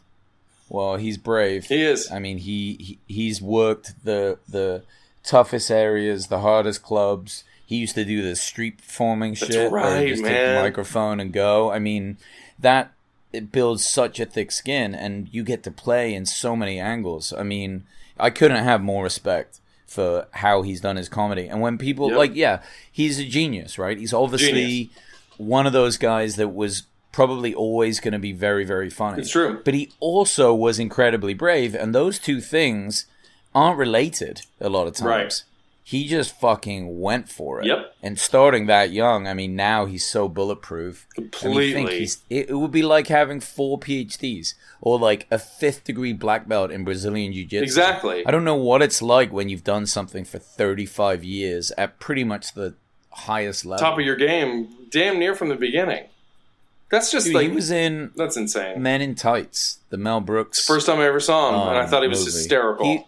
Well, 0.69 0.97
he's 0.97 1.17
brave. 1.17 1.65
He 1.65 1.83
is. 1.83 2.11
I 2.11 2.19
mean, 2.19 2.39
he, 2.39 2.73
he 2.73 2.99
he's 3.07 3.41
worked 3.41 4.03
the 4.03 4.39
the 4.49 4.83
toughest 5.23 5.71
areas, 5.71 6.27
the 6.27 6.39
hardest 6.39 6.83
clubs. 6.83 7.43
He 7.65 7.77
used 7.77 7.95
to 7.95 8.05
do 8.05 8.21
the 8.21 8.35
street 8.35 8.77
performing 8.77 9.33
That's 9.33 9.47
shit, 9.47 9.71
where 9.71 9.83
right, 9.83 10.07
just 10.07 10.23
take 10.23 10.31
man. 10.31 10.55
the 10.55 10.61
microphone 10.61 11.19
and 11.19 11.33
go. 11.33 11.71
I 11.71 11.79
mean, 11.79 12.17
that 12.59 12.91
it 13.33 13.51
builds 13.51 13.85
such 13.85 14.19
a 14.19 14.25
thick 14.25 14.51
skin, 14.51 14.93
and 14.95 15.27
you 15.31 15.43
get 15.43 15.63
to 15.63 15.71
play 15.71 16.13
in 16.13 16.25
so 16.25 16.55
many 16.55 16.79
angles. 16.79 17.33
I 17.33 17.43
mean, 17.43 17.83
I 18.19 18.29
couldn't 18.29 18.63
have 18.63 18.81
more 18.81 19.03
respect 19.03 19.59
for 19.87 20.27
how 20.31 20.61
he's 20.61 20.81
done 20.81 20.95
his 20.95 21.09
comedy. 21.09 21.47
And 21.47 21.59
when 21.61 21.77
people 21.77 22.09
Yep. 22.09 22.17
like, 22.17 22.35
yeah, 22.35 22.61
he's 22.91 23.19
a 23.19 23.25
genius, 23.25 23.77
right? 23.79 23.97
He's 23.97 24.13
obviously 24.13 24.51
Genius. 24.53 24.89
one 25.37 25.65
of 25.67 25.73
those 25.73 25.97
guys 25.97 26.35
that 26.35 26.49
was 26.49 26.83
probably 27.11 27.53
always 27.53 27.99
going 28.01 28.11
to 28.11 28.19
be 28.19 28.31
very, 28.33 28.65
very 28.65 28.89
funny. 28.89 29.21
It's 29.21 29.31
true. 29.31 29.61
But 29.63 29.73
he 29.73 29.91
also 29.99 30.53
was 30.53 30.79
incredibly 30.79 31.33
brave, 31.33 31.73
and 31.73 31.95
those 31.95 32.19
two 32.19 32.41
things 32.41 33.05
aren't 33.53 33.77
related 33.77 34.41
a 34.59 34.69
lot 34.69 34.85
of 34.87 34.93
times. 34.95 35.05
Right. 35.07 35.43
He 35.87 36.07
just 36.07 36.39
fucking 36.39 36.99
went 36.99 37.29
for 37.29 37.61
it. 37.61 37.67
Yep. 37.67 37.93
And 38.01 38.17
starting 38.17 38.65
that 38.65 38.89
young, 38.89 39.27
I 39.27 39.35
mean, 39.35 39.55
now 39.55 39.85
he's 39.85 40.03
so 40.07 40.27
bulletproof. 40.27 41.05
I 41.15 41.21
mean, 41.21 41.29
Completely. 41.29 41.73
think 41.73 41.89
he's, 41.91 42.23
it, 42.27 42.49
it 42.49 42.55
would 42.55 42.71
be 42.71 42.81
like 42.81 43.05
having 43.05 43.39
four 43.39 43.79
PhDs 43.79 44.55
or 44.81 44.97
like 44.97 45.27
a 45.29 45.37
fifth 45.37 45.83
degree 45.83 46.11
black 46.11 46.47
belt 46.47 46.71
in 46.71 46.85
Brazilian 46.85 47.33
Jiu 47.33 47.45
Jitsu. 47.45 47.63
Exactly. 47.63 48.25
I 48.25 48.31
don't 48.31 48.43
know 48.43 48.55
what 48.55 48.81
it's 48.81 48.99
like 49.03 49.31
when 49.31 49.47
you've 49.47 49.63
done 49.63 49.85
something 49.85 50.25
for 50.25 50.39
35 50.39 51.23
years 51.23 51.71
at 51.77 51.99
pretty 51.99 52.23
much 52.23 52.55
the 52.55 52.73
highest 53.11 53.63
level. 53.63 53.85
Top 53.85 53.99
of 53.99 54.03
your 54.03 54.15
game, 54.15 54.67
damn 54.89 55.19
near 55.19 55.35
from 55.35 55.49
the 55.49 55.55
beginning. 55.55 56.07
That's 56.89 57.11
just 57.11 57.27
Dude, 57.27 57.35
like 57.35 57.49
he 57.49 57.53
was 57.53 57.69
in 57.69 58.11
that's 58.15 58.37
insane. 58.37 58.81
Men 58.81 59.03
in 59.03 59.13
Tights, 59.13 59.81
the 59.89 59.97
Mel 59.97 60.19
Brooks. 60.19 60.65
First 60.65 60.87
time 60.87 60.99
I 60.99 61.05
ever 61.05 61.19
saw 61.19 61.49
him, 61.49 61.69
and 61.69 61.77
I 61.77 61.83
um, 61.83 61.89
thought 61.89 62.01
he 62.01 62.09
was 62.09 62.19
movie. 62.19 62.31
hysterical. 62.31 62.85
He, 62.85 63.05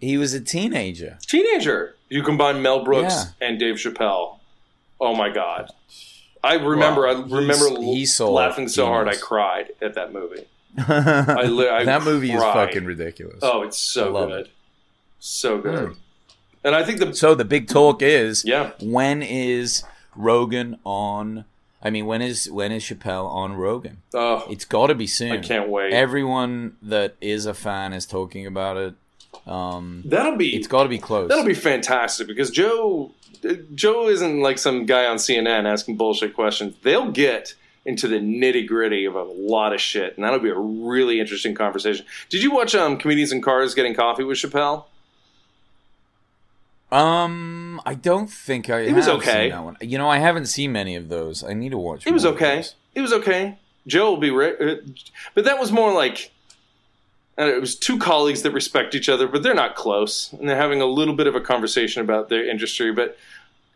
he 0.00 0.16
was 0.18 0.34
a 0.34 0.40
teenager. 0.40 1.18
Teenager. 1.26 1.96
You 2.08 2.22
combine 2.22 2.62
Mel 2.62 2.84
Brooks 2.84 3.14
Yeah. 3.40 3.48
and 3.48 3.58
Dave 3.58 3.76
Chappelle. 3.76 4.38
Oh 5.00 5.14
my 5.14 5.30
god. 5.30 5.70
I 6.42 6.54
remember. 6.54 7.02
Well, 7.02 7.18
I 7.24 7.36
remember 7.36 7.80
he's- 7.80 8.18
he 8.18 8.24
laughing 8.24 8.68
so 8.68 8.86
hard 8.86 9.08
I 9.08 9.12
genius. 9.12 9.24
cried 9.24 9.70
at 9.80 9.94
that 9.94 10.12
movie. 10.12 10.44
I 10.78 11.44
li- 11.44 11.68
I 11.68 11.84
that 11.84 12.02
movie 12.02 12.32
is 12.32 12.40
cried. 12.40 12.52
fucking 12.68 12.84
ridiculous. 12.84 13.38
Oh, 13.42 13.62
it's 13.62 13.78
so 13.78 14.08
I 14.08 14.10
love 14.10 14.28
good, 14.28 14.48
so 15.20 15.58
good. 15.58 15.88
Hmm. 15.90 15.92
And 16.64 16.74
I 16.74 16.82
think 16.84 16.98
the 16.98 17.14
So 17.14 17.34
the 17.34 17.44
big 17.44 17.68
talk 17.68 18.02
is 18.02 18.44
yeah, 18.44 18.72
when 18.82 19.22
is 19.22 19.84
Rogan 20.16 20.78
on? 20.84 21.44
I 21.82 21.90
mean, 21.90 22.06
when 22.06 22.22
is 22.22 22.50
when 22.50 22.72
is 22.72 22.82
Chappelle 22.82 23.26
on 23.30 23.54
Rogan? 23.54 23.98
oh, 24.14 24.46
It's 24.50 24.64
got 24.64 24.86
to 24.88 24.94
be 24.94 25.06
soon. 25.06 25.32
I 25.32 25.38
can't 25.38 25.68
wait. 25.68 25.92
Everyone 25.92 26.76
that 26.82 27.14
is 27.20 27.46
a 27.46 27.54
fan 27.54 27.92
is 27.92 28.06
talking 28.06 28.46
about 28.46 28.76
it. 28.76 28.94
Um, 29.46 30.02
that'll 30.04 30.36
be 30.36 30.54
it's 30.54 30.66
got 30.66 30.84
to 30.84 30.88
be 30.88 30.98
close. 30.98 31.28
That'll 31.28 31.44
be 31.44 31.54
fantastic 31.54 32.26
because 32.26 32.50
Joe 32.50 33.12
Joe 33.74 34.08
isn't 34.08 34.40
like 34.40 34.58
some 34.58 34.86
guy 34.86 35.06
on 35.06 35.16
CNN 35.16 35.70
asking 35.70 35.96
bullshit 35.96 36.34
questions. 36.34 36.74
They'll 36.82 37.10
get 37.10 37.54
into 37.84 38.08
the 38.08 38.16
nitty 38.16 38.66
gritty 38.66 39.04
of 39.04 39.14
a 39.14 39.22
lot 39.22 39.72
of 39.72 39.80
shit, 39.80 40.16
and 40.16 40.24
that'll 40.24 40.38
be 40.38 40.48
a 40.48 40.58
really 40.58 41.20
interesting 41.20 41.54
conversation. 41.54 42.06
Did 42.30 42.42
you 42.42 42.50
watch 42.50 42.74
um, 42.74 42.96
comedians 42.96 43.32
in 43.32 43.42
cars 43.42 43.74
getting 43.74 43.94
coffee 43.94 44.24
with 44.24 44.38
Chappelle? 44.38 44.86
Um, 46.90 47.80
I 47.84 47.94
don't 47.94 48.30
think 48.30 48.70
I. 48.70 48.80
It 48.80 48.94
was 48.94 49.08
okay. 49.08 49.44
seen 49.44 49.50
that 49.50 49.64
one. 49.64 49.76
You 49.80 49.98
know, 49.98 50.08
I 50.08 50.18
haven't 50.18 50.46
seen 50.46 50.72
many 50.72 50.96
of 50.96 51.08
those. 51.08 51.42
I 51.42 51.52
need 51.52 51.72
to 51.72 51.78
watch. 51.78 52.06
It 52.06 52.12
was 52.12 52.24
okay. 52.24 52.64
It 52.94 53.00
was 53.00 53.12
okay. 53.12 53.58
Joe 53.86 54.10
will 54.10 54.16
be, 54.16 54.30
re- 54.30 54.56
uh, 54.58 54.76
but 55.34 55.44
that 55.44 55.58
was 55.58 55.70
more 55.70 55.92
like 55.92 56.30
uh, 57.38 57.44
it 57.46 57.60
was 57.60 57.74
two 57.76 57.98
colleagues 57.98 58.42
that 58.42 58.52
respect 58.52 58.94
each 58.94 59.08
other, 59.08 59.26
but 59.26 59.42
they're 59.42 59.54
not 59.54 59.74
close, 59.74 60.32
and 60.32 60.48
they're 60.48 60.56
having 60.56 60.80
a 60.80 60.86
little 60.86 61.14
bit 61.14 61.26
of 61.26 61.34
a 61.34 61.40
conversation 61.40 62.02
about 62.02 62.28
their 62.28 62.48
industry. 62.48 62.92
But 62.92 63.16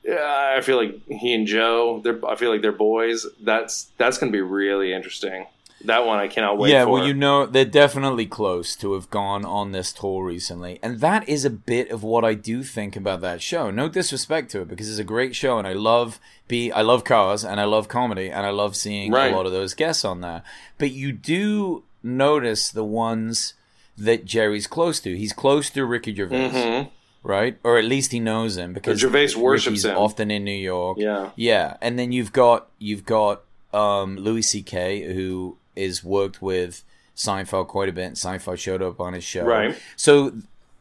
I 0.09 0.61
feel 0.63 0.77
like 0.77 1.01
he 1.09 1.35
and 1.35 1.47
Joe, 1.47 2.01
they're 2.03 2.19
I 2.27 2.37
feel 2.37 2.51
like 2.51 2.63
they're 2.63 2.73
boys. 2.73 3.27
That's 3.43 3.89
that's 3.99 4.19
going 4.19 4.33
to 4.33 4.37
be 4.37 4.43
really 4.43 4.93
interesting. 4.93 5.47
That 5.85 6.07
one 6.07 6.19
I 6.19 6.27
cannot 6.27 6.59
wait 6.59 6.73
yeah, 6.73 6.85
for. 6.85 6.91
well, 6.91 7.07
you 7.07 7.15
know, 7.15 7.47
they're 7.47 7.65
definitely 7.65 8.27
close 8.27 8.75
to 8.77 8.95
have 8.95 9.11
gone 9.11 9.45
on 9.45 9.71
this 9.71 9.93
tour 9.93 10.25
recently. 10.25 10.81
And 10.83 10.99
that 10.99 11.29
is 11.29 11.45
a 11.45 11.51
bit 11.51 11.91
of 11.93 12.03
what 12.03 12.25
I 12.25 12.35
do 12.35 12.65
think 12.65 12.97
about 12.97 13.21
that 13.21 13.41
show. 13.41 13.71
No 13.71 13.89
disrespect 13.89 14.51
to 14.51 14.63
it 14.63 14.69
because 14.69 14.91
it's 14.91 14.99
a 14.99 15.05
great 15.05 15.37
show 15.37 15.57
and 15.57 15.69
I 15.69 15.75
love 15.75 16.19
be 16.49 16.73
I 16.73 16.83
love 16.83 17.05
cars 17.05 17.45
and 17.45 17.61
I 17.61 17.65
love 17.65 17.87
comedy 17.87 18.29
and 18.29 18.45
I 18.45 18.51
love 18.51 18.75
seeing 18.75 19.13
Right. 19.13 19.33
a 19.33 19.37
lot 19.37 19.47
of 19.47 19.53
those 19.53 19.73
guests 19.75 20.05
on 20.05 20.21
there. 20.21 20.43
But 20.79 20.91
you 20.91 21.13
do 21.13 21.85
notice 22.03 22.71
the 22.71 22.85
ones 22.85 23.55
that 23.97 24.25
Jerry's 24.25 24.67
close 24.67 25.01
to. 25.01 25.17
He's 25.17 25.33
close 25.33 25.71
to 25.71 25.85
Ricky 25.85 26.15
Gervais, 26.15 26.51
Mhm. 26.51 26.89
right? 27.23 27.59
Or 27.65 27.79
at 27.79 27.85
least 27.85 28.13
he 28.13 28.21
knows 28.21 28.57
him 28.57 28.73
because 28.73 29.01
Gervais 29.01 29.35
worships 29.37 29.67
Ricky's 29.67 29.85
him. 29.87 29.97
often 29.97 30.31
in 30.31 30.45
New 30.45 30.53
York. 30.53 30.99
Yeah. 31.01 31.31
Yeah, 31.37 31.77
and 31.81 31.99
then 31.99 32.13
you've 32.13 32.33
got 32.33 32.69
you've 32.79 33.05
got 33.05 33.43
um, 33.75 34.17
Louis 34.17 34.43
C.K. 34.43 35.13
who 35.13 35.57
is 35.77 36.03
worked 36.03 36.41
with 36.41 36.85
Seinfeld 37.17 37.67
quite 37.69 37.89
a 37.89 37.93
bit. 37.93 38.05
and 38.07 38.17
Seinfeld 38.17 38.59
showed 38.59 38.81
up 38.83 38.99
on 39.01 39.13
his 39.13 39.25
show, 39.25 39.45
Right. 39.45 39.77
So 39.97 40.33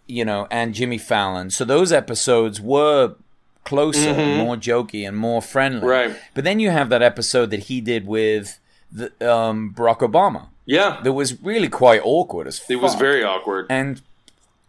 you 0.10 0.24
know, 0.24 0.48
and 0.50 0.74
Jimmy 0.74 0.98
Fallon. 0.98 1.50
So 1.50 1.66
those 1.66 1.92
episodes 1.92 2.62
were 2.62 3.16
closer, 3.66 4.14
more 4.14 4.56
jokey, 4.56 5.06
and 5.06 5.18
more 5.18 5.42
friendly. 5.42 5.80
Mm-hmm. 5.82 5.88
Right. 6.12 6.16
But 6.34 6.46
then 6.46 6.62
you 6.62 6.70
have 6.70 6.88
that 6.90 7.02
episode 7.02 7.50
that 7.50 7.64
he 7.64 7.82
did 7.82 8.08
with 8.08 8.58
the, 8.90 9.08
um, 9.30 9.74
Barack 9.78 10.00
Obama. 10.00 10.48
Yeah, 10.68 11.00
That 11.02 11.14
was 11.14 11.42
really 11.42 11.70
quite 11.70 12.02
awkward 12.04 12.46
as 12.46 12.62
it 12.70 12.76
was 12.76 12.94
very 12.96 13.24
awkward. 13.24 13.66
And 13.70 14.02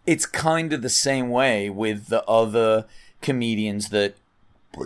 it's 0.07 0.25
kind 0.25 0.73
of 0.73 0.81
the 0.81 0.89
same 0.89 1.29
way 1.29 1.69
with 1.69 2.07
the 2.07 2.23
other 2.25 2.85
comedians 3.21 3.89
that 3.89 4.15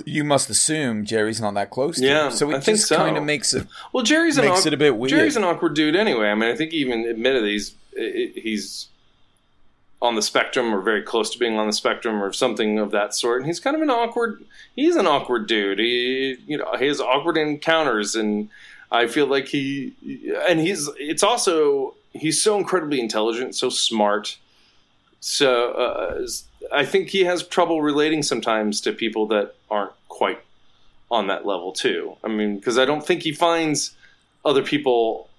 you 0.05 0.24
must 0.24 0.49
assume 0.49 1.05
Jerry's 1.05 1.39
not 1.39 1.53
that 1.53 1.70
close 1.70 1.97
to. 1.99 2.05
Yeah, 2.05 2.30
so 2.30 2.49
it 2.49 2.55
I 2.55 2.59
think 2.61 2.78
just 2.78 2.89
so. 2.89 2.97
kind 2.97 3.16
of 3.16 3.24
makes 3.24 3.53
it. 3.53 3.68
Well, 3.93 4.03
Jerry's 4.03 4.38
an 4.39 4.45
Makes 4.45 4.61
awk- 4.61 4.66
it 4.68 4.74
a 4.74 4.78
bit 4.78 4.97
weird. 4.97 5.11
Jerry's 5.11 5.38
an 5.38 5.43
awkward 5.43 5.76
dude 5.76 5.95
anyway. 5.95 6.30
I 6.30 6.36
mean, 6.36 6.49
I 6.49 6.55
think 6.55 6.72
he 6.72 6.78
even 6.78 7.05
admitted 7.05 7.43
he's 7.43 7.76
he's 7.95 8.88
on 10.01 10.16
the 10.16 10.22
spectrum 10.22 10.74
or 10.74 10.82
very 10.82 11.01
close 11.03 11.30
to 11.30 11.38
being 11.39 11.57
on 11.57 11.68
the 11.68 11.74
spectrum 11.74 12.22
or 12.24 12.34
something 12.34 12.80
of 12.80 12.91
that 12.91 13.14
sort. 13.14 13.38
And 13.41 13.45
he's 13.45 13.59
kind 13.59 13.76
of 13.76 13.82
an 13.82 13.89
awkward. 13.89 14.43
He's 14.76 14.95
an 14.95 15.05
awkward 15.05 15.47
dude. 15.47 15.80
He 15.80 16.38
you 16.47 16.57
know 16.57 16.76
he 16.80 16.88
has 16.88 16.99
awkward 16.99 17.38
encounters, 17.38 18.16
and 18.16 18.49
I 18.93 19.07
feel 19.07 19.25
like 19.25 19.47
he 19.47 19.93
and 20.47 20.59
he's 20.59 20.89
it's 20.97 21.23
also 21.23 21.95
he's 22.13 22.41
so 22.41 22.57
incredibly 22.57 22.99
intelligent, 23.01 23.55
so 23.55 23.69
smart. 23.69 24.37
So 25.19 25.71
uh, 25.71 26.27
I 26.71 26.85
think 26.85 27.09
he 27.09 27.23
has 27.25 27.45
trouble 27.47 27.81
relating 27.81 28.23
sometimes 28.23 28.79
to 28.81 28.91
people 28.93 29.25
that 29.27 29.55
aren't 29.69 29.91
quite 30.09 30.39
on 31.09 31.27
that 31.27 31.45
level 31.45 31.71
too. 31.71 32.15
I 32.23 32.27
mean, 32.27 32.57
because 32.57 32.77
I 32.77 32.85
don't 32.85 33.05
think 33.05 33.23
he 33.23 33.31
finds 33.33 33.95
other 34.45 34.61
people 34.63 35.29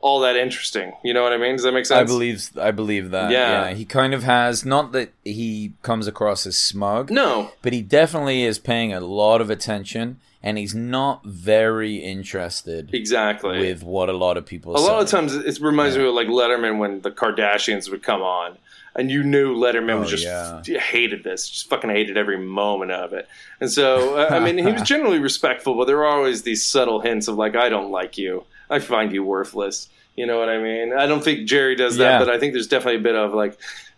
all 0.00 0.20
that 0.20 0.36
interesting. 0.36 0.92
You 1.02 1.12
know 1.12 1.22
what 1.24 1.32
I 1.32 1.36
mean? 1.38 1.56
Does 1.56 1.64
that 1.64 1.72
make 1.72 1.84
sense? 1.86 2.00
I 2.00 2.04
believe. 2.04 2.50
I 2.58 2.70
believe 2.70 3.10
that. 3.10 3.30
Yeah. 3.30 3.68
Yeah. 3.68 3.74
He 3.74 3.84
kind 3.84 4.14
of 4.14 4.22
has 4.22 4.64
not 4.64 4.92
that 4.92 5.10
he 5.24 5.72
comes 5.82 6.06
across 6.06 6.46
as 6.46 6.56
smug, 6.56 7.10
No. 7.10 7.50
but 7.62 7.72
he 7.72 7.82
definitely 7.82 8.44
is 8.44 8.58
paying 8.60 8.92
a 8.92 9.00
lot 9.00 9.40
of 9.40 9.50
attention, 9.50 10.20
and 10.42 10.56
he's 10.58 10.74
not 10.74 11.24
very 11.24 11.96
interested 11.96 12.94
Exactly. 12.94 13.58
with 13.58 13.82
what 13.82 14.08
a 14.08 14.12
lot 14.12 14.36
of 14.36 14.46
people. 14.46 14.76
a 14.76 14.78
lot 14.78 15.02
of 15.02 15.08
times 15.08 15.34
it 15.34 15.60
reminds 15.60 15.96
me 15.96 16.06
of 16.06 16.14
like 16.14 16.28
Letterman 16.28 16.78
when 16.78 17.00
the 17.00 17.10
Kardashians 17.10 17.90
would 17.90 18.02
come 18.02 18.22
on. 18.22 18.56
And 18.96 19.12
you 19.12 19.22
knew 19.22 19.54
Letterman 19.54 20.00
was 20.00 20.08
Oh, 20.12 20.16
just 20.16 20.68
yeah. 20.68 20.80
hated 20.80 21.22
this, 21.22 21.48
just 21.48 21.68
fucking 21.68 21.90
hated 21.90 22.16
every 22.16 22.38
moment 22.38 22.90
of 22.90 23.12
it. 23.12 23.28
And 23.60 23.70
so, 23.70 24.16
uh, 24.16 24.28
I 24.34 24.40
mean, 24.40 24.58
he 24.58 24.72
was 24.72 24.82
generally 24.94 25.20
respectful, 25.20 25.74
but 25.76 25.84
there 25.86 25.96
were 25.98 26.06
always 26.06 26.42
these 26.42 26.64
subtle 26.64 26.98
hints 27.00 27.28
of 27.28 27.36
like, 27.36 27.54
I 27.54 27.68
don't 27.68 27.92
like 27.92 28.18
you. 28.18 28.44
I 28.68 28.80
find 28.80 29.12
you 29.12 29.22
worthless. 29.22 29.88
You 30.16 30.26
know 30.26 30.40
what 30.40 30.48
I 30.48 30.58
mean? 30.60 30.92
I 30.92 31.06
don't 31.06 31.22
think 31.22 31.46
Jerry 31.48 31.76
does 31.76 31.96
that, 31.98 32.12
Yeah. 32.12 32.18
but 32.18 32.28
I 32.28 32.40
think 32.40 32.54
there's 32.54 32.66
definitely 32.66 32.98
a 32.98 33.04
bit 33.04 33.14
of 33.14 33.34
like, 33.34 33.52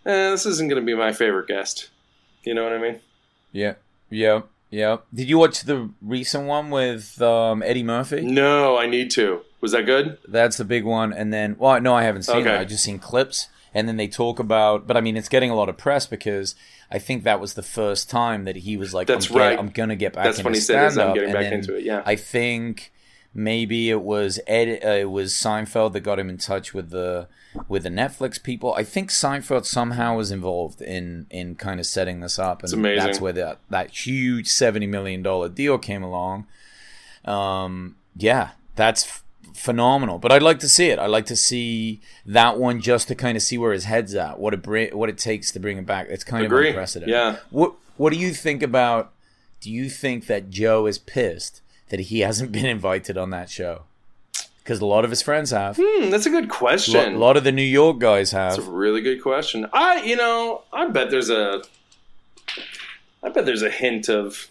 eh, 0.05 0.29
this 0.31 0.45
isn't 0.45 0.67
going 0.69 0.79
to 0.79 0.85
be 0.85 0.93
my 0.93 1.13
favorite 1.13 1.47
guest. 1.47 1.89
You 2.43 2.53
know 2.53 2.63
what 2.63 2.73
I 2.73 2.77
mean? 2.77 2.99
Yeah. 3.51 3.75
Yep. 4.11 4.47
Yep. 4.71 5.05
Did 5.13 5.29
you 5.29 5.37
watch 5.37 5.61
the 5.63 5.89
recent 6.01 6.47
one 6.47 6.69
with 6.71 7.21
um, 7.21 7.61
Eddie 7.61 7.83
Murphy? 7.83 8.21
No, 8.21 8.77
I 8.77 8.87
need 8.87 9.11
to. 9.11 9.41
Was 9.59 9.73
that 9.73 9.85
good? 9.85 10.17
That's 10.27 10.57
the 10.57 10.65
big 10.65 10.83
one. 10.85 11.13
And 11.13 11.31
then, 11.31 11.55
well, 11.59 11.79
no, 11.79 11.93
I 11.93 12.03
haven't 12.03 12.23
seen 12.23 12.37
Okay. 12.37 12.55
it. 12.55 12.59
I 12.59 12.65
just 12.65 12.83
seen 12.83 12.97
clips. 12.97 13.47
And 13.73 13.87
then 13.87 13.95
they 13.97 14.07
talk 14.07 14.39
about, 14.39 14.87
but 14.87 14.97
I 14.97 15.01
mean, 15.01 15.15
it's 15.15 15.29
getting 15.29 15.49
a 15.49 15.55
lot 15.55 15.69
of 15.69 15.77
press 15.77 16.05
because 16.05 16.55
I 16.91 16.99
think 16.99 17.23
that 17.23 17.39
was 17.39 17.53
the 17.53 17.63
first 17.63 18.09
time 18.09 18.43
that 18.45 18.57
he 18.57 18.75
was 18.75 18.93
like, 18.93 19.07
That's 19.07 19.27
I'm, 19.27 19.33
get- 19.33 19.39
right. 19.39 19.59
I'm 19.59 19.69
gonna 19.69 19.95
get 19.95 20.11
back 20.13 20.25
That's 20.25 20.39
into 20.39 20.45
when 20.47 20.53
he 20.55 20.59
said, 20.59 20.97
"I'm 20.97 21.13
getting 21.13 21.31
back 21.31 21.53
into 21.53 21.75
it," 21.77 21.85
yeah. 21.85 22.01
I 22.05 22.17
think 22.17 22.91
maybe 23.33 23.89
it 23.89 24.01
was 24.01 24.39
Ed, 24.47 24.79
uh, 24.83 24.89
it 24.89 25.11
was 25.11 25.33
Seinfeld 25.33 25.93
that 25.93 26.01
got 26.01 26.19
him 26.19 26.29
in 26.29 26.37
touch 26.37 26.73
with 26.73 26.89
the 26.89 27.27
with 27.67 27.83
the 27.83 27.89
Netflix 27.89 28.41
people. 28.41 28.73
I 28.73 28.83
think 28.83 29.09
Seinfeld 29.09 29.65
somehow 29.65 30.17
was 30.17 30.31
involved 30.31 30.81
in 30.81 31.27
in 31.29 31.55
kind 31.55 31.79
of 31.79 31.85
setting 31.85 32.19
this 32.21 32.39
up, 32.39 32.63
and 32.63 32.73
amazing. 32.73 33.05
that's 33.05 33.21
where 33.21 33.33
that 33.33 33.59
that 33.69 34.05
huge 34.05 34.47
seventy 34.47 34.87
million 34.87 35.21
dollar 35.21 35.49
deal 35.49 35.77
came 35.77 36.03
along. 36.03 36.47
Um, 37.25 37.95
yeah, 38.15 38.51
that's 38.75 39.05
f- 39.05 39.23
phenomenal. 39.53 40.17
But 40.17 40.31
I'd 40.31 40.41
like 40.41 40.59
to 40.59 40.69
see 40.69 40.87
it. 40.87 40.99
I'd 40.99 41.07
like 41.07 41.25
to 41.27 41.35
see 41.35 42.01
that 42.25 42.57
one 42.57 42.81
just 42.81 43.07
to 43.09 43.15
kind 43.15 43.35
of 43.37 43.43
see 43.43 43.57
where 43.57 43.73
his 43.73 43.85
head's 43.85 44.15
at, 44.15 44.39
what 44.39 44.53
it 44.53 44.61
bring, 44.61 44.95
what 44.97 45.09
it 45.09 45.17
takes 45.17 45.51
to 45.51 45.59
bring 45.59 45.77
him 45.77 45.85
back. 45.85 46.07
It's 46.09 46.23
kind 46.23 46.45
Agree. 46.45 46.69
of 46.69 46.75
unprecedented. 46.75 47.13
Yeah. 47.13 47.37
What 47.49 47.75
What 47.97 48.11
do 48.13 48.19
you 48.19 48.31
think 48.33 48.63
about? 48.63 49.13
Do 49.59 49.69
you 49.71 49.89
think 49.89 50.25
that 50.25 50.49
Joe 50.49 50.87
is 50.87 50.97
pissed 50.97 51.61
that 51.91 51.99
he 51.99 52.21
hasn't 52.21 52.51
been 52.51 52.65
invited 52.65 53.17
on 53.17 53.29
that 53.29 53.49
show? 53.49 53.83
Because 54.63 54.79
a 54.79 54.85
lot 54.85 55.03
of 55.03 55.09
his 55.09 55.21
friends 55.21 55.51
have. 55.51 55.77
Hmm, 55.81 56.09
that's 56.09 56.25
a 56.25 56.29
good 56.29 56.49
question. 56.49 57.15
A 57.15 57.17
lot 57.17 57.35
of 57.37 57.43
the 57.43 57.51
New 57.51 57.61
York 57.63 57.99
guys 57.99 58.31
have. 58.31 58.55
That's 58.55 58.67
a 58.67 58.71
really 58.71 59.01
good 59.01 59.21
question. 59.21 59.67
I, 59.73 60.01
you 60.03 60.15
know, 60.15 60.63
I 60.71 60.87
bet 60.87 61.09
there's 61.09 61.29
a, 61.29 61.63
I 63.23 63.29
bet 63.29 63.45
there's 63.45 63.63
a 63.63 63.69
hint 63.71 64.07
of, 64.09 64.47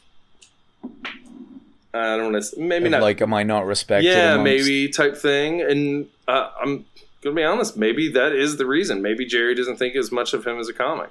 I 1.93 2.16
don't 2.16 2.32
want 2.32 2.45
to, 2.45 2.61
maybe 2.61 2.86
of 2.86 2.91
not, 2.93 3.03
like, 3.03 3.20
am 3.20 3.34
I 3.34 3.43
not 3.43 3.66
respected? 3.66 4.07
yeah, 4.09 4.34
amongst- 4.34 4.45
maybe 4.45 4.88
type 4.88 5.16
thing. 5.16 5.61
And 5.61 6.07
uh, 6.28 6.51
I'm 6.61 6.84
gonna 7.22 7.36
be 7.36 7.45
honest, 7.45 7.76
maybe 7.76 8.11
that 8.12 8.32
is 8.32 8.57
the 8.57 8.66
reason. 8.66 9.03
Maybe 9.03 9.24
Jerry 9.26 9.55
doesn't 9.55 9.76
think 9.76 9.95
as 9.97 10.11
much 10.12 10.32
of 10.34 10.47
him 10.47 10.59
as 10.59 10.68
a 10.68 10.72
comic. 10.72 11.11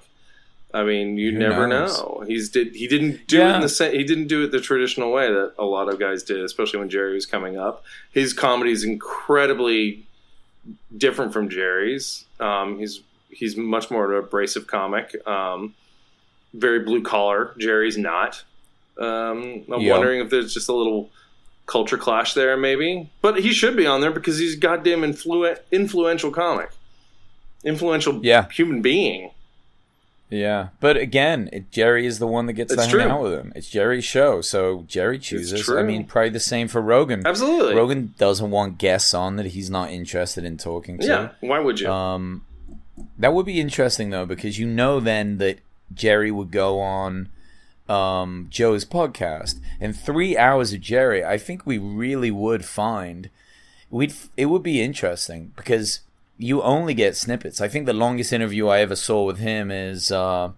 I 0.74 0.84
mean, 0.84 1.18
you 1.18 1.32
Who 1.32 1.40
never 1.40 1.68
knows? 1.68 1.98
know. 1.98 2.24
He's 2.28 2.50
did 2.50 2.76
he 2.76 2.88
didn't 2.88 3.26
do 3.28 3.42
it 3.42 3.56
in 3.56 3.62
the 3.62 3.70
sa- 3.70 3.90
he 3.90 4.04
didn't 4.04 4.28
do 4.28 4.44
it 4.44 4.52
the 4.52 4.62
traditional 4.62 5.12
way 5.12 5.28
that 5.32 5.54
a 5.58 5.66
lot 5.66 5.92
of 5.92 6.00
guys 6.00 6.22
did, 6.22 6.42
especially 6.44 6.78
when 6.80 6.90
Jerry 6.90 7.14
was 7.16 7.26
coming 7.26 7.58
up. 7.58 7.84
His 8.12 8.34
comedy 8.34 8.72
is 8.72 8.84
incredibly 8.84 10.06
different 10.96 11.34
from 11.34 11.50
Jerry's. 11.50 12.26
Um, 12.40 12.78
he's 12.78 13.02
he's 13.32 13.58
much 13.58 13.90
more 13.90 14.06
of 14.06 14.12
an 14.12 14.18
abrasive 14.28 14.68
comic, 14.68 15.16
um, 15.28 15.74
very 16.54 16.80
blue 16.80 17.02
collar. 17.02 17.56
Jerry's 17.58 17.98
not. 17.98 18.44
Um, 19.00 19.64
I'm 19.74 19.82
Yeah. 19.82 19.94
wondering 19.94 20.20
if 20.20 20.30
there's 20.30 20.54
just 20.54 20.70
a 20.70 20.74
little 20.74 21.10
culture 21.66 21.98
clash 21.98 22.34
there, 22.34 22.58
maybe. 22.58 23.10
But 23.22 23.40
he 23.40 23.54
should 23.54 23.76
be 23.78 23.86
on 23.88 24.02
there 24.02 24.12
because 24.12 24.38
he's 24.40 24.56
a 24.56 24.58
goddamn 24.60 25.02
influ- 25.02 25.58
influential 25.72 26.32
comic, 26.32 26.70
influential 27.64 28.20
Yeah. 28.24 28.48
human 28.52 28.82
being. 28.82 29.32
Yeah, 30.30 30.70
but 30.80 30.96
again, 30.96 31.50
it, 31.52 31.72
Jerry 31.72 32.06
is 32.06 32.20
the 32.20 32.28
one 32.28 32.46
that 32.46 32.54
gets 32.54 32.72
It's 32.72 32.86
to 32.86 33.00
hang 33.00 33.10
out 33.10 33.24
with 33.24 33.34
him. 33.34 33.52
It's 33.56 33.70
Jerry's 33.70 34.06
show, 34.06 34.42
so 34.42 34.86
Jerry 34.88 35.18
chooses. 35.18 35.68
I 35.70 35.82
mean, 35.82 36.06
probably 36.06 36.30
the 36.30 36.40
same 36.40 36.68
for 36.68 36.82
Rogan. 36.82 37.26
Absolutely. 37.26 37.74
Rogan 37.74 38.14
doesn't 38.20 38.52
want 38.52 38.78
guests 38.78 39.14
on 39.16 39.38
that 39.38 39.48
he's 39.48 39.72
not 39.72 39.90
interested 39.90 40.46
in 40.46 40.58
talking 40.58 41.00
to. 41.00 41.08
Yeah. 41.08 41.30
Why 41.40 41.60
would 41.60 41.80
you? 41.80 41.90
Um, 41.90 42.46
that 43.18 43.34
would 43.34 43.46
be 43.46 43.60
interesting 43.60 44.12
though, 44.12 44.28
because 44.28 44.60
you 44.60 44.68
know 44.68 45.00
then 45.00 45.40
that 45.40 45.60
Jerry 45.94 46.30
would 46.30 46.52
go 46.52 46.80
on 46.80 47.30
um, 47.88 48.48
Joe's 48.52 48.86
podcast, 48.86 49.60
and 49.82 49.98
three 49.98 50.38
hours 50.38 50.74
of 50.74 50.82
Jerry, 50.82 51.26
I 51.26 51.40
think 51.40 51.66
we 51.66 51.80
really 51.80 52.30
would 52.30 52.66
find 52.66 53.32
we'd 53.90 54.14
it 54.38 54.46
would 54.46 54.64
be 54.64 54.82
interesting 54.82 55.52
because 55.56 56.02
you 56.40 56.62
only 56.64 56.94
get 56.96 57.16
snippets. 57.16 57.62
I 57.62 57.68
think 57.68 57.86
the 57.86 57.94
longest 57.94 58.34
interview 58.34 58.68
I 58.70 58.80
ever 58.80 58.96
saw 58.96 59.24
with 59.26 59.38
him 59.38 59.70
is 59.70 60.12
uh, 60.12 60.52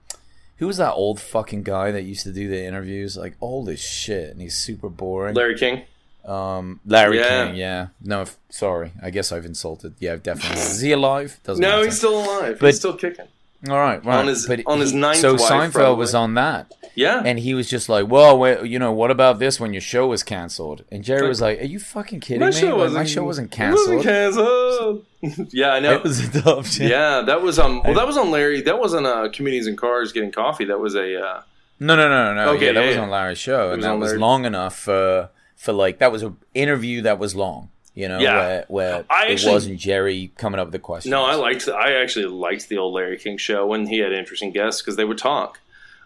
who 0.58 0.68
was 0.68 0.78
that 0.78 0.94
old 0.94 1.20
fucking 1.20 1.64
guy 1.64 1.92
that 1.92 2.04
used 2.04 2.24
to 2.24 2.32
do 2.32 2.48
the 2.48 2.64
interviews? 2.64 3.18
Like 3.18 3.36
old 3.42 3.68
as 3.68 3.82
shit, 3.82 4.30
and 4.30 4.40
he's 4.40 4.56
super 4.56 4.88
boring. 4.90 5.36
Larry 5.36 5.58
King. 5.58 5.82
Um, 6.24 6.80
Larry 6.86 7.18
Yeah. 7.18 7.48
King, 7.48 7.56
yeah. 7.56 7.88
No, 8.00 8.22
f- 8.22 8.38
sorry. 8.50 8.92
I 9.02 9.10
guess 9.10 9.32
I've 9.32 9.44
insulted. 9.44 9.96
Yeah, 10.00 10.18
definitely. 10.18 10.62
Is 10.62 10.80
he 10.82 10.92
alive? 10.92 11.40
Doesn't 11.44 11.62
No, 11.62 11.70
matter. 11.78 11.86
he's 11.86 11.98
still 11.98 12.24
alive. 12.24 12.58
But- 12.60 12.68
he's 12.68 12.78
still 12.78 12.94
kicking. 12.96 13.26
All 13.70 13.78
right, 13.80 14.04
right. 14.06 14.18
on 14.20 14.28
his- 14.28 14.46
But 14.48 14.62
on 14.66 14.80
his 14.80 14.92
he- 14.92 14.98
ninth 14.98 15.18
So 15.20 15.34
wife, 15.34 15.42
Seinfeld 15.42 15.72
probably. 15.74 15.98
was 15.98 16.16
on 16.16 16.34
that, 16.36 16.74
Yeah. 16.96 17.22
and 17.24 17.38
he 17.40 17.54
was 17.54 17.70
just 17.70 17.90
like, 17.90 18.08
"Well, 18.10 18.38
wait, 18.40 18.66
you 18.66 18.80
know, 18.80 18.92
what 18.92 19.12
about 19.12 19.40
this 19.40 19.60
when 19.60 19.72
your 19.74 19.82
show 19.82 20.08
was 20.08 20.24
canceled?" 20.24 20.84
And 20.92 21.04
Jerry 21.04 21.22
Like- 21.22 21.30
was 21.30 21.42
like, 21.42 21.62
"Are 21.62 21.66
you 21.66 21.80
fucking 21.80 22.20
kidding 22.22 22.40
my 22.42 22.48
me? 22.48 22.52
show 22.54 22.70
Like, 22.70 22.78
wasn't. 22.78 22.94
my 22.96 23.06
show 23.06 23.24
wasn't 23.24 23.54
it 23.54 23.56
canceled." 23.56 24.04
canceled. 24.04 25.06
yeah, 25.54 25.74
I 25.74 25.80
know. 25.80 25.94
It 25.94 26.04
was 26.04 26.20
a 26.36 26.42
tough 26.42 26.68
shit. 26.72 26.90
yeah, 26.90 27.22
that 27.22 27.42
was 27.42 27.60
um. 27.60 27.82
Well, 27.84 27.94
that 27.94 28.08
was 28.08 28.18
on 28.18 28.32
Larry. 28.32 28.62
That 28.62 28.80
wasn't 28.80 29.06
uh, 29.06 29.30
comedians 29.32 29.68
in 29.68 29.76
cars 29.76 30.12
getting 30.12 30.32
coffee. 30.32 30.66
That 30.66 30.80
was 30.80 30.96
a. 30.96 31.20
Uh, 31.22 31.42
No, 31.80 31.96
no, 31.96 32.08
no, 32.10 32.34
no, 32.34 32.46
no. 32.46 32.52
Okay, 32.54 32.68
yeah, 32.68 32.72
that 32.74 32.82
yeah, 32.82 32.88
was 32.88 32.96
yeah. 32.96 33.02
on 33.04 33.10
Larry's 33.10 33.38
show, 33.40 33.70
It 33.70 33.74
and 33.74 33.78
was 33.78 33.86
that 33.86 33.98
was 34.00 34.14
long 34.16 34.46
enough 34.46 34.76
for 34.78 35.30
for 35.56 35.74
like 35.74 36.00
that 36.00 36.12
was 36.12 36.24
an 36.24 36.38
interview 36.56 37.02
that 37.04 37.20
was 37.20 37.36
long. 37.36 37.70
You 37.94 38.08
know, 38.08 38.20
Yeah. 38.20 38.36
where 38.38 38.66
where 38.70 39.06
I 39.10 39.28
it 39.28 39.32
actually- 39.34 39.52
wasn't 39.54 39.80
Jerry 39.80 40.32
coming 40.38 40.60
up 40.60 40.68
with 40.68 40.72
the 40.74 40.80
questions. 40.80 41.12
no, 41.12 41.24
I 41.24 41.36
liked. 41.36 41.68
I 41.68 41.94
actually 41.94 42.26
liked 42.26 42.70
the 42.70 42.78
old 42.78 42.94
Larry 42.94 43.18
King 43.18 43.38
show 43.38 43.68
when 43.68 43.88
he 43.88 44.00
had 44.00 44.14
interesting 44.14 44.52
guests 44.52 44.82
because 44.82 44.96
they 44.96 45.04
would 45.06 45.18
talk. 45.18 45.60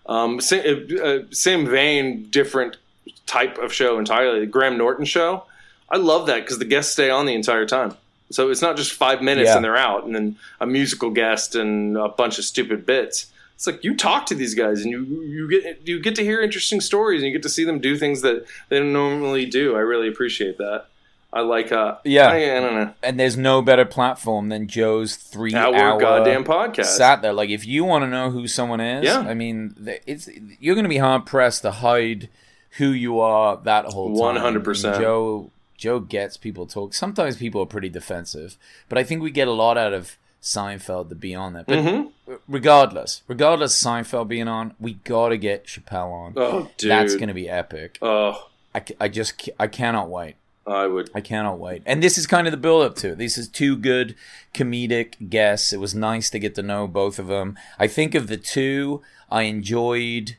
Um, 0.07 0.39
same, 0.39 0.88
uh, 1.03 1.19
same 1.31 1.67
vein, 1.67 2.27
different 2.29 2.77
type 3.27 3.57
of 3.59 3.71
show 3.73 3.97
entirely. 3.99 4.39
The 4.39 4.45
Graham 4.47 4.77
Norton 4.77 5.05
show. 5.05 5.45
I 5.89 5.97
love 5.97 6.25
that 6.27 6.38
because 6.43 6.57
the 6.59 6.65
guests 6.65 6.91
stay 6.93 7.09
on 7.11 7.25
the 7.27 7.33
entire 7.36 7.65
time. 7.67 7.93
So 8.31 8.49
it's 8.49 8.61
not 8.61 8.75
just 8.77 8.91
five 8.91 9.21
minutes 9.21 9.49
Yeah. 9.49 9.55
and 9.57 9.63
they're 9.63 9.77
out, 9.77 10.05
and 10.05 10.15
then 10.15 10.36
a 10.59 10.65
musical 10.65 11.11
guest 11.11 11.55
and 11.55 11.95
a 11.97 12.09
bunch 12.09 12.39
of 12.39 12.45
stupid 12.45 12.86
bits. 12.86 13.27
It's 13.55 13.67
like 13.67 13.83
you 13.83 13.95
talk 13.95 14.25
to 14.27 14.36
these 14.36 14.55
guys 14.55 14.81
and 14.81 14.89
you 14.91 15.05
you 15.21 15.47
get 15.47 15.81
you 15.86 15.99
get 15.99 16.15
to 16.15 16.23
hear 16.23 16.41
interesting 16.41 16.81
stories 16.81 17.21
and 17.21 17.27
you 17.27 17.33
get 17.38 17.43
to 17.43 17.49
see 17.49 17.63
them 17.63 17.79
do 17.79 17.95
things 17.95 18.21
that 18.23 18.45
they 18.69 18.79
don't 18.79 18.91
normally 18.91 19.45
do. 19.45 19.75
I 19.75 19.79
really 19.79 20.07
appreciate 20.07 20.57
that. 20.57 20.86
I 21.36 21.41
like 21.41 21.71
uh 21.71 21.97
Yeah. 22.05 22.29
I, 22.29 22.36
I 22.57 22.59
don't 22.61 22.75
know 22.75 22.93
and 23.03 23.19
there's 23.19 23.36
no 23.38 23.61
better 23.61 23.83
platform 23.86 24.47
than 24.49 24.67
Joe's 24.67 25.15
three 25.17 25.53
our 25.53 25.75
hour 25.75 25.99
goddamn 25.99 26.45
podcast. 26.45 26.86
sat 26.86 27.21
there. 27.21 27.33
Like, 27.33 27.49
if 27.49 27.65
you 27.67 27.83
want 27.83 28.03
to 28.03 28.07
know 28.09 28.31
who 28.31 28.47
someone 28.47 28.79
is, 28.79 29.03
Yeah. 29.03 29.19
I 29.19 29.33
mean, 29.33 29.75
it's 30.07 30.29
you're 30.59 30.75
going 30.75 30.86
to 30.86 30.89
be 30.89 30.97
hard 30.97 31.25
pressed 31.25 31.61
to 31.63 31.71
hide 31.71 32.29
who 32.77 32.88
you 32.88 33.19
are 33.19 33.57
that 33.63 33.86
whole 33.86 34.17
time. 34.17 34.41
100%. 34.63 34.99
Joe 34.99 35.51
Joe 35.77 35.99
gets 35.99 36.38
people 36.38 36.65
talk. 36.65 36.93
Sometimes 36.93 37.36
people 37.36 37.61
are 37.61 37.65
pretty 37.65 37.89
defensive, 37.89 38.57
but 38.88 38.97
I 38.97 39.03
think 39.03 39.21
we 39.21 39.29
get 39.29 39.49
a 39.49 39.51
lot 39.51 39.77
out 39.77 39.91
of 39.93 40.15
Seinfeld 40.41 41.09
to 41.09 41.15
be 41.15 41.36
on 41.36 41.51
that. 41.53 41.65
But 41.67 41.79
Mhm. 41.79 42.11
regardless, 42.47 43.23
regardless 43.27 43.81
of 43.81 43.88
Seinfeld 43.91 44.27
being 44.29 44.47
on, 44.47 44.73
we 44.79 44.93
got 44.93 45.29
to 45.29 45.38
get 45.38 45.65
Chappelle 45.65 46.11
on. 46.11 46.33
Oh, 46.38 46.69
dude. 46.77 46.91
That's 46.91 47.15
going 47.15 47.27
to 47.27 47.33
be 47.33 47.49
epic. 47.49 47.97
Oh, 48.01 48.47
I, 48.73 48.83
I 49.01 49.07
just 49.09 49.49
I 49.59 49.67
cannot 49.67 50.09
wait. 50.09 50.36
I 50.68 50.88
would. 50.88 51.09
I 51.13 51.22
cannot 51.22 51.59
wait. 51.59 51.84
And 51.86 52.01
this 52.01 52.18
is 52.18 52.26
kind 52.26 52.47
of 52.47 52.51
the 52.51 52.57
build 52.57 52.84
up 52.84 52.95
to 52.97 53.11
it. 53.11 53.18
This 53.20 53.38
is 53.38 53.47
two 53.47 53.76
good 53.78 54.16
comedic 54.53 55.30
guests. 55.30 55.72
It 55.72 55.80
was 55.80 55.93
nice 55.93 56.30
to 56.32 56.39
get 56.39 56.55
to 56.55 56.63
know 56.63 56.88
both 56.88 57.20
of 57.20 57.28
them. 57.28 57.57
I 57.78 57.88
think 57.88 58.16
of 58.16 58.28
the 58.28 58.38
two, 58.38 59.01
I 59.30 59.43
enjoyed 59.43 60.38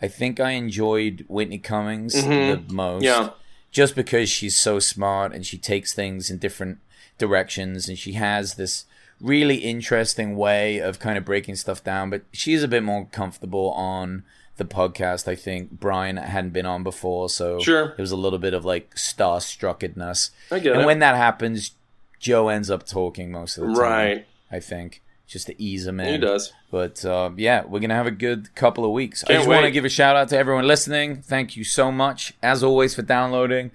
I 0.00 0.06
think 0.06 0.38
I 0.38 0.52
enjoyed 0.52 1.24
Whitney 1.26 1.58
Cummings 1.58 2.14
Mhm. 2.14 2.68
the 2.68 2.72
most. 2.72 3.02
Yeah. 3.02 3.30
Just 3.72 3.96
because 3.96 4.28
she's 4.30 4.56
so 4.56 4.78
smart 4.78 5.32
and 5.34 5.44
she 5.44 5.58
takes 5.58 5.92
things 5.92 6.30
in 6.30 6.38
different 6.38 6.78
directions 7.18 7.88
and 7.88 7.98
she 7.98 8.12
has 8.12 8.54
this 8.54 8.84
really 9.20 9.56
interesting 9.56 10.36
way 10.36 10.78
of 10.78 11.00
kind 11.00 11.18
of 11.18 11.24
breaking 11.24 11.56
stuff 11.56 11.82
down, 11.82 12.10
but 12.10 12.22
she's 12.32 12.62
a 12.62 12.68
bit 12.68 12.84
more 12.84 13.06
comfortable 13.10 13.70
on 13.72 14.22
the 14.58 14.64
podcast. 14.64 15.26
I 15.26 15.34
think 15.34 15.72
Brian 15.72 16.16
hadn't 16.18 16.50
been 16.52 16.66
on 16.66 16.82
before, 16.82 17.28
so 17.30 17.58
Sure. 17.60 17.88
there 17.88 18.02
was 18.02 18.12
a 18.12 18.16
little 18.16 18.38
bit 18.38 18.54
of 18.54 18.64
like 18.64 18.94
starstruckedness. 18.94 20.30
I 20.50 20.58
get 20.58 20.72
and 20.74 20.82
it. 20.82 20.86
when 20.86 20.98
that 20.98 21.16
happens, 21.16 21.72
Joe 22.20 22.48
ends 22.48 22.70
up 22.70 22.86
talking 22.86 23.30
most 23.30 23.58
of 23.58 23.66
the 23.68 23.74
time. 23.74 23.80
Right. 23.82 24.26
I 24.50 24.60
think 24.60 25.02
just 25.26 25.46
to 25.46 25.62
ease 25.62 25.86
him 25.86 26.00
in. 26.00 26.12
He 26.12 26.18
does. 26.18 26.52
But 26.70 27.04
uh, 27.04 27.30
yeah, 27.36 27.64
we're 27.66 27.80
gonna 27.80 27.94
have 27.94 28.06
a 28.06 28.10
good 28.10 28.54
couple 28.54 28.84
of 28.84 28.90
weeks. 28.92 29.24
I 29.24 29.28
Can't 29.28 29.38
just 29.40 29.48
want 29.48 29.64
to 29.64 29.70
give 29.70 29.84
a 29.84 29.88
shout 29.90 30.16
out 30.16 30.28
to 30.30 30.38
everyone 30.38 30.66
listening. 30.66 31.22
Thank 31.22 31.56
you 31.56 31.64
so 31.64 31.92
much, 31.92 32.32
as 32.42 32.62
always, 32.62 32.94
for 32.94 33.02
downloading. 33.02 33.70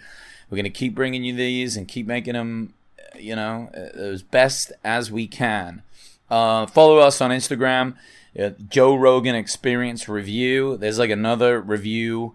We're 0.50 0.58
gonna 0.58 0.70
keep 0.70 0.96
bringing 0.96 1.24
you 1.24 1.36
these 1.36 1.78
and 1.78 1.88
keep 1.88 2.08
making 2.08 2.34
them, 2.34 2.74
you 3.16 3.36
know, 3.36 3.70
as 3.74 4.24
best 4.24 4.72
as 4.84 5.12
we 5.12 5.28
can. 5.28 5.84
Uh, 6.30 6.66
follow 6.66 6.98
us 6.98 7.22
on 7.22 7.30
Instagram, 7.30 7.96
uh, 8.40 8.52
Joe 8.70 8.96
Rogan 8.96 9.36
Experience 9.36 10.08
Review. 10.10 10.78
There's 10.78 11.00
like 11.00 11.10
another 11.12 11.62
review 11.62 12.34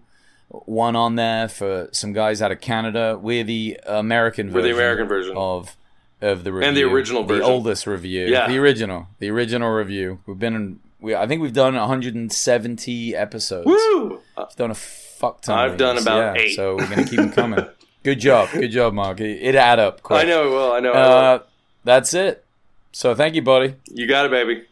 one 0.49 0.95
on 0.95 1.15
there 1.15 1.47
for 1.47 1.89
some 1.91 2.11
guys 2.13 2.41
out 2.41 2.51
of 2.51 2.59
Canada. 2.59 3.17
We're 3.21 3.43
the 3.43 3.79
American 3.85 4.47
We're 4.47 4.61
version. 4.61 4.69
the 4.71 4.75
American 4.77 5.07
version. 5.07 5.37
of 5.37 5.75
of 6.21 6.43
the 6.43 6.51
review 6.51 6.67
And 6.67 6.75
the 6.75 6.83
original 6.83 7.23
version, 7.23 7.43
the 7.43 7.45
oldest 7.51 7.87
review, 7.87 8.25
Yeah. 8.27 8.47
the 8.47 8.57
original, 8.57 9.07
the 9.19 9.29
original 9.29 9.69
review. 9.69 10.19
We've 10.25 10.37
been 10.39 10.79
We 10.99 11.15
I 11.15 11.27
think 11.27 11.41
we've 11.41 11.53
done 11.53 11.75
170 11.75 13.15
episodes. 13.15 13.65
Woo! 13.65 14.21
We've 14.37 14.55
done 14.57 14.71
a 14.71 14.75
fuck 14.75 15.41
ton. 15.41 15.57
I've 15.57 15.77
done 15.77 15.97
about 15.97 16.35
yeah, 16.35 16.41
eight. 16.41 16.55
So 16.55 16.75
we're 16.75 16.89
gonna 16.89 17.05
keep 17.05 17.19
them 17.19 17.31
coming. 17.31 17.65
Good 18.03 18.21
job, 18.21 18.47
good 18.53 18.69
job, 18.71 18.93
Mark. 18.93 19.19
It, 19.19 19.41
it 19.41 19.55
add 19.55 19.77
up. 19.77 20.01
Quick. 20.01 20.21
I 20.21 20.23
know 20.23 20.47
it 20.47 20.51
will. 20.51 20.71
I 20.71 20.79
know. 20.79 20.93
Uh, 20.93 21.39
that's 21.83 22.13
it. 22.13 22.45
So 22.93 23.13
thank 23.13 23.35
you, 23.35 23.41
buddy. 23.41 23.75
You 23.91 24.07
got 24.07 24.25
it, 24.25 24.31
baby. 24.31 24.63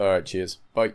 All 0.00 0.06
right, 0.08 0.24
cheers. 0.24 0.58
Bye. 0.74 0.92